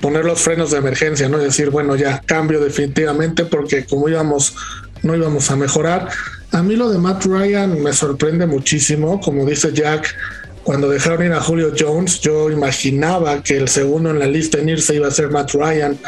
poner 0.00 0.24
los 0.24 0.40
frenos 0.40 0.70
de 0.70 0.78
emergencia, 0.78 1.28
¿no? 1.28 1.38
decir, 1.38 1.70
bueno, 1.70 1.96
ya 1.96 2.20
cambio 2.20 2.60
definitivamente 2.60 3.44
porque 3.44 3.84
como 3.84 4.08
íbamos, 4.08 4.54
no 5.02 5.16
íbamos 5.16 5.50
a 5.50 5.56
mejorar. 5.56 6.08
A 6.52 6.62
mí 6.62 6.76
lo 6.76 6.90
de 6.90 6.98
Matt 6.98 7.24
Ryan 7.24 7.82
me 7.82 7.92
sorprende 7.92 8.46
muchísimo, 8.46 9.20
como 9.20 9.46
dice 9.46 9.72
Jack, 9.72 10.14
cuando 10.62 10.88
dejaron 10.88 11.26
ir 11.26 11.32
a 11.32 11.40
Julio 11.40 11.72
Jones, 11.78 12.20
yo 12.20 12.50
imaginaba 12.50 13.42
que 13.42 13.56
el 13.56 13.68
segundo 13.68 14.10
en 14.10 14.18
la 14.18 14.26
lista 14.26 14.58
en 14.58 14.68
irse 14.68 14.94
iba 14.94 15.08
a 15.08 15.10
ser 15.10 15.30
Matt 15.30 15.52
Ryan, 15.52 15.98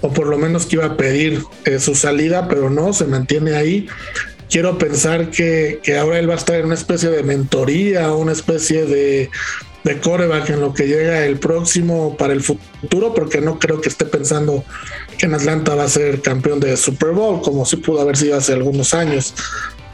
o 0.00 0.12
por 0.12 0.26
lo 0.26 0.38
menos 0.38 0.66
que 0.66 0.76
iba 0.76 0.86
a 0.86 0.96
pedir 0.96 1.42
eh, 1.64 1.78
su 1.78 1.94
salida, 1.94 2.48
pero 2.48 2.70
no, 2.70 2.92
se 2.92 3.06
mantiene 3.06 3.56
ahí. 3.56 3.88
Quiero 4.48 4.78
pensar 4.78 5.30
que, 5.30 5.80
que 5.82 5.98
ahora 5.98 6.18
él 6.18 6.30
va 6.30 6.34
a 6.34 6.38
estar 6.38 6.56
en 6.56 6.66
una 6.66 6.74
especie 6.74 7.10
de 7.10 7.22
mentoría, 7.24 8.12
una 8.12 8.32
especie 8.32 8.86
de, 8.86 9.28
de 9.86 10.00
coreback 10.00 10.50
en 10.50 10.60
lo 10.60 10.74
que 10.74 10.88
llega 10.88 11.24
el 11.24 11.38
próximo 11.38 12.16
para 12.16 12.32
el 12.32 12.42
futuro, 12.42 13.14
porque 13.14 13.40
no 13.40 13.60
creo 13.60 13.80
que 13.80 13.88
esté 13.88 14.04
pensando 14.04 14.64
que 15.16 15.26
en 15.26 15.34
Atlanta 15.34 15.76
va 15.76 15.84
a 15.84 15.88
ser 15.88 16.20
campeón 16.22 16.58
de 16.58 16.76
Super 16.76 17.10
Bowl, 17.10 17.40
como 17.40 17.64
sí 17.64 17.76
pudo 17.76 18.00
haber 18.00 18.16
sido 18.16 18.36
hace 18.36 18.52
algunos 18.52 18.94
años. 18.94 19.32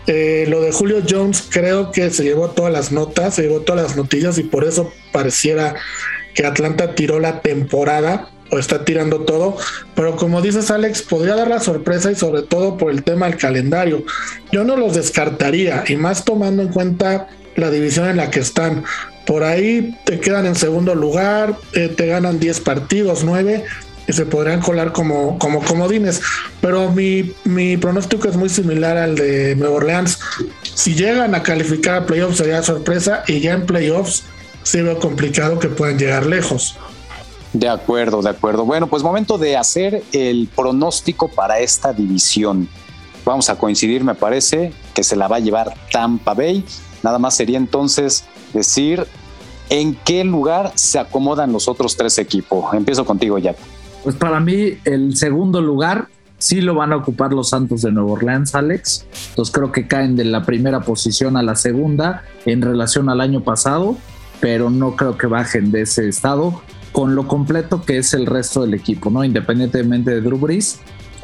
Eh, 0.07 0.47
lo 0.49 0.63
de 0.63 0.73
Julio 0.73 1.03
Jones 1.07 1.45
creo 1.47 1.93
que 1.93 2.09
se 2.09 2.25
llevó 2.25 2.49
todas 2.49 2.73
las 2.73 2.91
notas, 2.91 3.35
se 3.35 3.43
llevó 3.43 3.61
todas 3.61 3.83
las 3.83 3.97
noticias 3.97 4.39
y 4.39 4.45
por 4.45 4.65
eso 4.65 4.91
pareciera 5.13 5.75
que 6.35 6.47
Atlanta 6.47 6.95
tiró 6.95 7.21
la 7.21 7.43
temporada 7.43 8.31
o 8.51 8.59
está 8.59 8.87
tirando 8.87 9.21
todo, 9.21 9.59
pero 9.95 10.17
como 10.17 10.41
dices 10.41 10.71
Alex, 10.71 11.03
podría 11.03 11.37
dar 11.37 11.49
la 11.49 11.61
sorpresa 11.61 12.11
y 12.11 12.15
sobre 12.15 12.41
todo 12.41 12.79
por 12.79 12.91
el 12.91 13.03
tema 13.03 13.27
del 13.27 13.37
calendario. 13.37 14.05
Yo 14.51 14.65
no 14.65 14.79
los 14.79 14.95
descartaría 14.95 15.85
y 15.87 15.97
más 15.97 16.25
tomando 16.25 16.63
en 16.63 16.69
cuenta 16.69 17.29
la 17.57 17.71
división 17.71 18.09
en 18.09 18.17
la 18.17 18.31
que 18.31 18.41
están. 18.41 18.85
Por 19.27 19.45
ahí 19.45 19.97
te 20.05 20.21
quedan 20.21 20.47
en 20.47 20.55
segundo 20.55 20.95
lugar, 20.95 21.57
eh, 21.75 21.89
te 21.89 22.07
ganan 22.07 22.41
10 22.41 22.61
partidos, 22.61 23.25
9 23.25 23.65
y 24.07 24.13
se 24.13 24.27
podrían 24.27 24.61
colar 24.61 24.93
como, 24.93 25.39
como 25.39 25.61
comodines. 25.63 26.21
Pero 26.61 26.91
mi, 26.91 27.33
mi 27.45 27.77
pronóstico 27.77 28.29
es 28.29 28.37
muy 28.37 28.49
similar 28.49 28.97
al 28.97 29.15
de 29.15 29.55
Nueva 29.57 29.77
Orleans. 29.77 30.19
Si 30.75 30.95
llegan 30.95 31.35
a 31.35 31.43
calificar 31.43 32.03
a 32.03 32.07
playoffs 32.07 32.39
sería 32.39 32.63
sorpresa 32.63 33.23
y 33.27 33.41
ya 33.41 33.53
en 33.53 33.67
playoffs 33.67 34.25
sí 34.63 34.81
veo 34.81 34.99
complicado 34.99 35.59
que 35.59 35.69
puedan 35.69 35.99
llegar 35.99 36.27
lejos. 36.27 36.77
De 37.53 37.69
acuerdo, 37.69 38.23
de 38.23 38.31
acuerdo. 38.31 38.65
Bueno, 38.65 38.87
pues 38.87 39.03
momento 39.03 39.37
de 39.37 39.57
hacer 39.57 40.03
el 40.13 40.49
pronóstico 40.55 41.29
para 41.29 41.61
esta 41.61 41.93
división. 41.93 42.69
Vamos 43.25 43.51
a 43.51 43.57
coincidir, 43.57 44.03
me 44.03 44.15
parece, 44.15 44.73
que 44.95 45.05
se 45.05 45.17
la 45.17 45.29
va 45.29 45.37
a 45.37 45.41
llevar 45.41 45.75
Tampa 45.93 46.35
Bay. 46.35 46.65
Nada 47.03 47.19
más 47.19 47.37
sería 47.37 47.59
entonces 47.59 48.25
decir 48.53 49.07
en 49.69 49.95
qué 50.05 50.25
lugar 50.25 50.73
se 50.75 50.99
acomodan 50.99 51.53
los 51.53 51.69
otros 51.69 51.97
tres 51.97 52.19
equipos. 52.19 52.75
Empiezo 52.75 53.05
contigo, 53.05 53.39
Jack. 53.39 53.57
Pues 54.03 54.17
para 54.17 54.41
mí 54.41 54.79
el 54.85 55.17
segundo 55.17 55.61
lugar 55.61 56.09
sí 56.39 56.61
lo 56.61 56.75
van 56.75 56.93
a 56.93 56.97
ocupar 56.97 57.33
los 57.33 57.51
Santos 57.51 57.83
de 57.83 57.93
Nueva 57.93 58.13
Orleans, 58.13 58.55
Alex. 58.55 59.07
Entonces 59.31 59.55
creo 59.55 59.71
que 59.71 59.87
caen 59.87 60.17
de 60.17 60.25
la 60.25 60.43
primera 60.43 60.81
posición 60.81 61.37
a 61.37 61.43
la 61.43 61.55
segunda 61.55 62.25
en 62.45 62.63
relación 62.63 63.09
al 63.09 63.21
año 63.21 63.43
pasado, 63.43 63.97
pero 64.41 64.69
no 64.69 64.97
creo 64.97 65.17
que 65.17 65.29
bajen 65.29 65.71
de 65.71 65.83
ese 65.83 66.09
estado 66.09 66.61
con 66.91 67.15
lo 67.15 67.27
completo 67.27 67.83
que 67.83 67.99
es 67.99 68.13
el 68.13 68.27
resto 68.27 68.63
del 68.63 68.75
equipo, 68.75 69.09
¿no? 69.09 69.25
Independientemente 69.25 70.11
de 70.11 70.21
Drew 70.21 70.39
Brees. 70.39 70.81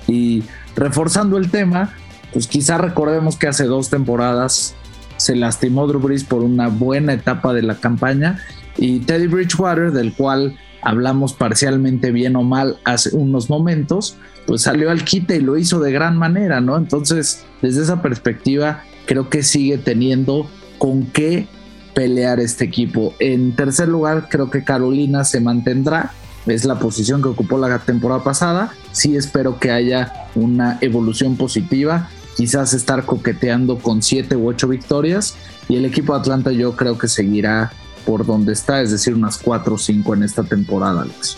Y 0.06 0.44
reforzando 0.76 1.36
el 1.36 1.50
tema, 1.50 1.92
pues 2.32 2.46
quizá 2.46 2.78
recordemos 2.78 3.36
que 3.36 3.48
hace 3.48 3.64
dos 3.64 3.90
temporadas 3.90 4.74
se 5.18 5.36
lastimó 5.36 5.86
Drew 5.86 6.00
Brees 6.00 6.24
por 6.24 6.42
una 6.42 6.68
buena 6.68 7.12
etapa 7.12 7.52
de 7.52 7.62
la 7.62 7.74
campaña 7.76 8.38
y 8.78 9.00
Teddy 9.00 9.26
Bridgewater, 9.26 9.92
del 9.92 10.14
cual 10.14 10.56
hablamos 10.80 11.34
parcialmente 11.34 12.12
bien 12.12 12.36
o 12.36 12.42
mal 12.42 12.78
hace 12.84 13.14
unos 13.14 13.50
momentos, 13.50 14.16
pues 14.46 14.62
salió 14.62 14.90
al 14.90 15.04
quite 15.04 15.36
y 15.36 15.40
lo 15.40 15.58
hizo 15.58 15.80
de 15.80 15.92
gran 15.92 16.16
manera, 16.16 16.60
¿no? 16.60 16.76
Entonces, 16.76 17.44
desde 17.60 17.82
esa 17.82 18.00
perspectiva, 18.00 18.84
creo 19.06 19.28
que 19.28 19.42
sigue 19.42 19.78
teniendo 19.78 20.48
con 20.78 21.06
qué 21.06 21.46
pelear 21.94 22.38
este 22.40 22.64
equipo. 22.64 23.14
En 23.18 23.56
tercer 23.56 23.88
lugar, 23.88 24.28
creo 24.30 24.50
que 24.50 24.62
Carolina 24.62 25.24
se 25.24 25.40
mantendrá. 25.40 26.12
Es 26.46 26.64
la 26.64 26.78
posición 26.78 27.20
que 27.20 27.28
ocupó 27.28 27.58
la 27.58 27.78
temporada 27.80 28.22
pasada. 28.22 28.72
Sí 28.92 29.16
espero 29.16 29.58
que 29.58 29.70
haya 29.70 30.12
una 30.34 30.78
evolución 30.80 31.36
positiva. 31.36 32.08
Quizás 32.38 32.72
estar 32.72 33.04
coqueteando 33.04 33.78
con 33.78 34.00
siete 34.00 34.34
u 34.36 34.48
ocho 34.48 34.68
victorias. 34.68 35.34
Y 35.68 35.76
el 35.76 35.84
equipo 35.84 36.14
de 36.14 36.20
Atlanta 36.20 36.52
yo 36.52 36.74
creo 36.74 36.96
que 36.96 37.08
seguirá 37.08 37.72
por 38.06 38.24
donde 38.24 38.54
está, 38.54 38.80
es 38.80 38.90
decir, 38.90 39.12
unas 39.12 39.36
4 39.36 39.74
o 39.74 39.76
5 39.76 40.14
en 40.14 40.22
esta 40.22 40.42
temporada, 40.42 41.02
Alex. 41.02 41.36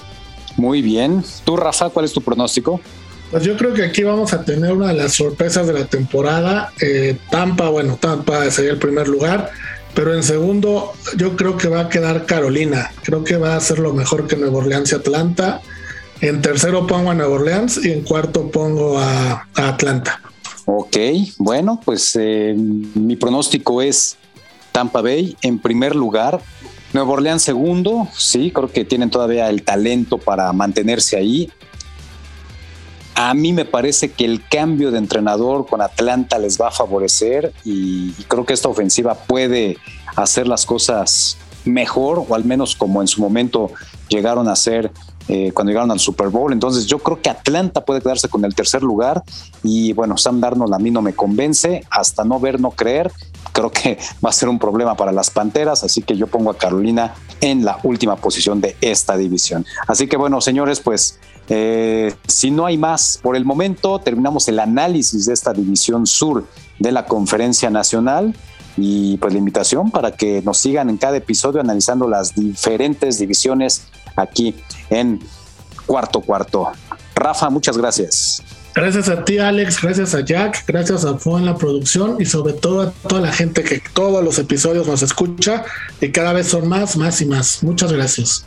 Muy 0.56 0.82
bien. 0.82 1.24
¿Tú, 1.44 1.56
Rafa, 1.56 1.88
cuál 1.88 2.04
es 2.04 2.12
tu 2.12 2.20
pronóstico? 2.20 2.80
Pues 3.30 3.44
yo 3.44 3.56
creo 3.56 3.72
que 3.72 3.84
aquí 3.84 4.02
vamos 4.02 4.32
a 4.32 4.44
tener 4.44 4.72
una 4.72 4.88
de 4.88 4.94
las 4.94 5.14
sorpresas 5.14 5.66
de 5.66 5.72
la 5.72 5.86
temporada. 5.86 6.72
Eh, 6.80 7.16
Tampa, 7.30 7.70
bueno, 7.70 7.96
Tampa 8.00 8.50
sería 8.50 8.72
el 8.72 8.78
primer 8.78 9.08
lugar, 9.08 9.50
pero 9.94 10.14
en 10.14 10.22
segundo 10.22 10.92
yo 11.16 11.36
creo 11.36 11.56
que 11.56 11.68
va 11.68 11.80
a 11.80 11.88
quedar 11.88 12.26
Carolina. 12.26 12.92
Creo 13.02 13.24
que 13.24 13.36
va 13.36 13.56
a 13.56 13.60
ser 13.60 13.78
lo 13.78 13.94
mejor 13.94 14.26
que 14.26 14.36
Nueva 14.36 14.58
Orleans 14.58 14.92
y 14.92 14.94
Atlanta. 14.96 15.60
En 16.20 16.42
tercero 16.42 16.86
pongo 16.86 17.10
a 17.10 17.14
Nueva 17.14 17.34
Orleans 17.34 17.84
y 17.84 17.92
en 17.92 18.02
cuarto 18.02 18.50
pongo 18.50 18.98
a, 18.98 19.46
Atlanta. 19.54 20.20
Ok, 20.72 20.96
bueno, 21.38 21.80
pues 21.84 22.16
eh, 22.18 22.54
mi 22.56 23.16
pronóstico 23.16 23.82
es 23.82 24.16
Tampa 24.70 25.02
Bay 25.02 25.36
en 25.42 25.58
primer 25.58 25.96
lugar, 25.96 26.40
Nuevo 26.92 27.14
Orleans 27.14 27.42
segundo, 27.42 28.06
sí, 28.16 28.52
creo 28.52 28.70
que 28.70 28.84
tienen 28.84 29.10
todavía 29.10 29.50
el 29.50 29.64
talento 29.64 30.18
para 30.18 30.52
mantenerse 30.52 31.16
ahí. 31.16 31.50
A 33.16 33.34
mí 33.34 33.52
me 33.52 33.64
parece 33.64 34.12
que 34.12 34.24
el 34.24 34.46
cambio 34.46 34.92
de 34.92 34.98
entrenador 34.98 35.66
con 35.66 35.82
Atlanta 35.82 36.38
les 36.38 36.60
va 36.60 36.68
a 36.68 36.70
favorecer 36.70 37.52
y, 37.64 38.12
creo 38.28 38.46
que 38.46 38.52
esta 38.52 38.68
ofensiva 38.68 39.14
puede 39.14 39.76
hacer 40.14 40.46
las 40.46 40.66
cosas 40.66 41.36
mejor 41.64 42.24
o 42.28 42.34
al 42.36 42.44
menos 42.44 42.76
como 42.76 43.00
en 43.00 43.08
su 43.08 43.20
momento 43.20 43.72
llegaron 44.08 44.48
a 44.48 44.54
ser 44.54 44.92
eh, 45.32 45.52
cuando 45.52 45.70
llegaron 45.70 45.92
al 45.92 46.00
Super 46.00 46.28
Bowl. 46.28 46.52
Entonces 46.52 46.86
yo 46.86 46.98
creo 46.98 47.22
que 47.22 47.30
Atlanta 47.30 47.84
puede 47.84 48.00
quedarse 48.00 48.28
con 48.28 48.44
el 48.44 48.52
tercer 48.52 48.82
lugar 48.82 49.22
y 49.62 49.92
bueno, 49.92 50.16
Sam 50.16 50.40
Darnold 50.40 50.74
a 50.74 50.78
mí 50.80 50.90
no 50.90 51.02
me 51.02 51.12
convence, 51.12 51.84
hasta 51.88 52.24
no 52.24 52.40
ver, 52.40 52.60
no 52.60 52.72
creer. 52.72 53.12
Creo 53.52 53.70
que 53.70 53.96
va 54.24 54.30
a 54.30 54.32
ser 54.32 54.48
un 54.48 54.58
problema 54.58 54.96
para 54.96 55.12
las 55.12 55.30
Panteras, 55.30 55.84
así 55.84 56.02
que 56.02 56.16
yo 56.16 56.26
pongo 56.26 56.50
a 56.50 56.58
Carolina 56.58 57.14
en 57.40 57.64
la 57.64 57.78
última 57.84 58.16
posición 58.16 58.60
de 58.60 58.74
esta 58.80 59.16
división. 59.16 59.64
Así 59.86 60.08
que 60.08 60.16
bueno, 60.16 60.40
señores, 60.40 60.80
pues 60.80 61.20
eh, 61.48 62.12
si 62.26 62.50
no 62.50 62.66
hay 62.66 62.76
más 62.76 63.20
por 63.22 63.36
el 63.36 63.44
momento, 63.44 64.00
terminamos 64.00 64.48
el 64.48 64.58
análisis 64.58 65.26
de 65.26 65.34
esta 65.34 65.52
división 65.52 66.08
sur 66.08 66.44
de 66.80 66.90
la 66.90 67.06
Conferencia 67.06 67.70
Nacional 67.70 68.34
y 68.80 69.18
pues 69.18 69.32
la 69.32 69.38
invitación 69.38 69.90
para 69.90 70.12
que 70.12 70.40
nos 70.42 70.58
sigan 70.58 70.88
en 70.88 70.96
cada 70.96 71.18
episodio 71.18 71.60
analizando 71.60 72.08
las 72.08 72.34
diferentes 72.34 73.18
divisiones 73.18 73.82
aquí 74.16 74.54
en 74.88 75.20
cuarto 75.86 76.20
cuarto. 76.20 76.68
Rafa, 77.14 77.50
muchas 77.50 77.76
gracias. 77.76 78.42
Gracias 78.74 79.08
a 79.08 79.24
ti, 79.24 79.38
Alex. 79.38 79.82
Gracias 79.82 80.14
a 80.14 80.20
Jack. 80.20 80.64
Gracias 80.66 81.04
a 81.04 81.18
Fo 81.18 81.36
en 81.36 81.44
la 81.44 81.56
producción 81.56 82.16
y 82.20 82.24
sobre 82.24 82.54
todo 82.54 82.82
a 82.82 82.90
toda 82.90 83.20
la 83.20 83.32
gente 83.32 83.62
que 83.62 83.82
todos 83.92 84.24
los 84.24 84.38
episodios 84.38 84.86
nos 84.86 85.02
escucha 85.02 85.64
y 86.00 86.10
cada 86.10 86.32
vez 86.32 86.46
son 86.48 86.68
más, 86.68 86.96
más 86.96 87.20
y 87.20 87.26
más. 87.26 87.62
Muchas 87.62 87.92
gracias. 87.92 88.46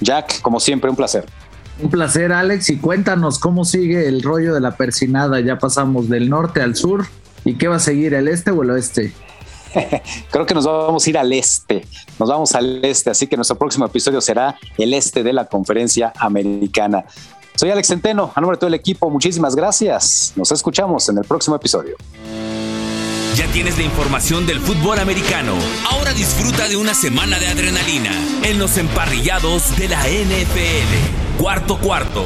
Jack, 0.00 0.40
como 0.42 0.60
siempre, 0.60 0.90
un 0.90 0.96
placer. 0.96 1.24
Un 1.82 1.90
placer, 1.90 2.32
Alex. 2.32 2.70
Y 2.70 2.76
cuéntanos 2.76 3.40
cómo 3.40 3.64
sigue 3.64 4.06
el 4.06 4.22
rollo 4.22 4.54
de 4.54 4.60
la 4.60 4.76
persinada. 4.76 5.40
Ya 5.40 5.58
pasamos 5.58 6.08
del 6.08 6.30
norte 6.30 6.60
al 6.60 6.76
sur. 6.76 7.06
¿Y 7.44 7.54
qué 7.54 7.66
va 7.66 7.76
a 7.76 7.80
seguir, 7.80 8.14
el 8.14 8.28
este 8.28 8.50
o 8.52 8.62
el 8.62 8.70
oeste? 8.70 9.12
Creo 10.30 10.46
que 10.46 10.54
nos 10.54 10.66
vamos 10.66 11.06
a 11.06 11.10
ir 11.10 11.18
al 11.18 11.32
este, 11.32 11.86
nos 12.18 12.28
vamos 12.28 12.54
al 12.54 12.84
este, 12.84 13.10
así 13.10 13.26
que 13.26 13.36
nuestro 13.36 13.56
próximo 13.56 13.86
episodio 13.86 14.20
será 14.20 14.56
el 14.78 14.94
este 14.94 15.22
de 15.22 15.32
la 15.32 15.46
conferencia 15.46 16.12
americana. 16.16 17.04
Soy 17.56 17.70
Alex 17.70 17.88
Centeno, 17.88 18.32
a 18.34 18.40
nombre 18.40 18.56
de 18.56 18.60
todo 18.60 18.68
el 18.68 18.74
equipo, 18.74 19.08
muchísimas 19.10 19.54
gracias. 19.54 20.32
Nos 20.36 20.50
escuchamos 20.50 21.08
en 21.08 21.18
el 21.18 21.24
próximo 21.24 21.56
episodio. 21.56 21.96
Ya 23.36 23.46
tienes 23.48 23.76
la 23.78 23.84
información 23.84 24.46
del 24.46 24.60
fútbol 24.60 24.98
americano. 25.00 25.54
Ahora 25.90 26.12
disfruta 26.12 26.68
de 26.68 26.76
una 26.76 26.94
semana 26.94 27.38
de 27.38 27.48
adrenalina 27.48 28.12
en 28.44 28.58
los 28.58 28.76
emparrillados 28.78 29.76
de 29.76 29.88
la 29.88 30.00
NFL. 30.02 31.40
Cuarto 31.40 31.78
cuarto. 31.78 32.22